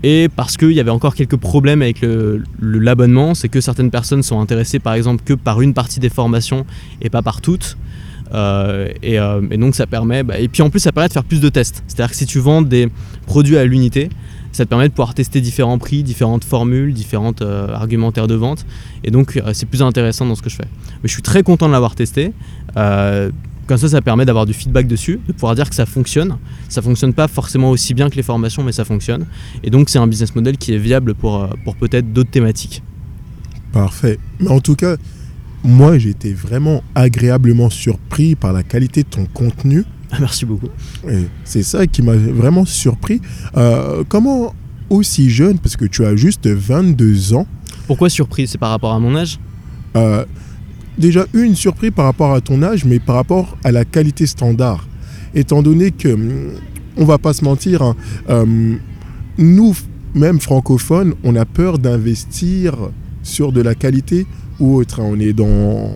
Et 0.03 0.29
parce 0.35 0.57
qu'il 0.57 0.73
y 0.73 0.81
avait 0.81 0.91
encore 0.91 1.17
quelques 1.17 1.37
problèmes 1.37 1.83
avec 1.83 2.07
l'abonnement, 2.61 3.35
c'est 3.35 3.49
que 3.49 3.61
certaines 3.61 3.91
personnes 3.91 4.23
sont 4.23 4.41
intéressées 4.41 4.79
par 4.79 4.95
exemple 4.95 5.25
que 5.25 5.35
par 5.35 5.61
une 5.61 5.75
partie 5.75 5.99
des 5.99 6.09
formations 6.09 6.65
et 7.03 7.11
pas 7.11 7.23
par 7.23 7.41
toutes. 7.41 7.77
Euh, 8.35 8.89
et, 9.03 9.19
euh, 9.19 9.41
et 9.51 9.57
donc 9.57 9.75
ça 9.75 9.87
permet, 9.87 10.23
bah, 10.23 10.39
et 10.39 10.49
puis 10.49 10.63
en 10.63 10.71
plus 10.71 10.81
ça 10.81 10.93
permet 10.93 11.09
de 11.09 11.13
faire 11.13 11.25
plus 11.25 11.41
de 11.41 11.49
tests. 11.49 11.83
C'est-à-dire 11.87 12.11
que 12.11 12.17
si 12.17 12.27
tu 12.27 12.39
vends 12.39 12.63
des 12.63 12.89
produits 13.27 13.57
à 13.57 13.65
l'unité, 13.65 14.11
ça 14.53 14.65
te 14.65 14.69
permet 14.69 14.89
de 14.89 14.93
pouvoir 14.93 15.15
tester 15.15 15.41
différents 15.41 15.79
prix, 15.79 16.03
différentes 16.03 16.45
formules, 16.45 16.93
différentes 16.93 17.43
euh, 17.43 17.73
argumentaires 17.73 18.27
de 18.27 18.35
vente. 18.35 18.67
Et 19.05 19.11
donc 19.11 19.41
c'est 19.53 19.67
plus 19.67 19.83
intéressant 19.83 20.27
dans 20.27 20.35
ce 20.35 20.43
que 20.43 20.51
je 20.51 20.57
fais. 20.57 20.69
Mais 21.03 21.09
je 21.09 21.13
suis 21.13 21.23
très 21.23 21.43
content 21.43 21.67
de 21.67 21.73
l'avoir 21.73 21.95
testé. 21.95 22.33
Comme 23.69 23.77
ça, 23.77 23.87
ça 23.87 24.01
permet 24.01 24.25
d'avoir 24.25 24.47
du 24.47 24.55
feedback 24.55 24.87
dessus, 24.87 25.21
de 25.29 25.33
pouvoir 25.33 25.55
dire 25.55 25.69
que 25.69 25.75
ça 25.75 25.85
fonctionne. 25.85 26.39
Ça 26.71 26.81
fonctionne 26.81 27.13
pas 27.13 27.29
forcément 27.29 27.69
aussi 27.69 27.93
bien 27.93 28.09
que 28.09 28.17
les 28.17 28.23
formations, 28.23 28.65
mais 28.65 28.73
ça 28.73 28.87
fonctionne. 28.87 29.27
Et 29.63 29.69
donc 29.69 29.91
c'est 29.91 29.99
un 29.99 30.07
business 30.07 30.35
model 30.35 30.57
qui 30.57 30.73
est 30.73 30.79
viable 30.79 31.15
pour, 31.15 31.37
euh, 31.37 31.49
pour 31.65 31.77
peut-être 31.77 32.11
d'autres 32.11 32.31
thématiques. 32.31 32.83
Parfait. 33.73 34.19
Mais 34.41 34.49
en 34.49 34.61
tout 34.61 34.75
cas, 34.75 34.97
moi 35.63 35.99
j'ai 35.99 36.09
été 36.09 36.33
vraiment 36.33 36.83
agréablement 36.95 37.69
surpris 37.69 38.37
par 38.37 38.55
la 38.55 38.63
qualité 38.63 39.03
de 39.03 39.09
ton 39.09 39.27
contenu. 39.27 39.85
Merci 40.19 40.47
beaucoup. 40.47 40.69
C'est 41.45 41.63
ça 41.63 41.87
qui 41.87 42.01
m'a 42.01 42.17
vraiment 42.17 42.65
surpris. 42.65 43.21
Euh, 43.59 44.03
comment 44.09 44.55
aussi 44.89 45.29
jeune, 45.29 45.59
parce 45.59 45.77
que 45.77 45.85
tu 45.85 46.07
as 46.07 46.17
juste 46.17 46.47
22 46.47 47.35
ans, 47.35 47.47
Pourquoi 47.87 48.09
surprise? 48.09 48.53
C'est 48.53 48.59
par 48.59 48.71
rapport 48.71 48.95
à 48.95 48.99
mon 48.99 49.15
âge? 49.15 49.39
Euh, 49.95 50.25
déjà 50.99 51.27
une 51.33 51.55
surprise 51.55 51.93
par 51.95 52.05
rapport 52.07 52.33
à 52.35 52.41
ton 52.41 52.63
âge, 52.63 52.85
mais 52.85 52.99
par 52.99 53.17
rapport 53.17 53.57
à 53.65 53.73
la 53.73 53.85
qualité 53.85 54.27
standard. 54.27 54.87
Étant 55.35 55.63
donné 55.63 55.91
que, 55.91 56.09
hum, 56.09 56.51
on 56.97 57.05
va 57.05 57.19
pas 57.19 57.33
se 57.33 57.45
mentir, 57.45 57.83
hein, 57.83 57.97
euh, 58.29 58.75
nous, 59.39 59.77
même 60.15 60.41
francophones, 60.41 61.15
on 61.23 61.37
a 61.37 61.45
peur 61.45 61.79
d'investir 61.79 62.75
sur 63.23 63.53
de 63.53 63.61
la 63.61 63.75
qualité 63.75 64.27
ou 64.59 64.75
autre. 64.77 65.01
hein. 65.01 65.07
On 65.09 65.21
est 65.21 65.33
dans... 65.33 65.91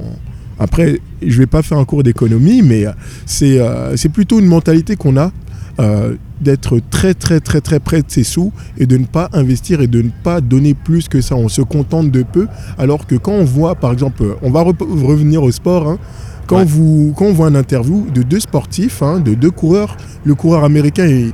Après, 0.59 1.01
je 1.27 1.39
vais 1.39 1.47
pas 1.47 1.63
faire 1.63 1.79
un 1.79 1.85
cours 1.85 2.03
d'économie, 2.05 2.63
mais 2.63 2.85
c'est 3.27 3.59
euh, 3.59 3.97
c'est 3.97 4.11
plutôt 4.11 4.39
une 4.39 4.47
mentalité 4.47 4.95
qu'on 4.95 5.17
a 5.17 5.33
euh, 5.81 6.15
d'être 6.41 6.81
très 6.91 7.15
très 7.15 7.41
très 7.41 7.61
très 7.61 7.81
près 7.81 8.03
de 8.03 8.11
ses 8.11 8.25
sous 8.25 8.53
et 8.79 8.87
de 8.87 8.97
ne 8.97 9.05
pas 9.07 9.29
investir 9.33 9.81
et 9.81 9.87
de 9.87 10.03
ne 10.03 10.11
pas 10.23 10.41
donner 10.41 10.75
plus 10.75 11.09
que 11.09 11.21
ça. 11.21 11.35
On 11.37 11.49
se 11.49 11.63
contente 11.63 12.11
de 12.11 12.23
peu, 12.23 12.47
alors 12.79 13.07
que 13.07 13.15
quand 13.15 13.33
on 13.33 13.45
voit, 13.45 13.75
par 13.75 13.93
exemple, 13.93 14.37
on 14.43 14.51
va 14.51 14.63
revenir 14.63 15.43
au 15.43 15.51
sport, 15.53 15.89
hein, 15.89 15.99
quand, 16.47 16.57
Ouais. 16.59 16.65
vous, 16.65 17.15
quand 17.17 17.27
on 17.27 17.33
voit 17.33 17.47
un 17.47 17.55
interview 17.55 18.07
de 18.13 18.23
deux 18.23 18.41
sportifs, 18.41 19.03
hein, 19.03 19.21
de 19.21 19.35
deux 19.35 19.51
coureurs, 19.51 19.97
le 20.25 20.35
coureur 20.35 20.65
américain, 20.65 21.07
il- 21.07 21.33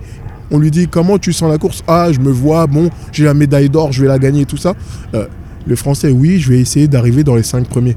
on 0.51 0.59
lui 0.59 0.71
dit 0.71 0.87
comment 0.89 1.19
tu 1.19 1.33
sens 1.33 1.51
la 1.51 1.59
course? 1.59 1.83
Ah, 1.89 2.09
je 2.13 2.21
me 2.21 2.31
vois, 2.31 2.67
bon, 2.67 2.89
j'ai 3.13 3.25
la 3.25 3.35
médaille 3.35 3.69
d'or, 3.69 3.93
je 3.93 4.03
vais 4.03 4.09
la 4.09 4.19
gagner, 4.19 4.45
tout 4.47 4.57
ça. 4.57 4.75
Euh, 5.15 5.27
le 5.67 5.77
français, 5.77 6.11
oui, 6.11 6.39
je 6.39 6.51
vais 6.51 6.61
essayer 6.61 6.89
d'arriver 6.89 7.25
dans 7.25 7.35
les 7.35 7.43
cinq 7.43 7.67
premiers. 7.69 7.97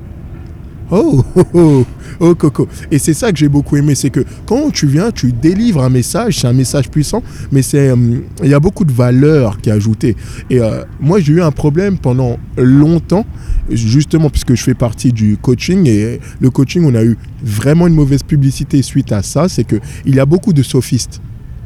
Oh, 0.92 1.24
oh, 1.36 1.44
oh, 1.54 1.86
oh, 2.20 2.36
Coco. 2.36 2.68
Et 2.92 3.00
c'est 3.00 3.14
ça 3.14 3.32
que 3.32 3.38
j'ai 3.38 3.48
beaucoup 3.48 3.78
aimé, 3.78 3.96
c'est 3.96 4.10
que 4.10 4.26
quand 4.46 4.72
tu 4.72 4.88
viens, 4.88 5.12
tu 5.12 5.32
délivres 5.32 5.82
un 5.82 5.90
message, 5.90 6.40
c'est 6.40 6.48
un 6.48 6.54
message 6.54 6.90
puissant, 6.90 7.24
mais 7.52 7.62
c'est 7.62 7.92
hum, 7.92 8.24
il 8.44 8.50
y 8.50 8.54
a 8.54 8.60
beaucoup 8.60 8.84
de 8.84 8.92
valeur 8.92 9.60
qui 9.60 9.70
est 9.70 9.74
ajoutée. 9.74 10.18
Et 10.50 10.60
euh, 10.60 10.84
moi, 11.00 11.22
j'ai 11.22 11.34
eu 11.34 11.42
un 11.42 11.52
problème 11.52 11.98
pendant 11.98 12.38
longtemps, 12.58 13.26
justement 13.70 14.30
puisque 14.30 14.54
je 14.54 14.64
fais 14.64 14.74
partie 14.74 15.14
du 15.14 15.38
coaching 15.38 15.88
et 15.88 16.20
le 16.42 16.50
coaching, 16.50 16.84
on 16.86 16.96
a 16.96 17.04
eu 17.04 17.18
vraiment 17.42 17.88
une 17.88 17.96
mauvaise 17.96 18.24
publicité 18.24 18.82
suite 18.82 19.12
à 19.14 19.24
ça, 19.24 19.48
c'est 19.48 19.64
que 19.64 19.78
il 20.06 20.16
y 20.16 20.20
a 20.20 20.26
beaucoup 20.26 20.52
de 20.52 20.62
sophistes, 20.62 21.22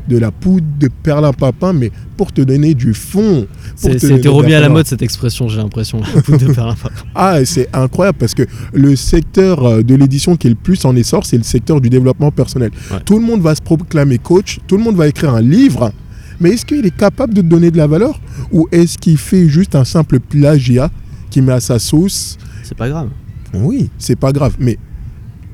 de 0.07 0.17
la 0.17 0.31
poudre 0.31 0.65
de 0.79 0.89
perlimpinpin, 1.03 1.73
mais 1.73 1.91
pour 2.17 2.31
te 2.31 2.41
donner 2.41 2.73
du 2.73 2.93
fond. 2.93 3.47
C'était 3.75 4.27
remis 4.27 4.53
à 4.53 4.61
la 4.61 4.69
mode 4.69 4.87
cette 4.87 5.01
expression, 5.01 5.47
j'ai 5.47 5.57
l'impression. 5.57 6.01
La 6.15 6.21
poudre 6.21 6.47
de 6.47 6.53
perlimpinpin. 6.53 6.95
Ah, 7.15 7.43
c'est 7.45 7.69
incroyable 7.73 8.17
parce 8.19 8.33
que 8.33 8.43
le 8.73 8.95
secteur 8.95 9.65
euh, 9.65 9.81
de 9.81 9.95
l'édition 9.95 10.35
qui 10.35 10.47
est 10.47 10.49
le 10.49 10.55
plus 10.55 10.83
en 10.85 10.95
essor, 10.95 11.25
c'est 11.25 11.37
le 11.37 11.43
secteur 11.43 11.79
du 11.79 11.89
développement 11.89 12.31
personnel. 12.31 12.71
Ouais. 12.91 12.99
Tout 13.05 13.17
le 13.19 13.25
monde 13.25 13.41
va 13.41 13.55
se 13.55 13.61
proclamer 13.61 14.17
coach, 14.17 14.59
tout 14.67 14.77
le 14.77 14.83
monde 14.83 14.95
va 14.95 15.07
écrire 15.07 15.33
un 15.33 15.41
livre, 15.41 15.91
mais 16.39 16.51
est-ce 16.51 16.65
qu'il 16.65 16.85
est 16.85 16.95
capable 16.95 17.33
de 17.33 17.41
te 17.41 17.47
donner 17.47 17.71
de 17.71 17.77
la 17.77 17.87
valeur? 17.87 18.19
Ou 18.51 18.67
est-ce 18.71 18.97
qu'il 18.97 19.17
fait 19.17 19.47
juste 19.47 19.75
un 19.75 19.85
simple 19.85 20.19
plagiat 20.19 20.91
qui 21.29 21.41
met 21.41 21.53
à 21.53 21.59
sa 21.59 21.79
sauce? 21.79 22.37
C'est 22.63 22.77
pas 22.77 22.89
grave. 22.89 23.09
Oui, 23.53 23.89
c'est 23.97 24.17
pas 24.17 24.31
grave, 24.31 24.55
mais 24.59 24.77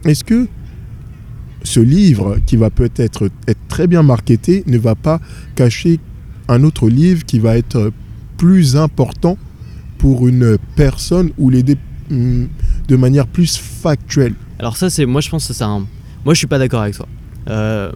est-ce 0.05 0.23
que 0.23 0.47
ce 1.63 1.79
livre 1.79 2.37
qui 2.45 2.57
va 2.57 2.69
peut-être 2.69 3.29
être 3.47 3.59
très 3.67 3.87
bien 3.87 4.03
marketé 4.03 4.63
ne 4.67 4.77
va 4.77 4.95
pas 4.95 5.19
cacher 5.55 5.99
un 6.47 6.63
autre 6.63 6.89
livre 6.89 7.25
qui 7.25 7.39
va 7.39 7.57
être 7.57 7.91
plus 8.37 8.75
important 8.75 9.37
pour 9.97 10.27
une 10.27 10.57
personne 10.75 11.31
ou 11.37 11.49
l'aider 11.49 11.77
hum, 12.09 12.49
de 12.87 12.95
manière 12.95 13.27
plus 13.27 13.57
factuelle 13.57 14.33
Alors 14.59 14.77
ça, 14.77 14.89
c'est 14.89 15.05
moi 15.05 15.21
je 15.21 15.29
pense 15.29 15.47
que 15.47 15.53
c'est 15.53 15.63
un. 15.63 15.85
Moi 16.25 16.33
je 16.33 16.39
suis 16.39 16.47
pas 16.47 16.57
d'accord 16.57 16.81
avec 16.81 16.95
toi. 16.95 17.07
Euh, 17.49 17.91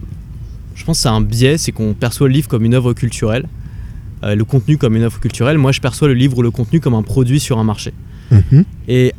je 0.74 0.84
pense 0.84 0.98
que 0.98 1.02
c'est 1.02 1.08
un 1.08 1.20
biais, 1.20 1.58
c'est 1.58 1.72
qu'on 1.72 1.94
perçoit 1.94 2.28
le 2.28 2.34
livre 2.34 2.48
comme 2.48 2.64
une 2.64 2.74
œuvre 2.74 2.92
culturelle, 2.92 3.48
euh, 4.22 4.34
le 4.34 4.44
contenu 4.44 4.78
comme 4.78 4.96
une 4.96 5.02
œuvre 5.02 5.18
culturelle. 5.20 5.58
Moi 5.58 5.72
je 5.72 5.80
perçois 5.80 6.08
le 6.08 6.14
livre 6.14 6.38
ou 6.38 6.42
le 6.42 6.50
contenu 6.50 6.80
comme 6.80 6.94
un 6.94 7.02
produit 7.02 7.40
sur 7.40 7.58
un 7.58 7.64
marché. 7.64 7.92
Et 8.88 9.12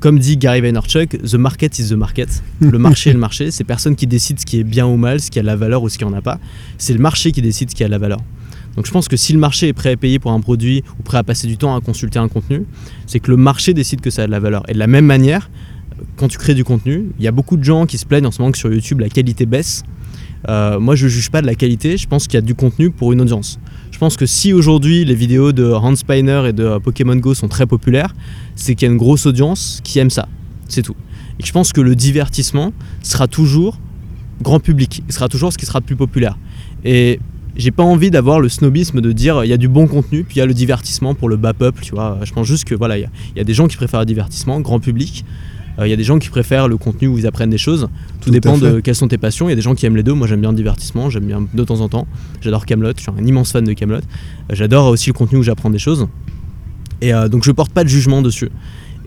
comme 0.00 0.18
dit 0.18 0.38
Gary 0.38 0.62
Vaynerchuk, 0.62 1.22
the 1.22 1.34
market 1.34 1.78
is 1.78 1.90
the 1.90 1.92
market. 1.92 2.42
Le 2.60 2.78
marché 2.78 3.10
est 3.10 3.12
le 3.12 3.18
marché. 3.18 3.50
C'est 3.50 3.64
personne 3.64 3.94
qui 3.96 4.06
décide 4.06 4.40
ce 4.40 4.46
qui 4.46 4.58
est 4.58 4.64
bien 4.64 4.86
ou 4.86 4.96
mal, 4.96 5.20
ce 5.20 5.30
qui 5.30 5.38
a 5.38 5.42
de 5.42 5.46
la 5.46 5.56
valeur 5.56 5.82
ou 5.82 5.88
ce 5.88 5.98
qui 5.98 6.04
en 6.04 6.12
a 6.14 6.22
pas. 6.22 6.40
C'est 6.78 6.94
le 6.94 6.98
marché 6.98 7.32
qui 7.32 7.42
décide 7.42 7.70
ce 7.70 7.74
qui 7.74 7.84
a 7.84 7.86
de 7.86 7.90
la 7.90 7.98
valeur. 7.98 8.20
Donc 8.76 8.86
je 8.86 8.92
pense 8.92 9.08
que 9.08 9.16
si 9.16 9.32
le 9.32 9.38
marché 9.38 9.68
est 9.68 9.72
prêt 9.72 9.92
à 9.92 9.96
payer 9.96 10.18
pour 10.18 10.32
un 10.32 10.40
produit 10.40 10.82
ou 10.98 11.02
prêt 11.02 11.18
à 11.18 11.22
passer 11.22 11.46
du 11.46 11.58
temps 11.58 11.76
à 11.76 11.80
consulter 11.80 12.18
un 12.18 12.28
contenu, 12.28 12.64
c'est 13.06 13.20
que 13.20 13.30
le 13.30 13.36
marché 13.36 13.74
décide 13.74 14.00
que 14.00 14.10
ça 14.10 14.22
a 14.22 14.26
de 14.26 14.30
la 14.30 14.40
valeur. 14.40 14.62
Et 14.68 14.72
de 14.72 14.78
la 14.78 14.86
même 14.86 15.04
manière, 15.04 15.50
quand 16.16 16.28
tu 16.28 16.38
crées 16.38 16.54
du 16.54 16.64
contenu, 16.64 17.06
il 17.18 17.24
y 17.24 17.28
a 17.28 17.32
beaucoup 17.32 17.58
de 17.58 17.64
gens 17.64 17.84
qui 17.84 17.98
se 17.98 18.06
plaignent 18.06 18.26
en 18.26 18.30
ce 18.30 18.40
moment 18.40 18.52
que 18.52 18.58
sur 18.58 18.72
YouTube 18.72 19.00
la 19.00 19.10
qualité 19.10 19.44
baisse. 19.44 19.82
Euh, 20.48 20.80
moi 20.80 20.94
je 20.94 21.04
ne 21.04 21.10
juge 21.10 21.30
pas 21.30 21.42
de 21.42 21.46
la 21.46 21.54
qualité, 21.54 21.98
je 21.98 22.06
pense 22.06 22.26
qu'il 22.26 22.34
y 22.34 22.38
a 22.38 22.40
du 22.40 22.54
contenu 22.54 22.90
pour 22.90 23.12
une 23.12 23.20
audience. 23.20 23.58
Je 24.00 24.06
pense 24.06 24.16
que 24.16 24.24
si 24.24 24.54
aujourd'hui 24.54 25.04
les 25.04 25.14
vidéos 25.14 25.52
de 25.52 25.74
Hans 25.74 25.94
Spiner 25.94 26.44
et 26.48 26.54
de 26.54 26.78
Pokémon 26.78 27.16
Go 27.16 27.34
sont 27.34 27.48
très 27.48 27.66
populaires, 27.66 28.14
c'est 28.56 28.74
qu'il 28.74 28.88
y 28.88 28.88
a 28.88 28.92
une 28.92 28.98
grosse 28.98 29.26
audience 29.26 29.82
qui 29.84 29.98
aime 29.98 30.08
ça. 30.08 30.26
C'est 30.68 30.80
tout. 30.80 30.96
Et 31.38 31.44
je 31.44 31.52
pense 31.52 31.74
que 31.74 31.82
le 31.82 31.94
divertissement 31.94 32.72
sera 33.02 33.28
toujours 33.28 33.78
grand 34.40 34.58
public, 34.58 35.02
il 35.06 35.12
sera 35.12 35.28
toujours 35.28 35.52
ce 35.52 35.58
qui 35.58 35.66
sera 35.66 35.80
le 35.80 35.84
plus 35.84 35.96
populaire. 35.96 36.38
Et 36.82 37.20
j'ai 37.56 37.72
pas 37.72 37.82
envie 37.82 38.10
d'avoir 38.10 38.40
le 38.40 38.48
snobisme 38.48 39.02
de 39.02 39.12
dire 39.12 39.44
il 39.44 39.48
y 39.48 39.52
a 39.52 39.58
du 39.58 39.68
bon 39.68 39.86
contenu, 39.86 40.24
puis 40.24 40.36
il 40.36 40.38
y 40.38 40.42
a 40.42 40.46
le 40.46 40.54
divertissement 40.54 41.14
pour 41.14 41.28
le 41.28 41.36
bas 41.36 41.52
peuple, 41.52 41.82
tu. 41.82 41.92
Je 42.22 42.32
pense 42.32 42.46
juste 42.46 42.64
que 42.64 42.74
voilà, 42.74 42.96
il 42.96 43.06
y, 43.36 43.40
a 43.40 43.44
des 43.44 43.52
gens 43.52 43.68
qui 43.68 43.76
préfèrent 43.76 44.00
le 44.00 44.06
divertissement, 44.06 44.60
grand 44.60 44.80
public. 44.80 45.26
Euh, 45.78 45.86
il 45.86 45.90
y 45.90 45.92
a 45.92 45.96
des 45.96 46.04
gens 46.04 46.18
qui 46.18 46.28
préfèrent 46.28 46.68
le 46.68 46.76
contenu 46.76 47.08
où 47.08 47.18
ils 47.18 47.26
apprennent 47.26 47.50
des 47.50 47.58
choses. 47.58 47.88
Tout, 48.20 48.30
dépend 48.30 48.58
de 48.58 48.80
quelles 48.80 48.94
sont 48.94 49.08
tes 49.08 49.18
passions. 49.18 49.48
Il 49.48 49.50
y 49.50 49.52
a 49.52 49.56
des 49.56 49.62
gens 49.62 49.74
qui 49.74 49.86
aiment 49.86 49.96
les 49.96 50.02
deux. 50.02 50.12
Moi, 50.12 50.26
j'aime 50.26 50.40
bien 50.40 50.50
le 50.50 50.56
divertissement, 50.56 51.10
j'aime 51.10 51.24
bien 51.24 51.46
de 51.52 51.64
temps 51.64 51.80
en 51.80 51.88
temps. 51.88 52.06
J'adore 52.40 52.66
Camelot, 52.66 52.92
je 52.96 53.02
suis 53.02 53.10
un 53.10 53.24
immense 53.24 53.52
fan 53.52 53.64
de 53.64 53.72
Camelot. 53.72 53.98
Euh, 53.98 54.00
j'adore 54.50 54.86
aussi 54.86 55.10
le 55.10 55.14
contenu 55.14 55.38
où 55.38 55.42
j'apprends 55.42 55.70
des 55.70 55.78
choses. 55.78 56.08
Et 57.00 57.14
euh, 57.14 57.28
donc, 57.28 57.44
je 57.44 57.52
porte 57.52 57.72
pas 57.72 57.84
de 57.84 57.88
jugement 57.88 58.22
dessus. 58.22 58.50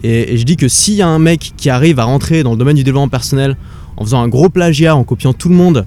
Et, 0.04 0.34
et 0.34 0.38
je 0.38 0.44
dis 0.44 0.58
que 0.58 0.68
s'il 0.68 0.96
y 0.96 1.02
a 1.02 1.08
un 1.08 1.20
mec 1.20 1.54
qui 1.56 1.70
arrive 1.70 2.00
à 2.00 2.06
rentrer 2.06 2.44
dans 2.44 2.52
le 2.52 2.58
domaine 2.58 2.76
du 2.76 2.84
développement 2.84 3.10
personnel 3.10 3.58
en 3.98 4.04
faisant 4.04 4.22
un 4.22 4.28
gros 4.28 4.50
plagiat, 4.50 4.96
en 4.96 5.04
copiant 5.04 5.34
tout 5.34 5.50
le 5.50 5.56
monde 5.56 5.86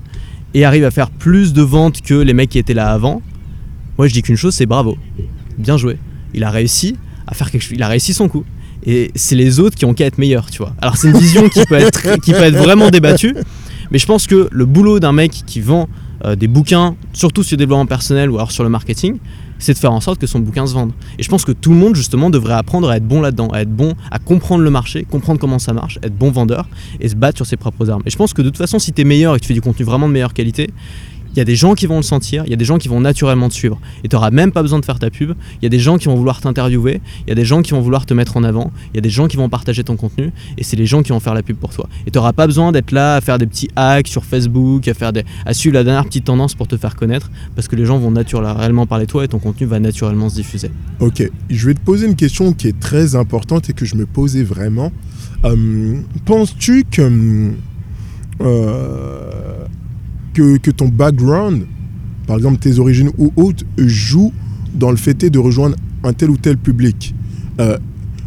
et 0.55 0.65
arrive 0.65 0.85
à 0.85 0.91
faire 0.91 1.11
plus 1.11 1.53
de 1.53 1.61
ventes 1.63 2.01
que 2.01 2.15
les 2.15 2.33
mecs 2.33 2.49
qui 2.49 2.59
étaient 2.59 2.75
là 2.75 2.91
avant, 2.91 3.21
moi 3.99 4.09
je 4.09 4.15
dis 4.15 4.23
qu'une 4.23 4.37
chose, 4.37 4.55
c'est 4.55 4.65
bravo. 4.65 4.97
Bien 5.59 5.77
joué. 5.77 5.99
Il 6.33 6.45
a 6.45 6.51
réussi 6.51 6.97
à 7.27 7.35
faire 7.35 7.51
quelque 7.51 7.63
chose. 7.63 7.73
Il 7.75 7.83
a 7.83 7.89
réussi 7.89 8.15
son 8.15 8.29
coup. 8.29 8.45
Et 8.87 9.11
c'est 9.15 9.35
les 9.35 9.59
autres 9.61 9.77
qui 9.77 9.85
ont 9.85 9.95
qu'à 9.95 10.07
être 10.07 10.19
meilleurs, 10.19 10.51
tu 10.51 10.59
vois. 10.59 10.73
Alors 10.81 10.97
c'est 10.97 11.09
une 11.09 11.19
vision 11.19 11.49
qui 11.49 11.65
peut 11.65 11.75
être, 11.75 12.21
qui 12.21 12.33
peut 12.33 12.45
être 12.45 12.57
vraiment 12.57 12.89
débattue, 12.91 13.35
mais 13.91 13.99
je 13.99 14.07
pense 14.07 14.27
que 14.27 14.49
le 14.51 14.65
boulot 14.65 15.01
d'un 15.01 15.13
mec 15.13 15.33
qui 15.47 15.61
vend 15.61 15.89
euh, 16.25 16.37
des 16.37 16.49
bouquins, 16.49 16.95
surtout 17.13 17.43
sur 17.43 17.57
le 17.57 17.59
développement 17.59 17.87
personnel 17.87 18.31
ou 18.31 18.37
alors 18.37 18.53
sur 18.53 18.63
le 18.65 18.71
marketing, 18.71 19.19
c'est 19.59 19.73
de 19.73 19.79
faire 19.79 19.93
en 19.93 20.01
sorte 20.01 20.21
que 20.21 20.27
son 20.27 20.39
bouquin 20.39 20.67
se 20.67 20.75
vende. 20.75 20.93
Et 21.19 21.23
je 21.23 21.29
pense 21.29 21.45
que 21.45 21.53
tout 21.53 21.71
le 21.71 21.77
monde 21.77 21.97
justement 21.97 22.31
devrait 22.31 22.55
apprendre 22.55 22.89
à 22.89 22.97
être 22.97 23.07
bon 23.07 23.21
là-dedans, 23.21 23.49
à 23.49 23.63
être 23.63 23.71
bon, 23.71 23.95
à 24.11 24.19
comprendre 24.19 24.63
le 24.63 24.71
marché, 24.71 25.07
comprendre 25.11 25.41
comment 25.41 25.59
ça 25.59 25.73
marche, 25.73 25.99
être 26.03 26.17
bon 26.17 26.31
vendeur 26.31 26.69
et 27.01 27.09
se 27.09 27.17
battre 27.17 27.39
sur 27.39 27.47
ses 27.47 27.57
propres 27.57 27.91
armes. 27.91 28.03
Et 28.07 28.11
je 28.11 28.17
pense 28.17 28.33
que 28.33 28.43
de 28.43 28.49
toute 28.49 28.59
façon, 28.59 28.79
si 28.79 28.93
tu 28.93 29.03
es 29.03 29.05
meilleur 29.05 29.35
et 29.35 29.39
que 29.39 29.43
tu 29.43 29.49
fais 29.49 29.55
du 29.55 29.61
contenu 29.61 29.85
vraiment 29.85 30.09
de 30.09 30.13
meilleure 30.13 30.35
qualité, 30.35 30.71
il 31.37 31.41
y 31.41 31.43
a 31.43 31.45
des 31.45 31.57
gens 31.57 31.75
qui 31.75 31.87
vont 31.87 31.97
le 31.97 32.03
sentir, 32.03 32.45
il 32.47 32.51
y 32.51 32.55
a 32.55 32.57
des 32.57 32.65
gens 32.65 32.79
qui 32.79 32.89
vont 32.89 33.01
naturellement 33.01 33.49
te 33.49 33.55
suivre. 33.55 33.79
Et 34.03 34.09
tu 34.09 34.17
n'auras 34.17 34.31
même 34.31 34.53
pas 34.53 34.63
besoin 34.63 34.79
de 34.79 34.85
faire 34.85 34.99
ta 34.99 35.11
pub. 35.11 35.35
Il 35.61 35.65
y 35.65 35.67
a 35.67 35.69
des 35.69 35.79
gens 35.79 35.99
qui 35.99 36.07
vont 36.07 36.15
vouloir 36.15 36.41
t'interviewer, 36.41 37.01
il 37.27 37.29
y 37.29 37.33
a 37.33 37.35
des 37.35 37.45
gens 37.45 37.61
qui 37.61 37.73
vont 37.73 37.81
vouloir 37.81 38.07
te 38.07 38.15
mettre 38.15 38.39
en 38.39 38.43
avant, 38.43 38.73
il 38.93 38.97
y 38.97 38.99
a 38.99 39.03
des 39.03 39.11
gens 39.11 39.29
qui 39.29 39.37
vont 39.37 39.49
partager 39.49 39.85
ton 39.85 39.97
contenu, 39.97 40.33
et 40.57 40.65
c'est 40.65 40.77
les 40.77 40.87
gens 40.87 41.03
qui 41.03 41.11
vont 41.11 41.21
faire 41.21 41.35
la 41.35 41.43
pub 41.43 41.57
pour 41.57 41.75
toi. 41.75 41.89
Et 42.07 42.11
tu 42.11 42.19
n'auras 42.19 42.33
pas 42.33 42.47
besoin 42.47 42.73
d'être 42.73 42.91
là 42.91 43.17
à 43.17 43.21
faire 43.21 43.39
des 43.39 43.47
petits 43.47 43.69
hacks 43.77 44.09
sur 44.09 44.25
Facebook, 44.25 44.89
à, 44.89 44.95
faire 44.95 45.13
à 45.45 45.55
suivre 45.55 45.75
la 45.75 45.85
dernière 45.85 46.07
petite 46.07 46.25
tendance 46.25 46.55
pour 46.55 46.69
te 46.69 46.77
faire 46.79 46.97
connaître, 46.97 47.31
parce 47.55 47.69
que 47.69 47.77
les 47.77 47.85
gens 47.85 47.99
vont 47.99 48.11
naturellement 48.11 48.87
parler 48.87 49.05
de 49.05 49.11
toi 49.11 49.25
et 49.25 49.29
ton 49.29 49.39
contenu 49.39 49.67
va 49.67 49.79
naturellement 49.79 50.31
se 50.31 50.37
diffuser. 50.37 50.71
Ok, 51.01 51.31
je 51.51 51.67
vais 51.67 51.75
te 51.75 51.81
poser 51.81 52.07
une 52.07 52.17
question 52.17 52.55
qui 52.55 52.69
est 52.69 52.81
très 52.81 53.15
importante 53.15 53.69
et 53.69 53.75
que 53.75 53.85
je 53.85 53.97
me 53.97 54.07
posais 54.07 54.43
vraiment. 54.43 54.91
Euh, 55.45 55.99
penses-tu 56.25 56.85
que... 56.91 57.53
Euh, 58.43 59.65
que, 60.37 60.71
ton 60.71 60.89
background, 60.89 61.67
par 62.27 62.37
exemple 62.37 62.59
tes 62.59 62.79
origines 62.79 63.11
ou 63.19 63.33
autres, 63.37 63.65
jouent 63.79 64.33
dans 64.75 64.91
le 64.91 64.97
fait 64.97 65.15
de 65.15 65.39
rejoindre 65.39 65.77
un 66.05 66.13
tel 66.13 66.31
ou 66.31 66.37
tel 66.37 66.59
public. 66.59 67.15
Euh, 67.61 67.79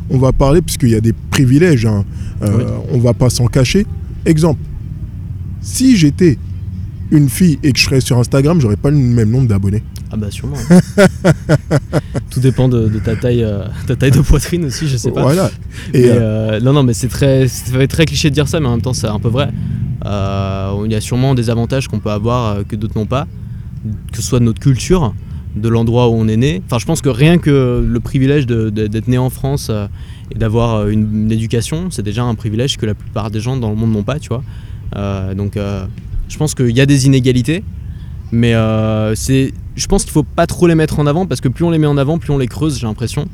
on 0.09 0.17
va 0.17 0.31
parler, 0.31 0.61
puisqu'il 0.61 0.89
y 0.89 0.95
a 0.95 1.01
des 1.01 1.13
privilèges, 1.13 1.85
hein, 1.85 2.03
euh, 2.41 2.77
on 2.91 2.97
va 2.97 3.13
pas 3.13 3.29
s'en 3.29 3.45
cacher. 3.45 3.85
Exemple, 4.25 4.59
si 5.61 5.97
j'étais 5.97 6.37
une 7.11 7.29
fille 7.29 7.59
et 7.61 7.71
que 7.71 7.79
je 7.79 7.85
serais 7.85 8.01
sur 8.01 8.17
Instagram, 8.17 8.59
j'aurais 8.59 8.75
pas 8.75 8.89
le 8.89 8.97
même 8.97 9.29
nombre 9.29 9.47
d'abonnés. 9.47 9.83
Ah 10.11 10.17
bah 10.17 10.31
sûrement. 10.31 10.57
Tout 12.31 12.39
dépend 12.39 12.69
de, 12.69 12.89
ta 12.99 13.15
taille, 13.15 13.43
euh, 13.43 13.65
ta 13.85 13.95
taille 13.95 14.11
de 14.11 14.21
poitrine 14.21 14.65
aussi, 14.65 14.87
je 14.87 14.97
sais 14.97 15.11
pas. 15.11 15.21
Voilà. 15.21 15.51
Et 15.93 16.09
non 16.63 16.73
non 16.73 16.81
mais 16.81 16.93
c'est 16.93 17.07
très, 17.07 17.47
très 17.87 18.05
cliché 18.05 18.31
de 18.31 18.35
dire 18.35 18.47
ça, 18.47 18.59
mais 18.59 18.67
en 18.67 18.71
même 18.71 18.81
temps 18.81 18.93
c'est 18.93 19.07
un 19.07 19.19
peu 19.19 19.29
vrai. 19.29 19.49
Euh, 20.05 20.83
il 20.85 20.91
y 20.91 20.95
a 20.95 21.01
sûrement 21.01 21.35
des 21.35 21.49
avantages 21.49 21.87
qu'on 21.87 21.99
peut 21.99 22.11
avoir 22.11 22.45
euh, 22.45 22.63
que 22.67 22.75
d'autres 22.75 22.97
n'ont 22.97 23.05
pas, 23.05 23.27
que 24.11 24.17
ce 24.17 24.21
soit 24.21 24.39
de 24.39 24.45
notre 24.45 24.59
culture, 24.59 25.13
de 25.55 25.67
l'endroit 25.67 26.09
où 26.09 26.13
on 26.13 26.27
est 26.27 26.37
né. 26.37 26.61
Enfin, 26.65 26.79
je 26.79 26.85
pense 26.85 27.01
que 27.01 27.09
rien 27.09 27.37
que 27.37 27.85
le 27.85 27.99
privilège 27.99 28.45
d'être 28.45 29.07
né 29.07 29.17
en 29.17 29.29
France 29.29 29.67
euh, 29.69 29.87
et 30.31 30.37
d'avoir 30.37 30.87
une, 30.87 31.31
éducation, 31.31 31.89
c'est 31.91 32.03
déjà 32.03 32.23
un 32.23 32.35
privilège 32.35 32.77
que 32.77 32.85
la 32.85 32.93
plupart 32.93 33.31
des 33.31 33.39
gens 33.39 33.57
dans 33.57 33.69
le 33.69 33.75
monde 33.75 33.91
n'ont 33.91 34.03
pas, 34.03 34.19
tu 34.19 34.29
vois. 34.29 34.43
donc, 35.33 35.57
je 36.27 36.37
pense 36.37 36.53
qu'il 36.53 36.77
y 36.77 36.81
a 36.81 36.85
des 36.85 37.07
inégalités, 37.07 37.63
mais 38.31 38.51
je 38.53 39.87
pense 39.87 40.03
qu'il 40.03 40.11
faut 40.11 40.23
pas 40.23 40.45
trop 40.45 40.67
les 40.67 40.75
mettre 40.75 40.99
en 40.99 41.07
avant 41.07 41.25
parce 41.25 41.41
que 41.41 41.47
plus 41.47 41.65
on 41.65 41.71
les 41.71 41.79
met 41.79 41.87
en 41.87 41.97
avant, 41.97 42.19
plus 42.19 42.31
on 42.31 42.37
les 42.37 42.47
creuse, 42.47 42.77
j'ai 42.77 42.85
l'impression, 42.85 43.27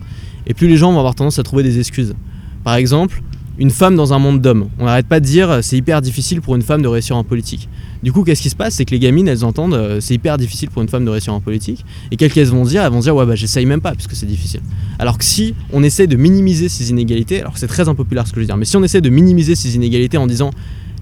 et 0.47 0.53
plus 0.53 0.69
les 0.69 0.77
gens 0.77 0.93
vont 0.93 0.99
avoir 0.99 1.15
tendance 1.15 1.37
à 1.37 1.43
trouver 1.43 1.63
des 1.63 1.79
excuses. 1.79 2.15
Par 2.63 2.75
exemple, 2.75 3.21
une 3.57 3.71
femme 3.71 3.95
dans 3.95 4.13
un 4.13 4.19
monde 4.19 4.41
d'hommes. 4.41 4.69
On 4.79 4.85
n'arrête 4.85 5.07
pas 5.07 5.19
de 5.19 5.25
dire 5.25 5.49
euh, 5.49 5.61
c'est 5.61 5.77
hyper 5.77 6.01
difficile 6.01 6.41
pour 6.41 6.55
une 6.55 6.61
femme 6.61 6.81
de 6.81 6.87
réussir 6.87 7.15
en 7.15 7.23
politique. 7.23 7.69
Du 8.03 8.11
coup, 8.11 8.23
qu'est-ce 8.23 8.41
qui 8.41 8.49
se 8.49 8.55
passe? 8.55 8.75
C'est 8.75 8.85
que 8.85 8.91
les 8.91 8.99
gamines, 8.99 9.27
elles 9.27 9.45
entendent 9.45 9.73
euh, 9.73 9.99
c'est 10.01 10.13
hyper 10.13 10.37
difficile 10.37 10.69
pour 10.69 10.81
une 10.81 10.89
femme 10.89 11.05
de 11.05 11.09
réussir 11.09 11.33
en 11.33 11.39
politique. 11.39 11.85
Et 12.11 12.17
qu'elles 12.17 12.31
qu'elles 12.31 12.47
vont 12.47 12.63
dire 12.63 12.83
Elles 12.83 12.91
vont 12.91 12.99
dire 12.99 13.15
ouais, 13.15 13.25
bah 13.25 13.35
j'essaye 13.35 13.65
même 13.65 13.81
pas 13.81 13.93
puisque 13.93 14.15
c'est 14.15 14.25
difficile. 14.25 14.61
Alors 14.99 15.17
que 15.17 15.25
si 15.25 15.55
on 15.71 15.83
essaie 15.83 16.07
de 16.07 16.15
minimiser 16.15 16.69
ces 16.69 16.89
inégalités, 16.89 17.41
alors 17.41 17.57
c'est 17.57 17.67
très 17.67 17.87
impopulaire 17.87 18.27
ce 18.27 18.33
que 18.33 18.35
je 18.35 18.41
veux 18.41 18.47
dire, 18.47 18.57
mais 18.57 18.65
si 18.65 18.77
on 18.77 18.83
essaie 18.83 19.01
de 19.01 19.09
minimiser 19.09 19.55
ces 19.55 19.75
inégalités 19.75 20.17
en 20.17 20.27
disant 20.27 20.51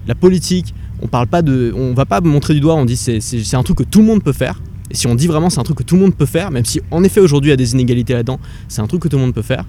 la 0.06 0.14
politique, 0.14 0.74
on 1.02 1.08
parle 1.08 1.26
pas 1.26 1.42
de. 1.42 1.72
On 1.76 1.92
va 1.92 2.06
pas 2.06 2.20
montrer 2.20 2.54
du 2.54 2.60
doigt, 2.60 2.74
on 2.74 2.84
dit 2.84 2.96
c'est, 2.96 3.20
c'est 3.20 3.56
un 3.56 3.62
truc 3.62 3.78
que 3.78 3.82
tout 3.82 4.00
le 4.00 4.06
monde 4.06 4.22
peut 4.22 4.32
faire. 4.32 4.60
Et 4.90 4.94
si 4.94 5.06
on 5.06 5.14
dit 5.14 5.26
vraiment 5.26 5.50
c'est 5.50 5.60
un 5.60 5.64
truc 5.64 5.78
que 5.78 5.82
tout 5.82 5.96
le 5.96 6.02
monde 6.02 6.14
peut 6.14 6.26
faire, 6.26 6.50
même 6.50 6.64
si 6.64 6.80
en 6.90 7.02
effet 7.02 7.20
aujourd'hui 7.20 7.48
il 7.48 7.52
y 7.52 7.54
a 7.54 7.56
des 7.56 7.72
inégalités 7.72 8.12
là-dedans, 8.12 8.38
c'est 8.68 8.80
un 8.80 8.86
truc 8.86 9.02
que 9.02 9.08
tout 9.08 9.16
le 9.16 9.22
monde 9.22 9.34
peut 9.34 9.42
faire, 9.42 9.64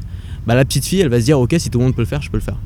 bah 0.46 0.56
la 0.56 0.66
petite 0.66 0.86
fille 0.86 1.00
elle 1.00 1.10
va 1.10 1.20
se 1.20 1.26
dire 1.26 1.40
ok 1.40 1.56
si 1.58 1.70
tout 1.70 1.80
le 1.80 1.86
monde 1.86 1.96
peut 1.96 2.02
le 2.02 2.08
faire, 2.08 2.22
je 2.22 2.30
peux 2.30 2.38
le 2.38 2.44
faire. 2.44 2.58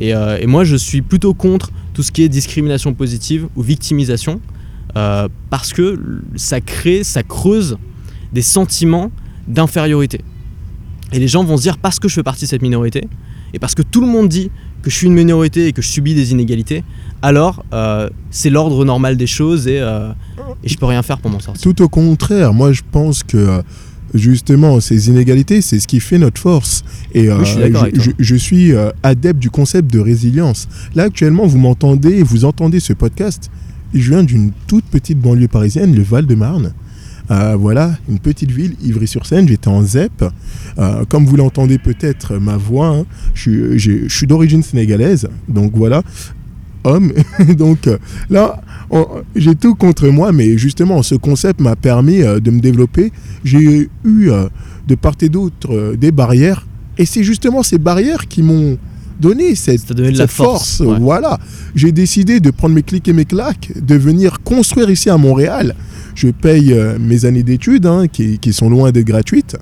Euh, 0.00 0.38
et, 0.40 0.46
moi, 0.46 0.64
je 0.64 0.76
suis 0.76 1.02
plutôt 1.02 1.34
contre 1.34 1.70
tout 1.94 2.02
ce 2.02 2.12
qui 2.12 2.22
est 2.22 2.28
discrimination 2.28 2.94
positive 2.94 3.48
ou 3.56 3.62
victimisation, 3.62 4.40
euh, 4.96 5.28
parce 5.50 5.72
que 5.72 6.00
ça 6.36 6.60
crée, 6.60 7.04
ça 7.04 7.22
creuse 7.22 7.76
des 8.32 8.42
sentiments 8.42 9.10
d'infériorité. 9.46 10.20
Et 11.12 11.18
les 11.18 11.28
gens 11.28 11.42
vont 11.44 11.56
se 11.56 11.62
dire, 11.62 11.78
parce 11.78 11.98
que 11.98 12.08
je 12.08 12.14
fais 12.14 12.22
partie 12.22 12.44
de 12.44 12.50
cette 12.50 12.62
minorité, 12.62 13.08
et 13.54 13.58
parce 13.58 13.74
que 13.74 13.82
tout 13.82 14.00
le 14.00 14.06
monde 14.06 14.28
dit 14.28 14.50
que 14.82 14.90
je 14.90 14.94
suis 14.94 15.06
une 15.06 15.14
minorité 15.14 15.66
et 15.66 15.72
que 15.72 15.82
je 15.82 15.88
subis 15.88 16.14
des 16.14 16.32
inégalités, 16.32 16.84
alors 17.22 17.64
euh, 17.72 18.08
c'est 18.30 18.50
l'ordre 18.50 18.84
normal 18.84 19.16
des 19.16 19.26
choses 19.26 19.66
et, 19.66 19.78
et 19.78 20.68
je 20.68 20.76
peux 20.76 20.86
rien 20.86 21.02
faire 21.02 21.18
pour 21.18 21.30
m'en 21.30 21.40
sortir. 21.40 21.62
Tout 21.62 21.82
au 21.82 21.88
contraire, 21.88 22.52
moi 22.52 22.72
je 22.72 22.82
pense 22.92 23.22
que 23.22 23.62
justement, 24.14 24.80
ces 24.80 25.08
inégalités, 25.08 25.60
c'est 25.60 25.80
ce 25.80 25.86
qui 25.86 26.00
fait 26.00 26.18
notre 26.18 26.40
force. 26.40 26.84
Et 27.14 27.30
euh, 27.30 27.44
je, 28.18 28.36
suis 28.36 28.72
euh, 28.72 28.90
adepte 29.02 29.38
du 29.38 29.50
concept 29.50 29.92
de 29.92 30.00
résilience. 30.00 30.68
Là, 30.94 31.04
actuellement, 31.04 31.46
vous 31.46 31.58
m'entendez, 31.58 32.22
vous 32.22 32.44
entendez 32.44 32.80
ce 32.80 32.92
podcast. 32.92 33.50
Je 33.94 34.10
viens 34.10 34.22
d'une 34.22 34.52
toute 34.66 34.84
petite 34.84 35.18
banlieue 35.18 35.48
parisienne, 35.48 35.94
le 35.94 36.02
Val-de-Marne. 36.02 36.74
Euh, 37.30 37.56
voilà, 37.56 37.98
une 38.08 38.18
petite 38.18 38.50
ville, 38.50 38.74
Ivry-sur-Seine, 38.82 39.46
j'étais 39.48 39.68
en 39.68 39.82
ZEP. 39.82 40.24
comme 41.08 41.26
vous 41.26 41.36
l'entendez 41.36 41.78
peut-être, 41.78 42.38
ma 42.38 42.56
voix, 42.56 42.88
hein, 42.88 43.04
je, 43.34 43.76
je, 43.76 44.08
suis 44.08 44.26
d'origine 44.26 44.62
sénégalaise, 44.62 45.28
donc 45.46 45.72
voilà, 45.74 46.02
homme. 46.84 47.12
donc 47.58 47.88
là, 48.30 48.62
j'ai 49.36 49.54
tout 49.54 49.74
contre 49.74 50.08
moi, 50.08 50.32
mais 50.32 50.56
justement, 50.56 51.02
ce 51.02 51.14
concept 51.14 51.60
m'a 51.60 51.76
permis 51.76 52.22
euh, 52.22 52.40
de 52.40 52.50
me 52.50 52.60
développer. 52.60 53.12
J'ai 53.44 53.88
eu 54.04 54.30
euh, 54.30 54.48
de 54.86 54.94
part 54.94 55.14
et 55.20 55.28
d'autre 55.28 55.72
euh, 55.72 55.96
des 55.96 56.12
barrières, 56.12 56.66
et 56.96 57.04
c'est 57.04 57.22
justement 57.22 57.62
ces 57.62 57.78
barrières 57.78 58.26
qui 58.28 58.42
m'ont 58.42 58.78
donné 59.20 59.54
cette, 59.54 59.82
force. 60.28 60.80
Voilà. 60.80 61.38
J'ai 61.74 61.92
décidé 61.92 62.40
de 62.40 62.50
prendre 62.50 62.74
mes 62.74 62.82
clics 62.82 63.08
et 63.08 63.12
mes 63.12 63.24
claques, 63.24 63.72
de 63.76 63.96
venir 63.96 64.40
construire 64.42 64.90
ici 64.90 65.10
à 65.10 65.16
Montréal. 65.16 65.74
Je 66.14 66.28
paye 66.28 66.74
mes 67.00 67.24
années 67.24 67.42
d'études, 67.42 67.86
hein, 67.86 68.06
qui, 68.06 68.52
sont 68.52 68.70
loin 68.70 68.92
d'être 68.92 69.06
gratuites, 69.06 69.56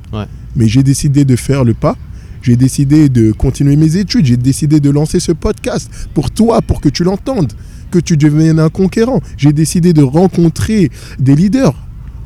mais 0.57 0.68
j'ai 0.68 0.83
décidé 0.83 1.24
de 1.24 1.37
faire 1.37 1.64
le 1.64 1.72
pas. 1.72 1.97
J'ai 2.43 2.57
décidé 2.57 3.09
de 3.09 3.33
continuer 3.33 3.77
mes 3.77 3.97
études. 3.97 4.27
J'ai 4.27 4.37
décidé 4.37 4.79
de 4.79 4.91
lancer 4.91 5.20
ce 5.20 5.33
podcast 5.33 5.91
pour 6.14 6.31
toi, 6.31 6.61
pour 6.61 6.83
que 6.83 6.91
tu 6.91 7.03
l'entendes 7.03 7.53
que 7.91 7.99
tu 7.99 8.16
deviennes 8.16 8.59
un 8.61 8.68
conquérant. 8.68 9.20
J'ai 9.37 9.53
décidé 9.53 9.93
de 9.93 10.03
rencontrer 10.03 10.91
des 11.18 11.34
leaders, 11.34 11.74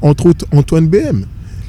entre 0.03 0.27
autres 0.27 0.47
Antoine 0.53 0.89
BM, 0.89 1.25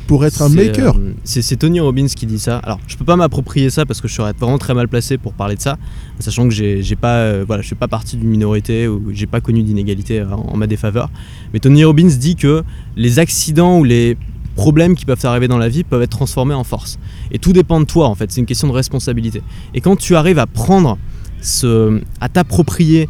pour 0.07 0.25
être 0.25 0.41
un 0.41 0.49
maker. 0.49 0.95
euh, 0.97 1.13
c'est 1.23 1.55
Tony 1.55 1.79
Robbins 1.79 2.07
qui 2.07 2.25
dit 2.25 2.39
ça. 2.39 2.57
Alors, 2.59 2.79
je 2.87 2.97
peux 2.97 3.05
pas 3.05 3.15
m'approprier 3.15 3.69
ça 3.69 3.85
parce 3.85 4.01
que 4.01 4.07
je 4.07 4.13
serais 4.13 4.33
vraiment 4.37 4.57
très 4.57 4.73
mal 4.73 4.87
placé 4.87 5.17
pour 5.17 5.33
parler 5.33 5.55
de 5.55 5.61
ça, 5.61 5.77
sachant 6.19 6.47
que 6.49 6.53
j'ai 6.53 6.95
pas, 6.99 7.15
euh, 7.17 7.43
voilà, 7.47 7.61
je 7.61 7.69
fais 7.69 7.75
pas 7.75 7.87
partie 7.87 8.17
d'une 8.17 8.29
minorité 8.29 8.87
ou 8.87 9.11
j'ai 9.13 9.27
pas 9.27 9.39
connu 9.39 9.63
d'inégalité 9.63 10.19
euh, 10.19 10.29
en, 10.31 10.53
en 10.53 10.57
ma 10.57 10.67
défaveur. 10.67 11.09
Mais 11.53 11.59
Tony 11.59 11.83
Robbins 11.85 12.07
dit 12.19 12.35
que 12.35 12.63
les 12.97 13.19
accidents 13.19 13.79
ou 13.79 13.83
les 13.83 14.17
problèmes 14.55 14.95
qui 14.95 15.05
peuvent 15.05 15.23
arriver 15.23 15.47
dans 15.47 15.57
la 15.57 15.69
vie 15.69 15.85
peuvent 15.85 16.01
être 16.01 16.11
transformés 16.11 16.53
en 16.53 16.65
force. 16.65 16.99
Et 17.31 17.39
tout 17.39 17.53
dépend 17.53 17.79
de 17.79 17.85
toi 17.85 18.07
en 18.09 18.15
fait. 18.15 18.29
C'est 18.31 18.41
une 18.41 18.45
question 18.45 18.67
de 18.67 18.73
responsabilité. 18.73 19.41
Et 19.73 19.79
quand 19.79 19.95
tu 19.95 20.15
arrives 20.17 20.39
à 20.39 20.45
prendre 20.45 20.97
ce, 21.41 22.01
à 22.19 22.27
t'approprier 22.27 23.07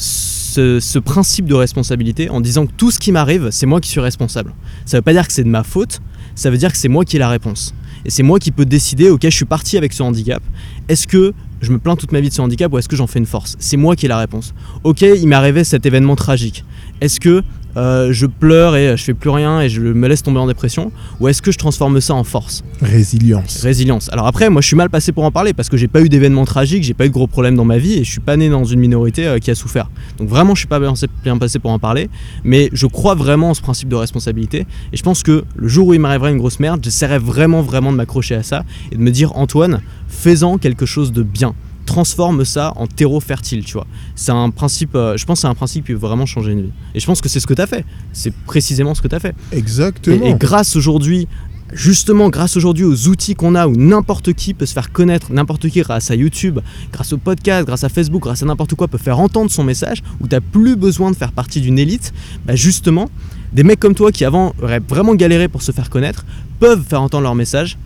ce, 0.00 0.98
principe 0.98 1.46
de 1.46 1.54
responsabilité 1.54 2.30
en 2.30 2.40
disant 2.40 2.66
que 2.66 2.72
tout 2.76 2.90
ce 2.90 2.98
qui 2.98 3.12
m'arrive, 3.12 3.48
c'est 3.50 3.66
moi 3.66 3.80
qui 3.80 3.88
suis 3.88 4.00
responsable. 4.00 4.54
Ça 4.86 4.98
veut 4.98 5.02
pas 5.02 5.12
dire 5.12 5.26
que 5.26 5.32
c'est 5.32 5.44
de 5.44 5.48
ma 5.48 5.62
faute, 5.62 6.00
ça 6.34 6.50
veut 6.50 6.58
dire 6.58 6.72
que 6.72 6.78
c'est 6.78 6.88
moi 6.88 7.04
qui 7.04 7.16
ai 7.16 7.18
la 7.18 7.28
réponse. 7.28 7.74
Et 8.04 8.10
c'est 8.10 8.22
moi 8.22 8.38
qui 8.38 8.50
peux 8.50 8.64
décider, 8.64 9.10
ok, 9.10 9.20
je 9.22 9.28
suis 9.28 9.44
parti 9.44 9.76
avec 9.76 9.92
ce 9.92 10.02
handicap, 10.02 10.42
est-ce 10.88 11.06
que 11.06 11.34
je 11.60 11.70
me 11.70 11.78
plains 11.78 11.96
toute 11.96 12.12
ma 12.12 12.20
vie 12.20 12.30
de 12.30 12.34
ce 12.34 12.40
handicap 12.40 12.72
ou 12.72 12.78
est-ce 12.78 12.88
que 12.88 12.96
j'en 12.96 13.06
fais 13.06 13.18
une 13.18 13.26
force? 13.26 13.56
C'est 13.58 13.76
moi 13.76 13.94
qui 13.94 14.06
ai 14.06 14.08
la 14.08 14.18
réponse. 14.18 14.54
Ok, 14.84 15.02
il 15.02 15.26
m'est 15.26 15.36
arrivé 15.36 15.64
cet 15.64 15.84
événement 15.84 16.16
tragique. 16.16 16.64
Est-ce 17.02 17.20
que 17.20 17.42
euh, 17.76 18.12
je 18.12 18.26
pleure 18.26 18.76
et 18.76 18.96
je 18.96 19.04
fais 19.04 19.14
plus 19.14 19.30
rien 19.30 19.60
et 19.60 19.68
je 19.68 19.80
me 19.80 20.08
laisse 20.08 20.22
tomber 20.22 20.40
en 20.40 20.46
dépression 20.46 20.92
Ou 21.20 21.28
est-ce 21.28 21.42
que 21.42 21.52
je 21.52 21.58
transforme 21.58 22.00
ça 22.00 22.14
en 22.14 22.24
force? 22.24 22.64
Résilience. 22.82 23.62
Résilience. 23.62 24.08
Alors 24.12 24.26
après, 24.26 24.50
moi 24.50 24.60
je 24.60 24.66
suis 24.66 24.76
mal 24.76 24.90
passé 24.90 25.12
pour 25.12 25.24
en 25.24 25.30
parler 25.30 25.52
parce 25.52 25.68
que 25.68 25.76
j'ai 25.76 25.88
pas 25.88 26.00
eu 26.00 26.08
d'événements 26.08 26.44
tragiques, 26.44 26.84
j'ai 26.84 26.94
pas 26.94 27.06
eu 27.06 27.08
de 27.08 27.14
gros 27.14 27.26
problèmes 27.26 27.56
dans 27.56 27.64
ma 27.64 27.78
vie 27.78 27.94
et 27.94 28.04
je 28.04 28.10
suis 28.10 28.20
pas 28.20 28.36
né 28.36 28.48
dans 28.48 28.64
une 28.64 28.80
minorité 28.80 29.26
euh, 29.26 29.38
qui 29.38 29.50
a 29.50 29.54
souffert. 29.54 29.90
Donc 30.18 30.28
vraiment, 30.28 30.54
je 30.54 30.60
suis 30.60 30.68
pas 30.68 30.80
bien, 30.80 31.38
passé 31.38 31.58
pour 31.58 31.70
en 31.70 31.78
parler, 31.78 32.10
mais 32.44 32.68
je 32.72 32.86
crois 32.86 33.14
vraiment 33.14 33.50
en 33.50 33.54
ce 33.54 33.62
principe 33.62 33.88
de 33.88 33.96
responsabilité 33.96 34.66
et 34.92 34.96
je 34.96 35.02
pense 35.02 35.22
que 35.22 35.44
le 35.54 35.68
jour 35.68 35.88
où 35.88 35.94
il 35.94 36.00
m'arriverait 36.00 36.30
une 36.30 36.38
grosse 36.38 36.60
merde, 36.60 36.80
j'essaierai 36.82 37.18
vraiment, 37.18 37.62
vraiment 37.62 37.92
de 37.92 37.96
m'accrocher 37.96 38.34
à 38.34 38.42
ça 38.42 38.64
et 38.90 38.96
de 38.96 39.00
me 39.00 39.10
dire 39.10 39.36
Antoine, 39.36 39.80
fais-en 40.08 40.58
quelque 40.58 40.86
chose 40.86 41.12
de 41.12 41.22
bien. 41.22 41.54
Transforme 41.90 42.44
ça 42.44 42.72
en 42.76 42.86
terreau 42.86 43.18
fertile, 43.18 43.64
tu 43.64 43.72
vois. 43.72 43.86
C'est 44.14 44.30
un 44.30 44.50
principe, 44.50 44.94
euh, 44.94 45.16
je 45.16 45.24
pense 45.24 45.38
que 45.38 45.40
c'est 45.42 45.48
un 45.48 45.54
principe 45.54 45.86
qui 45.86 45.92
peut 45.92 45.98
vraiment 45.98 46.24
changer 46.24 46.52
une 46.52 46.62
vie. 46.62 46.72
Et 46.94 47.00
je 47.00 47.06
pense 47.06 47.20
que 47.20 47.28
c'est 47.28 47.40
ce 47.40 47.48
que 47.48 47.54
tu 47.54 47.62
as 47.62 47.66
fait. 47.66 47.84
C'est 48.12 48.32
précisément 48.32 48.94
ce 48.94 49.02
que 49.02 49.08
tu 49.08 49.14
as 49.16 49.18
fait. 49.18 49.34
Et, 49.50 49.58
Exactement. 49.58 50.24
et 50.24 50.34
grâce 50.34 50.76
aujourd'hui, 50.76 51.26
justement 51.72 52.28
grâce 52.28 52.56
aujourd'hui 52.56 52.84
aux 52.84 53.08
outils 53.08 53.34
qu'on 53.34 53.54
a 53.54 53.66
où 53.66 53.74
n'importe 53.76 54.32
qui 54.34 54.54
peut 54.54 54.66
se 54.66 54.72
faire 54.72 54.92
connaître, 54.92 55.32
n'importe 55.32 55.68
qui 55.68 55.80
grâce 55.80 56.10
à 56.12 56.14
YouTube, 56.14 56.60
grâce 56.92 57.12
au 57.12 57.18
podcast, 57.18 57.66
grâce 57.66 57.84
à 57.84 57.88
Facebook, 57.88 58.22
grâce 58.22 58.42
à 58.42 58.46
n'importe 58.46 58.74
quoi 58.74 58.88
peut 58.88 58.98
faire 58.98 59.18
entendre 59.18 59.50
son 59.50 59.64
message, 59.64 60.02
où 60.20 60.28
tu 60.28 60.34
n'as 60.34 60.40
plus 60.40 60.76
besoin 60.76 61.10
de 61.10 61.16
faire 61.16 61.32
partie 61.32 61.60
d'une 61.60 61.78
élite, 61.78 62.12
bah 62.46 62.54
justement, 62.54 63.10
des 63.52 63.64
mecs 63.64 63.80
comme 63.80 63.94
toi 63.94 64.12
qui 64.12 64.24
avant 64.24 64.54
auraient 64.62 64.80
vraiment 64.80 65.14
galéré 65.14 65.48
pour 65.48 65.62
se 65.62 65.72
faire 65.72 65.90
connaître, 65.90 66.24
peuvent 66.60 66.84
faire 66.88 67.02
entendre 67.02 67.24
leur 67.24 67.34
message 67.34 67.78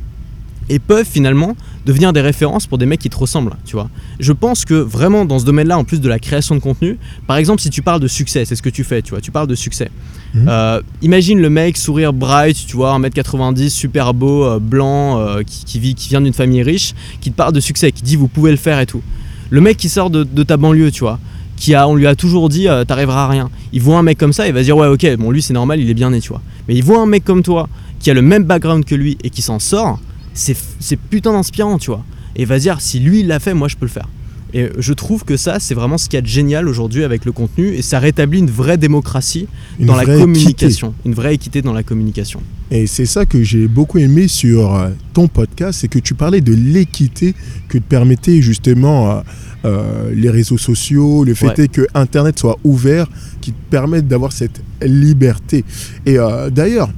et 0.68 0.78
peuvent 0.78 1.06
finalement 1.06 1.56
devenir 1.86 2.12
des 2.12 2.20
références 2.20 2.66
pour 2.66 2.78
des 2.78 2.86
mecs 2.86 3.00
qui 3.00 3.10
te 3.10 3.16
ressemblent, 3.16 3.56
tu 3.64 3.76
vois. 3.76 3.88
Je 4.20 4.32
pense 4.32 4.64
que 4.64 4.74
vraiment 4.74 5.24
dans 5.24 5.38
ce 5.38 5.44
domaine-là, 5.44 5.78
en 5.78 5.84
plus 5.84 6.00
de 6.00 6.08
la 6.08 6.18
création 6.18 6.54
de 6.54 6.60
contenu, 6.60 6.98
par 7.26 7.36
exemple 7.36 7.60
si 7.60 7.70
tu 7.70 7.82
parles 7.82 8.00
de 8.00 8.08
succès, 8.08 8.44
c'est 8.44 8.56
ce 8.56 8.62
que 8.62 8.70
tu 8.70 8.84
fais, 8.84 9.02
tu 9.02 9.10
vois, 9.10 9.20
tu 9.20 9.30
parles 9.30 9.46
de 9.46 9.54
succès. 9.54 9.90
Mhm. 10.34 10.46
Euh, 10.48 10.80
imagine 11.02 11.40
le 11.40 11.50
mec 11.50 11.76
sourire 11.76 12.12
bright, 12.12 12.66
tu 12.66 12.76
vois, 12.76 12.98
1m90, 12.98 13.68
super 13.68 14.14
beau, 14.14 14.44
euh, 14.44 14.58
blanc, 14.58 15.18
euh, 15.18 15.42
qui, 15.42 15.64
qui 15.64 15.78
vit, 15.78 15.94
qui 15.94 16.08
vient 16.08 16.20
d'une 16.20 16.32
famille 16.32 16.62
riche, 16.62 16.94
qui 17.20 17.30
te 17.30 17.36
parle 17.36 17.52
de 17.52 17.60
succès, 17.60 17.92
qui 17.92 18.02
dit 18.02 18.16
vous 18.16 18.28
pouvez 18.28 18.50
le 18.50 18.56
faire 18.56 18.80
et 18.80 18.86
tout. 18.86 19.02
Le 19.50 19.60
mec 19.60 19.76
qui 19.76 19.88
sort 19.88 20.10
de, 20.10 20.24
de 20.24 20.42
ta 20.42 20.56
banlieue, 20.56 20.90
tu 20.90 21.00
vois, 21.00 21.18
qui 21.56 21.74
a, 21.74 21.86
on 21.88 21.94
lui 21.94 22.06
a 22.06 22.14
toujours 22.14 22.48
dit 22.48 22.68
euh, 22.68 22.84
t'arriveras 22.84 23.24
à 23.24 23.28
rien. 23.28 23.50
Il 23.72 23.82
voit 23.82 23.98
un 23.98 24.02
mec 24.02 24.18
comme 24.18 24.32
ça, 24.32 24.46
il 24.46 24.52
va 24.52 24.60
se 24.60 24.64
dire 24.64 24.76
ouais 24.76 24.86
ok, 24.86 25.16
bon 25.16 25.30
lui 25.30 25.42
c'est 25.42 25.54
normal, 25.54 25.80
il 25.80 25.88
est 25.88 25.94
bien 25.94 26.10
né, 26.10 26.20
tu 26.20 26.28
vois. 26.28 26.42
Mais 26.68 26.74
il 26.74 26.82
voit 26.82 27.00
un 27.00 27.06
mec 27.06 27.24
comme 27.24 27.42
toi 27.42 27.68
qui 28.00 28.10
a 28.10 28.14
le 28.14 28.22
même 28.22 28.44
background 28.44 28.84
que 28.84 28.94
lui 28.94 29.16
et 29.22 29.30
qui 29.30 29.42
s'en 29.42 29.58
sort, 29.58 29.98
c'est 30.34 30.98
putain 31.10 31.32
d'inspirant, 31.32 31.78
tu 31.78 31.90
vois. 31.90 32.04
Et 32.36 32.42
il 32.42 32.46
va 32.48 32.58
se 32.58 32.62
dire 32.62 32.80
si 32.80 32.98
lui 33.00 33.20
il 33.20 33.28
l'a 33.28 33.38
fait, 33.40 33.54
moi 33.54 33.68
je 33.68 33.76
peux 33.76 33.86
le 33.86 33.90
faire. 33.90 34.08
Et 34.56 34.68
je 34.78 34.92
trouve 34.92 35.24
que 35.24 35.36
ça, 35.36 35.58
c'est 35.58 35.74
vraiment 35.74 35.98
ce 35.98 36.04
qu'il 36.08 36.16
y 36.16 36.18
a 36.18 36.20
de 36.20 36.28
génial 36.28 36.68
aujourd'hui 36.68 37.02
avec 37.02 37.24
le 37.24 37.32
contenu 37.32 37.74
et 37.74 37.82
ça 37.82 37.98
rétablit 37.98 38.38
une 38.38 38.50
vraie 38.50 38.78
démocratie 38.78 39.48
Une 39.80 39.86
dans 39.86 39.96
la 39.96 40.04
communication, 40.04 40.94
une 41.04 41.12
vraie 41.14 41.34
équité 41.34 41.60
dans 41.60 41.72
la 41.72 41.82
communication. 41.82 42.40
Et 42.70 42.86
c'est 42.86 43.06
ça 43.06 43.26
que 43.26 43.42
j'ai 43.42 43.66
beaucoup 43.66 43.98
aimé 43.98 44.28
sur 44.28 44.76
euh, 44.76 44.90
ton 45.12 45.26
podcast, 45.26 45.80
c'est 45.80 45.88
que 45.88 45.98
tu 45.98 46.14
parlais 46.14 46.40
de 46.40 46.54
l'équité 46.54 47.34
que 47.68 47.78
te 47.78 47.82
permettaient 47.82 48.40
justement 48.42 49.10
euh, 49.10 49.20
euh, 49.64 50.12
les 50.14 50.30
réseaux 50.30 50.58
sociaux, 50.58 51.24
le 51.24 51.34
fait 51.34 51.46
Ouais. 51.58 51.64
est 51.64 51.68
que 51.68 51.86
Internet 51.94 52.38
soit 52.38 52.56
ouvert, 52.62 53.08
qui 53.40 53.50
te 53.50 53.70
permettent 53.70 54.06
d'avoir 54.06 54.30
cette 54.30 54.62
liberté. 54.82 55.64
Et 56.06 56.16
euh, 56.18 56.50
d'ailleurs, 56.50 56.90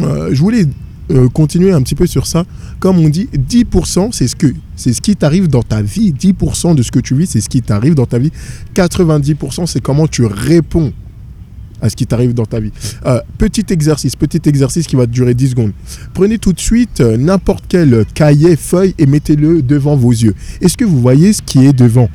euh, 0.00 0.30
je 0.32 0.38
voulais 0.40 0.64
euh, 1.10 1.28
continuer 1.28 1.72
un 1.72 1.82
petit 1.82 1.94
peu 1.94 2.06
sur 2.06 2.26
ça. 2.26 2.44
Comme 2.78 2.98
on 2.98 3.08
dit, 3.08 3.28
10% 3.34 4.10
c'est 4.12 4.28
ce 4.28 4.36
que 4.36 4.46
c'est 4.76 4.92
ce 4.92 5.00
qui 5.00 5.16
t'arrive 5.16 5.48
dans 5.48 5.62
ta 5.62 5.82
vie. 5.82 6.12
10% 6.12 6.74
de 6.74 6.82
ce 6.82 6.90
que 6.90 7.00
tu 7.00 7.14
vis, 7.14 7.26
c'est 7.26 7.40
ce 7.40 7.48
qui 7.48 7.62
t'arrive 7.62 7.94
dans 7.94 8.06
ta 8.06 8.18
vie. 8.18 8.30
90% 8.74 9.66
c'est 9.66 9.80
comment 9.80 10.06
tu 10.06 10.24
réponds 10.24 10.92
à 11.80 11.90
ce 11.90 11.96
qui 11.96 12.06
t'arrive 12.06 12.32
dans 12.32 12.46
ta 12.46 12.60
vie. 12.60 12.70
Euh, 13.06 13.20
petit 13.38 13.66
exercice, 13.70 14.14
petit 14.14 14.40
exercice 14.48 14.86
qui 14.86 14.96
va 14.96 15.06
durer 15.06 15.34
10 15.34 15.50
secondes. 15.50 15.72
Prenez 16.14 16.38
tout 16.38 16.52
de 16.52 16.60
suite 16.60 17.00
euh, 17.00 17.16
n'importe 17.16 17.64
quel 17.68 18.04
cahier, 18.14 18.56
feuille 18.56 18.94
et 18.98 19.06
mettez-le 19.06 19.62
devant 19.62 19.96
vos 19.96 20.12
yeux. 20.12 20.34
Est-ce 20.60 20.76
que 20.76 20.84
vous 20.84 21.00
voyez 21.00 21.32
ce 21.32 21.42
qui 21.42 21.66
est 21.66 21.72
devant? 21.72 22.08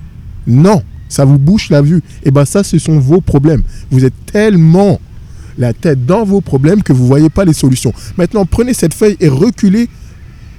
Non, 0.47 0.81
ça 1.09 1.25
vous 1.25 1.37
bouche 1.37 1.69
la 1.69 1.81
vue. 1.81 2.01
Et 2.23 2.31
bien 2.31 2.45
ça, 2.45 2.63
ce 2.63 2.79
sont 2.79 2.97
vos 2.97 3.21
problèmes. 3.21 3.63
Vous 3.91 4.05
êtes 4.05 4.13
tellement 4.25 4.99
la 5.57 5.73
tête 5.73 6.05
dans 6.05 6.23
vos 6.23 6.41
problèmes 6.41 6.83
que 6.83 6.93
vous 6.93 7.03
ne 7.03 7.07
voyez 7.07 7.29
pas 7.29 7.45
les 7.45 7.53
solutions. 7.53 7.93
Maintenant, 8.17 8.45
prenez 8.45 8.73
cette 8.73 8.93
feuille 8.93 9.17
et 9.19 9.27
reculez 9.27 9.89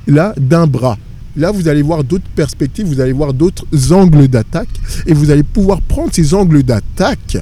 là 0.07 0.35
d'un 0.39 0.67
bras. 0.67 0.99
Là, 1.37 1.53
vous 1.53 1.69
allez 1.69 1.83
voir 1.83 2.03
d'autres 2.03 2.29
perspectives, 2.35 2.87
vous 2.87 3.01
allez 3.01 3.13
voir 3.13 3.33
d'autres 3.33 3.65
angles 3.93 4.27
d'attaque 4.27 4.69
et 5.07 5.15
vous 5.15 5.31
allez 5.31 5.45
pouvoir 5.45 5.81
prendre 5.81 6.13
ces 6.13 6.35
angles 6.35 6.63
d'attaque 6.63 7.39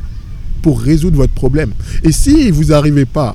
pour 0.61 0.81
résoudre 0.81 1.17
votre 1.17 1.33
problème. 1.33 1.73
Et 2.03 2.13
si 2.13 2.51
vous 2.51 2.65
n'arrivez 2.65 3.07
pas 3.07 3.35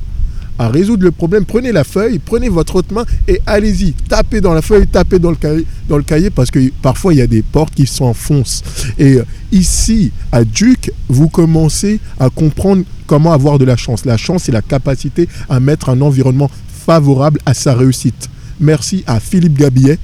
à 0.59 0.67
résoudre 0.67 1.03
le 1.03 1.11
problème, 1.11 1.45
prenez 1.45 1.71
la 1.71 1.83
feuille, 1.83 2.19
prenez 2.19 2.49
votre 2.49 2.75
autre 2.75 2.93
main 2.93 3.05
et 3.27 3.41
allez-y. 3.47 3.93
Tapez 4.07 4.41
dans 4.41 4.53
la 4.53 4.61
feuille, 4.61 4.85
tapez 4.85 5.17
dans 5.17 5.31
le 5.31 5.35
cahier, 5.35 5.65
dans 5.89 5.97
le 5.97 6.03
cahier 6.03 6.29
parce 6.29 6.51
que 6.51 6.59
parfois 6.83 7.13
il 7.13 7.17
y 7.17 7.21
a 7.21 7.27
des 7.27 7.41
portes 7.41 7.73
qui 7.73 7.87
s'enfoncent. 7.87 8.61
Et 8.99 9.15
euh, 9.15 9.25
ici, 9.51 10.11
à 10.31 10.43
Duke, 10.43 10.91
vous 11.07 11.29
commencez 11.29 11.99
à 12.19 12.29
comprendre 12.29 12.83
comment 13.11 13.33
avoir 13.33 13.59
de 13.59 13.65
la 13.65 13.75
chance. 13.75 14.05
La 14.05 14.15
chance, 14.15 14.43
c'est 14.43 14.53
la 14.53 14.61
capacité 14.61 15.27
à 15.49 15.59
mettre 15.59 15.89
un 15.89 15.99
environnement 15.99 16.49
favorable 16.69 17.39
à 17.45 17.53
sa 17.53 17.75
réussite. 17.75 18.29
Merci 18.61 19.03
à 19.05 19.19
Philippe 19.19 19.57
Gabillet, 19.57 19.99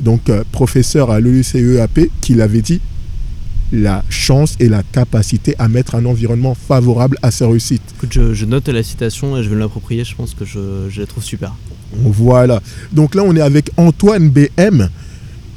donc 0.00 0.28
euh, 0.28 0.42
professeur 0.50 1.12
à 1.12 1.20
l'ECEAP, 1.20 2.10
qui 2.20 2.34
l'avait 2.34 2.60
dit 2.60 2.80
la 3.70 4.02
chance 4.08 4.56
et 4.58 4.68
la 4.68 4.82
capacité 4.82 5.54
à 5.60 5.68
mettre 5.68 5.94
un 5.94 6.04
environnement 6.06 6.56
favorable 6.56 7.18
à 7.22 7.30
sa 7.30 7.46
réussite. 7.46 7.82
Écoute, 7.96 8.12
je, 8.12 8.34
je 8.34 8.46
note 8.46 8.68
la 8.68 8.82
citation 8.82 9.36
et 9.36 9.44
je 9.44 9.48
vais 9.48 9.54
l'approprier, 9.54 10.02
je 10.02 10.16
pense 10.16 10.34
que 10.34 10.44
je, 10.44 10.88
je 10.88 11.02
la 11.02 11.06
trouve 11.06 11.22
super. 11.22 11.54
Voilà. 12.02 12.60
Donc 12.92 13.14
là, 13.14 13.22
on 13.24 13.36
est 13.36 13.40
avec 13.40 13.70
Antoine 13.76 14.28
BM. 14.28 14.88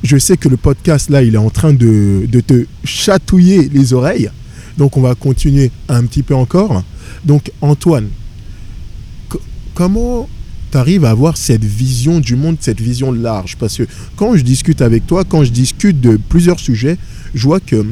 Je 0.04 0.18
sais 0.18 0.38
que 0.38 0.48
le 0.48 0.58
podcast, 0.58 1.10
là, 1.10 1.24
il 1.24 1.34
est 1.34 1.40
en 1.40 1.50
train 1.50 1.74
de, 1.74 2.28
de 2.28 2.40
te 2.40 2.66
chatouiller 2.84 3.68
les 3.74 3.94
oreilles. 3.94 4.30
Donc 4.78 4.98
on 4.98 5.02
va 5.02 5.16
continuer 5.16 5.72
un 5.90 6.04
petit 6.06 6.24
peu 6.24 6.36
encore. 6.36 6.84
Donc 7.26 7.52
Antoine, 7.62 8.08
co- 9.30 9.42
comment 9.74 10.28
tu 10.72 10.78
arrives 10.78 11.06
à 11.06 11.12
avoir 11.12 11.38
cette 11.38 11.64
vision 11.64 12.20
du 12.20 12.36
monde, 12.36 12.58
cette 12.60 12.82
vision 12.82 13.12
large? 13.12 13.56
Parce 13.58 13.78
que 13.78 13.84
quand 14.16 14.36
je 14.36 14.44
discute 14.44 14.82
avec 14.82 15.06
toi, 15.06 15.24
quand 15.24 15.44
je 15.44 15.52
discute 15.52 16.02
de 16.02 16.18
plusieurs 16.18 16.60
sujets, 16.60 16.98
je 17.34 17.44
vois 17.44 17.60
que 17.60 17.86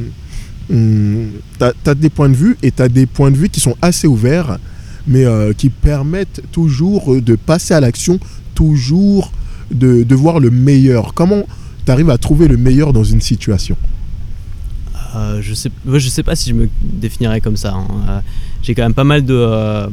tu 0.69 0.75
as, 1.59 1.95
des 1.95 2.09
points 2.09 2.29
de 2.29 2.35
vue 2.35 2.57
et 2.63 2.71
tu 2.71 2.81
as 2.81 2.89
des 2.89 3.05
points 3.05 3.29
de 3.29 3.37
vue 3.37 3.49
qui 3.49 3.59
sont 3.59 3.75
assez 3.81 4.07
ouverts, 4.07 4.57
mais 5.05 5.25
euh, 5.25 5.53
qui 5.53 5.69
permettent 5.69 6.41
toujours 6.51 7.21
de 7.21 7.35
passer 7.35 7.73
à 7.73 7.79
l'action, 7.79 8.19
toujours 8.55 9.31
de, 9.69 10.03
de 10.03 10.15
voir 10.15 10.39
le 10.39 10.49
meilleur. 10.49 11.13
Comment 11.13 11.43
tu 11.85 11.91
arrives 11.91 12.09
à 12.09 12.17
trouver 12.17 12.47
le 12.47 12.57
meilleur 12.57 12.93
dans 12.93 13.03
une 13.03 13.21
situation? 13.21 13.75
Euh, 15.15 15.39
je 15.41 15.53
sais, 15.53 15.69
ouais, 15.85 15.99
je 15.99 16.07
sais 16.09 16.23
pas 16.23 16.35
si 16.35 16.49
je 16.49 16.55
me 16.55 16.69
définirais 16.81 17.41
comme 17.41 17.57
ça. 17.57 17.73
hein. 17.73 17.87
Euh, 18.09 18.19
J'ai 18.63 18.73
quand 18.75 18.83
même 18.83 18.93
pas 18.93 19.03
mal 19.03 19.25
de, 19.25 19.33
euh, 19.33 19.87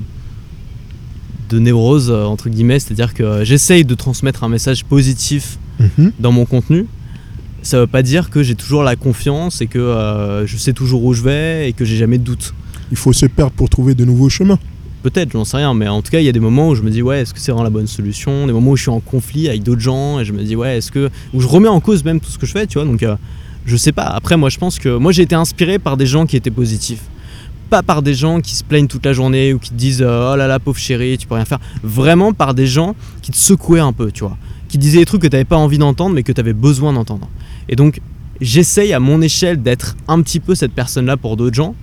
de 1.49 1.59
névroses, 1.59 2.11
euh, 2.11 2.25
entre 2.25 2.49
guillemets, 2.49 2.79
c'est-à-dire 2.79 3.15
que 3.15 3.45
j'essaye 3.45 3.85
de 3.85 3.95
transmettre 3.95 4.45
un 4.45 4.49
message 4.49 4.85
positif 4.85 5.59
Mhm. 5.81 6.13
dans 6.19 6.33
mon 6.33 6.45
contenu. 6.45 6.87
Ça 7.63 7.79
veut 7.81 7.87
pas 7.87 8.03
dire 8.03 8.31
que 8.31 8.43
j'ai 8.43 8.55
toujours 8.55 8.83
la 8.83 8.97
confiance 8.97 9.61
et 9.61 9.67
que 9.67 10.43
je 10.47 10.57
sais 10.57 10.73
toujours 10.73 11.05
où 11.05 11.13
je 11.15 11.23
vais 11.23 11.69
et 11.69 11.73
que 11.73 11.85
j'ai 11.85 11.97
jamais 11.97 12.19
de 12.19 12.23
doute. 12.25 12.55
Il 12.91 12.97
faut 12.97 13.13
se 13.13 13.27
perdre 13.27 13.53
pour 13.53 13.69
trouver 13.69 13.95
de 13.95 14.05
nouveaux 14.05 14.29
chemins. 14.29 14.59
Peut-être, 15.03 15.33
j'en 15.33 15.45
sais 15.45 15.59
rien, 15.59 15.75
mais 15.75 15.87
en 15.89 16.03
tout 16.03 16.11
cas, 16.11 16.19
il 16.21 16.25
y 16.25 16.29
a 16.29 16.33
des 16.33 16.41
moments 16.41 16.69
où 16.71 16.75
je 16.75 16.83
me 16.83 16.91
dis, 16.91 17.03
ouais, 17.03 17.21
est-ce 17.23 17.33
que 17.35 17.41
c'est 17.41 17.51
vraiment 17.53 17.65
la 17.65 17.71
bonne 17.71 17.87
solution? 17.87 18.47
Des 18.47 18.53
moments 18.53 18.73
où 18.73 18.77
je 18.77 18.83
suis 18.83 18.91
en 18.91 19.01
conflit 19.01 19.49
avec 19.49 19.63
d'autres 19.63 19.81
gens 19.81 20.19
et 20.21 20.25
je 20.25 20.33
me 20.33 20.43
dis, 20.43 20.57
ouais, 20.57 20.79
est-ce 20.79 20.91
que. 20.91 21.11
où 21.35 21.41
je 21.41 21.47
remets 21.47 21.69
en 21.69 21.81
cause 21.81 22.05
même 22.05 22.21
tout 22.21 22.31
ce 22.31 22.39
que 22.39 22.47
je 22.47 22.53
fais, 22.53 22.67
tu 22.67 22.79
vois? 22.79 22.85
Donc, 22.87 23.03
je 23.69 23.77
sais 23.77 23.93
pas. 23.93 24.05
Après, 24.05 24.37
moi, 24.37 24.49
je 24.49 24.59
pense 24.59 24.79
que. 24.79 24.97
Moi, 24.97 25.13
j'ai 25.13 25.23
été 25.23 25.35
inspiré 25.35 25.79
par 25.79 25.97
des 25.97 26.07
gens 26.07 26.27
qui 26.27 26.37
étaient 26.37 26.51
positifs. 26.51 27.03
pas 27.69 27.83
par 27.83 28.01
des 28.01 28.15
gens 28.15 28.41
qui 28.41 28.55
se 28.55 28.65
plaignent 28.65 28.87
toute 28.87 29.05
la 29.05 29.13
journée 29.13 29.53
ou 29.53 29.59
qui 29.59 29.69
te 29.69 29.75
disent 29.75 30.01
euh, 30.01 30.33
oh 30.33 30.37
là 30.37 30.47
là 30.47 30.59
pauvre 30.59 30.79
chérie 30.79 31.19
tu 31.19 31.27
peux 31.27 31.35
rien 31.35 31.45
faire 31.45 31.59
vraiment 31.83 32.33
par 32.33 32.55
des 32.55 32.67
gens 32.67 32.97
qui 33.21 33.31
te 33.31 33.37
secouaient 33.37 33.79
un 33.91 33.93
peu 33.93 34.11
tu 34.11 34.25
vois 34.25 34.39
qui 34.71 34.79
disaient 34.79 35.01
des 35.01 35.05
trucs 35.05 35.21
que 35.21 35.27
tu 35.27 35.35
n'avais 35.35 35.45
pas 35.45 35.59
envie 35.59 35.77
d'entendre 35.77 36.15
mais 36.15 36.23
que 36.23 36.33
tu 36.33 36.41
avais 36.41 36.55
besoin 36.55 36.95
d'entendre 36.95 37.29
et 37.69 37.77
donc 37.77 38.01
j'essaye 38.41 38.95
à 38.95 39.01
mon 39.01 39.21
échelle 39.21 39.63
d'être 39.63 39.97
un 40.09 40.23
petit 40.23 40.41
peu 40.41 40.55
cette 40.55 40.73
personne 40.73 41.05
là 41.05 41.19
pour 41.19 41.37
d'autres 41.37 41.57
gens 41.57 41.75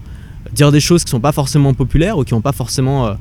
dire 0.54 0.72
des 0.72 0.80
choses 0.80 1.04
qui 1.04 1.12
sont 1.12 1.20
pas 1.20 1.32
forcément 1.32 1.76
populaires 1.76 2.18
ou 2.18 2.24
qui 2.24 2.34
forcément 2.56 3.06
euh, 3.06 3.14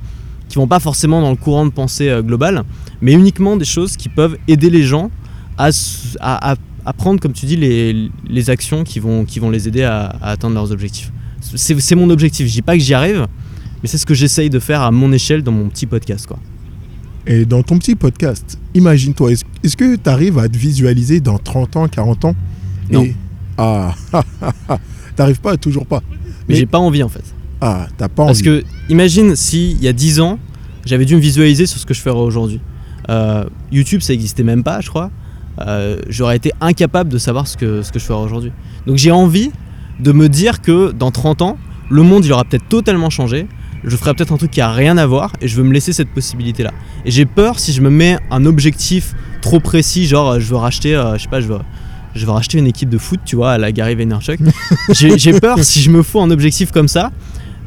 vont 0.57 0.67
pas 0.67 0.81
forcément 0.81 1.21
dans 1.21 1.33
le 1.33 1.37
courant 1.37 1.67
de 1.67 1.71
pensée 1.71 2.09
euh, 2.09 2.23
global 2.23 2.65
mais 3.03 3.13
uniquement 3.13 3.59
des 3.59 3.67
choses 3.67 3.99
qui 3.99 4.09
peuvent 4.09 4.39
aider 4.49 4.71
les 4.71 4.85
gens 4.85 5.11
à, 5.59 5.71
prendre 6.93 7.21
comme 7.21 7.33
tu 7.33 7.47
dis 7.47 7.57
les, 7.57 8.11
les, 8.29 8.51
actions 8.51 8.85
qui 8.85 9.01
vont, 9.01 9.25
qui 9.25 9.39
vont 9.39 9.51
les 9.51 9.69
aider 9.69 9.83
à, 9.83 10.05
à 10.21 10.31
atteindre 10.31 10.55
leurs 10.55 10.71
objectifs 10.71 11.11
c'est 11.57 11.95
mon 11.95 12.11
objectif. 12.11 12.47
Je 12.47 12.53
dis 12.53 12.63
pas 12.63 12.77
que 12.77 12.83
j'y 12.83 12.95
arrive, 12.95 13.27
mais 13.83 13.89
c'est 13.89 13.99
ce 13.99 14.07
que 14.07 14.15
j'essaye 14.15 14.51
de 14.51 14.59
faire 14.59 14.83
à 14.83 14.91
mon 14.91 15.13
échelle 15.13 15.43
dans 15.43 15.53
mon 15.53 15.69
petit 15.69 15.87
podcast. 15.87 16.27
Quoi. 16.27 16.39
Et 17.27 17.45
dans 17.45 17.63
ton 17.63 17.79
petit 17.79 17.95
podcast, 17.95 18.59
imagine-toi, 18.75 19.33
est-ce 19.63 19.77
que 19.77 19.97
tu 19.97 20.11
arrives 20.11 20.39
à 20.39 20.49
te 20.49 20.57
visualiser 20.57 21.21
dans 21.21 21.39
30 21.39 21.77
ans, 21.77 21.89
40 21.89 22.25
ans? 22.27 22.37
Non. 22.91 23.07
Ah, 23.57 23.95
t'arrives 25.17 25.41
pas, 25.41 25.57
toujours 25.57 25.87
pas. 25.87 26.03
Mais, 26.49 26.57
j'ai 26.57 26.67
pas 26.67 26.79
envie 26.79 27.03
en 27.03 27.09
fait. 27.09 27.25
Ah, 27.61 27.89
t'as 27.97 28.09
pas 28.09 28.25
envie. 28.25 28.29
Parce 28.31 28.43
que, 28.43 28.65
imagine 28.89 29.37
si 29.37 29.73
il 29.73 29.83
y 29.83 29.89
a 29.89 29.93
10 29.93 30.21
ans, 30.21 30.39
j'avais 30.85 31.05
dû 31.05 31.15
me 31.15 31.21
visualiser 31.21 31.67
sur 31.67 31.79
ce 31.79 31.87
que 31.87 31.95
je 31.95 32.01
ferais 32.01 32.19
aujourd'hui. 32.19 32.61
Euh, 33.09 33.45
YouTube, 33.71 34.01
ça 34.01 34.13
existait 34.13 34.43
même 34.43 34.63
pas, 34.63 34.81
je 34.81 34.89
crois. 34.89 35.11
Euh, 35.61 35.99
j'aurais 36.09 36.37
été 36.37 36.53
incapable 36.61 37.11
de 37.11 37.19
savoir 37.19 37.47
ce 37.47 37.57
que, 37.57 37.83
ce 37.83 37.93
que 37.93 37.99
je 37.99 38.05
ferais 38.05 38.19
aujourd'hui. 38.19 38.53
Donc 38.87 38.97
j'ai 38.97 39.11
envie 39.11 39.51
de 40.01 40.13
me 40.13 40.29
dire 40.29 40.61
que 40.61 40.93
dans 40.93 41.11
30 41.11 41.43
ans, 41.43 41.59
le 41.91 42.03
monde 42.03 42.25
il 42.25 42.33
aura 42.33 42.45
peut-être 42.45 42.69
totalement 42.69 43.11
changé. 43.11 43.47
Je 43.85 43.97
ferai 43.97 44.15
peut-être 44.15 44.33
un 44.33 44.37
truc 44.37 44.51
qui 44.51 44.61
a 44.61 44.71
rien 44.71 44.97
à 44.97 45.07
voir 45.07 45.33
et 45.41 45.49
je 45.49 45.57
veux 45.57 45.63
me 45.63 45.73
laisser 45.73 45.93
cette 45.93 46.09
possibilité 46.09 46.63
là. 46.63 46.73
Et 47.05 47.11
j'ai 47.11 47.27
peur 47.27 47.59
si 47.59 47.73
je 47.73 47.83
me 47.83 47.91
mets 47.91 48.19
un 48.31 48.47
objectif 48.47 49.15
trop 49.43 49.61
précis, 49.61 50.07
genre 50.07 50.41
je 50.41 50.47
veux 50.47 50.57
racheter, 50.57 50.97
euh, 50.97 51.17
je 51.17 51.25
sais 51.25 51.29
pas, 51.29 51.41
je 51.41 51.49
veux, 51.49 51.59
je 52.15 52.25
veux 52.25 52.33
racheter 52.33 52.59
une 52.59 52.67
équipe 52.67 52.89
de 52.89 52.99
foot, 52.99 53.21
tu 53.25 53.37
vois, 53.37 53.53
à 53.53 53.59
la 53.59 53.73
Gary 53.73 53.95
Vaynerchuk. 53.95 54.41
j'ai 54.91 55.39
peur 55.39 55.59
si 55.63 55.83
je 55.83 55.91
me 55.91 56.03
fous 56.03 56.21
un 56.21 56.31
objectif 56.31 56.73
comme 56.73 56.89
ça, 56.89 57.13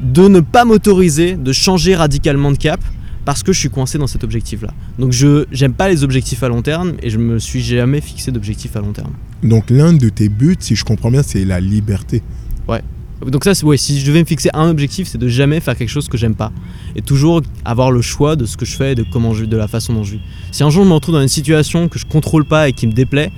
de 0.02 0.28
ne 0.28 0.40
pas 0.40 0.66
m'autoriser, 0.66 1.36
de 1.36 1.52
changer 1.52 1.96
radicalement 1.96 2.52
de 2.52 2.58
cap 2.58 2.80
parce 3.28 3.44
que 3.44 3.52
je 3.52 3.60
suis 3.60 3.70
coincé 3.70 3.98
dans 3.98 4.08
cet 4.08 4.24
objectif 4.24 4.62
là. 4.62 4.74
Donc 5.00 5.12
je 5.12 5.44
j'aime 5.52 5.74
pas 5.74 5.90
les 5.90 6.06
objectifs 6.06 6.44
à 6.44 6.48
long 6.48 6.62
terme 6.62 6.94
et 7.04 7.10
je 7.10 7.18
me 7.18 7.40
suis 7.40 7.62
jamais 7.62 8.00
fixé 8.00 8.32
d'objectif 8.32 8.78
à 8.78 8.80
long 8.80 8.94
terme. 8.94 9.12
Donc 9.44 9.70
l'un 9.70 9.92
de 9.92 10.08
tes 10.08 10.30
buts, 10.30 10.56
si 10.62 10.78
je 10.78 10.86
comprends 10.86 11.12
bien, 11.12 11.24
c'est 11.24 11.44
la 11.44 11.60
liberté. 11.60 12.24
Ouais. 12.70 12.82
Donc 13.26 13.44
ça, 13.44 13.52
ouais, 13.66 13.76
si 13.76 14.00
je 14.00 14.06
devais 14.06 14.22
me 14.22 14.26
fixer 14.26 14.50
un 14.54 14.70
objectif, 14.70 15.10
c'est 15.10 15.18
de 15.18 15.28
jamais 15.28 15.60
faire 15.60 15.76
quelque 15.76 15.90
chose 15.90 16.08
que 16.08 16.18
j'aime 16.18 16.36
pas. 16.36 16.54
Et 16.96 17.02
toujours 17.02 17.42
avoir 17.66 17.92
le 17.92 18.02
choix 18.02 18.38
de 18.38 18.46
ce 18.46 18.56
que 18.56 18.66
je 18.66 18.78
fais 18.78 18.94
et 18.94 18.96
de, 18.96 19.04
comment 19.12 19.34
je, 19.34 19.44
de 19.44 19.58
la 19.58 19.68
façon 19.68 19.92
dont 19.92 20.06
je 20.06 20.14
vis. 20.14 20.22
Si 20.54 20.64
un 20.64 20.70
jour 20.70 20.86
je 20.86 20.90
me 20.90 20.94
retrouve 20.94 21.16
dans 21.16 21.22
une 21.22 21.28
situation 21.28 21.90
que 21.90 22.00
je 22.00 22.06
contrôle 22.06 22.46
pas 22.46 22.70
et 22.70 22.72
qui 22.72 22.88
me 22.88 22.94
déplaît, 22.94 23.34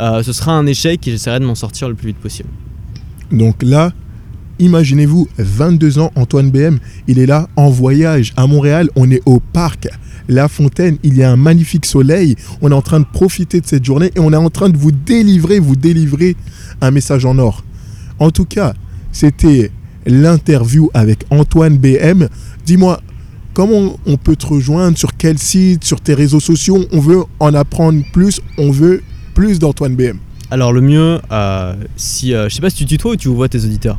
euh, 0.00 0.24
ce 0.24 0.32
sera 0.32 0.50
un 0.50 0.66
échec 0.66 1.06
et 1.06 1.12
j'essaierai 1.12 1.38
de 1.38 1.44
m'en 1.44 1.54
sortir 1.54 1.88
le 1.88 1.94
plus 1.94 2.08
vite 2.08 2.18
possible. 2.18 2.48
Donc 3.30 3.62
là, 3.62 3.92
imaginez-vous, 4.58 5.28
22 5.38 5.98
ans, 5.98 6.10
Antoine 6.14 6.50
BM, 6.50 6.78
il 7.06 7.18
est 7.18 7.26
là 7.26 7.48
en 7.56 7.70
voyage 7.70 8.32
à 8.36 8.46
Montréal, 8.46 8.90
on 8.96 9.10
est 9.10 9.22
au 9.26 9.40
parc 9.40 9.88
la 10.28 10.48
Fontaine, 10.48 10.98
il 11.02 11.16
y 11.16 11.22
a 11.22 11.30
un 11.30 11.36
magnifique 11.36 11.86
soleil. 11.86 12.36
On 12.60 12.70
est 12.70 12.74
en 12.74 12.82
train 12.82 13.00
de 13.00 13.06
profiter 13.06 13.60
de 13.60 13.66
cette 13.66 13.84
journée 13.84 14.12
et 14.14 14.20
on 14.20 14.32
est 14.32 14.36
en 14.36 14.50
train 14.50 14.68
de 14.68 14.76
vous 14.76 14.92
délivrer, 14.92 15.58
vous 15.58 15.76
délivrer 15.76 16.36
un 16.80 16.90
message 16.90 17.24
en 17.24 17.38
or. 17.38 17.64
En 18.18 18.30
tout 18.30 18.44
cas, 18.44 18.74
c'était 19.10 19.70
l'interview 20.06 20.90
avec 20.94 21.24
Antoine 21.30 21.78
BM. 21.78 22.28
Dis-moi, 22.66 23.00
comment 23.54 23.98
on 24.06 24.16
peut 24.16 24.36
te 24.36 24.46
rejoindre 24.46 24.98
Sur 24.98 25.16
quel 25.16 25.38
site 25.38 25.84
Sur 25.84 26.00
tes 26.00 26.14
réseaux 26.14 26.40
sociaux 26.40 26.84
On 26.92 27.00
veut 27.00 27.24
en 27.40 27.54
apprendre 27.54 28.02
plus. 28.12 28.40
On 28.58 28.70
veut 28.70 29.02
plus 29.34 29.58
d'Antoine 29.58 29.96
BM. 29.96 30.18
Alors 30.50 30.72
le 30.72 30.80
mieux, 30.80 31.20
euh, 31.30 31.74
si 31.96 32.34
euh, 32.34 32.48
je 32.48 32.54
sais 32.54 32.60
pas 32.62 32.70
si 32.70 32.76
tu 32.76 32.86
tutoies 32.86 33.12
ou 33.12 33.16
tu 33.16 33.28
vois 33.28 33.48
tes 33.48 33.64
auditeurs. 33.64 33.98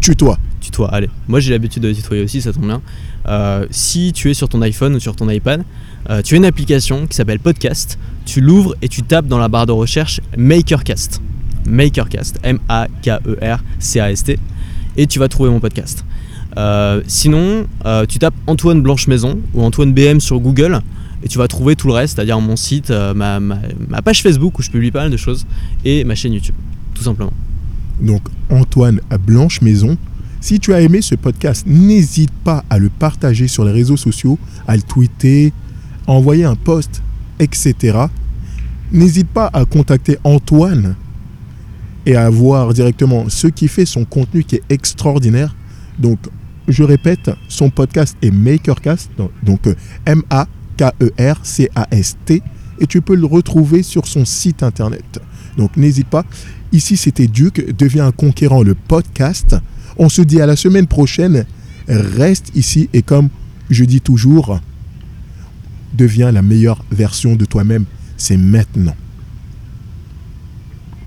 Tutoie. 0.00 0.38
Tutoie, 0.60 0.88
allez. 0.92 1.08
Moi 1.28 1.40
j'ai 1.40 1.52
l'habitude 1.52 1.82
de 1.82 1.92
tutoyer 1.92 2.22
aussi, 2.22 2.40
ça 2.42 2.52
tombe 2.52 2.66
bien. 2.66 2.82
Euh, 3.26 3.66
si 3.70 4.12
tu 4.12 4.30
es 4.30 4.34
sur 4.34 4.48
ton 4.48 4.62
iPhone 4.62 4.94
ou 4.94 5.00
sur 5.00 5.16
ton 5.16 5.28
iPad, 5.28 5.64
euh, 6.10 6.22
tu 6.22 6.34
as 6.34 6.36
une 6.36 6.44
application 6.44 7.06
qui 7.06 7.16
s'appelle 7.16 7.40
Podcast. 7.40 7.98
Tu 8.24 8.40
l'ouvres 8.40 8.74
et 8.82 8.88
tu 8.88 9.02
tapes 9.02 9.26
dans 9.26 9.38
la 9.38 9.48
barre 9.48 9.66
de 9.66 9.72
recherche 9.72 10.20
Makercast. 10.36 11.20
Makercast, 11.66 12.38
M-A-K-E-R-C-A-S-T. 12.42 14.38
Et 14.96 15.06
tu 15.06 15.18
vas 15.18 15.28
trouver 15.28 15.50
mon 15.50 15.60
podcast. 15.60 16.04
Euh, 16.56 17.02
sinon, 17.06 17.66
tu 18.08 18.18
tapes 18.18 18.34
Antoine 18.46 18.80
Blanche 18.82 19.08
Maison 19.08 19.38
ou 19.52 19.62
Antoine 19.62 19.92
BM 19.92 20.20
sur 20.20 20.40
Google 20.40 20.80
et 21.22 21.28
tu 21.28 21.38
vas 21.38 21.48
trouver 21.48 21.76
tout 21.76 21.86
le 21.88 21.92
reste, 21.94 22.16
c'est-à-dire 22.16 22.40
mon 22.40 22.56
site, 22.56 22.90
ma, 22.90 23.40
ma, 23.40 24.02
page 24.04 24.22
Facebook 24.22 24.58
où 24.58 24.62
je 24.62 24.70
publie 24.70 24.90
pas 24.90 25.00
mal 25.00 25.10
de 25.10 25.16
choses 25.16 25.46
et 25.84 26.04
ma 26.04 26.14
chaîne 26.14 26.32
YouTube, 26.32 26.54
tout 26.94 27.02
simplement. 27.02 27.32
Donc 28.00 28.22
Antoine 28.50 29.00
Blanche 29.26 29.62
Maison, 29.62 29.96
si 30.40 30.60
tu 30.60 30.72
as 30.74 30.80
aimé 30.80 31.02
ce 31.02 31.14
podcast, 31.14 31.66
n'hésite 31.66 32.32
pas 32.44 32.64
à 32.70 32.78
le 32.78 32.88
partager 32.88 33.48
sur 33.48 33.64
les 33.64 33.72
réseaux 33.72 33.96
sociaux, 33.96 34.38
à 34.66 34.76
le 34.76 34.82
tweeter, 34.82 35.52
à 36.06 36.12
envoyer 36.12 36.44
un 36.44 36.54
post, 36.54 37.02
etc. 37.38 37.98
N'hésite 38.92 39.28
pas 39.28 39.50
à 39.52 39.64
contacter 39.64 40.18
Antoine 40.22 40.94
et 42.04 42.14
à 42.16 42.30
voir 42.30 42.72
directement 42.72 43.28
ce 43.28 43.48
qui 43.48 43.66
fait 43.66 43.84
son 43.86 44.04
contenu 44.04 44.44
qui 44.44 44.54
est 44.56 44.62
extraordinaire. 44.68 45.56
Donc, 45.98 46.18
je 46.68 46.84
répète, 46.84 47.30
son 47.48 47.70
podcast 47.70 48.16
est 48.22 48.30
Makercast, 48.30 49.10
donc 49.42 49.68
M-A-K-E-R-C-A-S-T, 50.04 50.82
et 52.78 52.86
tu 52.86 53.00
peux 53.00 53.16
le 53.16 53.26
retrouver 53.26 53.82
sur 53.82 54.06
son 54.06 54.24
site 54.24 54.62
internet. 54.62 55.20
Donc, 55.56 55.76
n'hésite 55.76 56.06
pas. 56.08 56.24
Ici, 56.72 56.96
c'était 56.96 57.26
Duke, 57.26 57.76
devient 57.76 58.00
un 58.00 58.12
conquérant 58.12 58.62
le 58.62 58.74
podcast. 58.74 59.56
On 59.98 60.08
se 60.08 60.22
dit 60.22 60.40
à 60.40 60.46
la 60.46 60.56
semaine 60.56 60.86
prochaine. 60.86 61.46
Reste 61.88 62.50
ici 62.54 62.88
et 62.92 63.02
comme 63.02 63.28
je 63.70 63.84
dis 63.84 64.00
toujours, 64.00 64.60
deviens 65.94 66.32
la 66.32 66.42
meilleure 66.42 66.84
version 66.90 67.36
de 67.36 67.44
toi-même. 67.44 67.84
C'est 68.16 68.36
maintenant. 68.36 68.96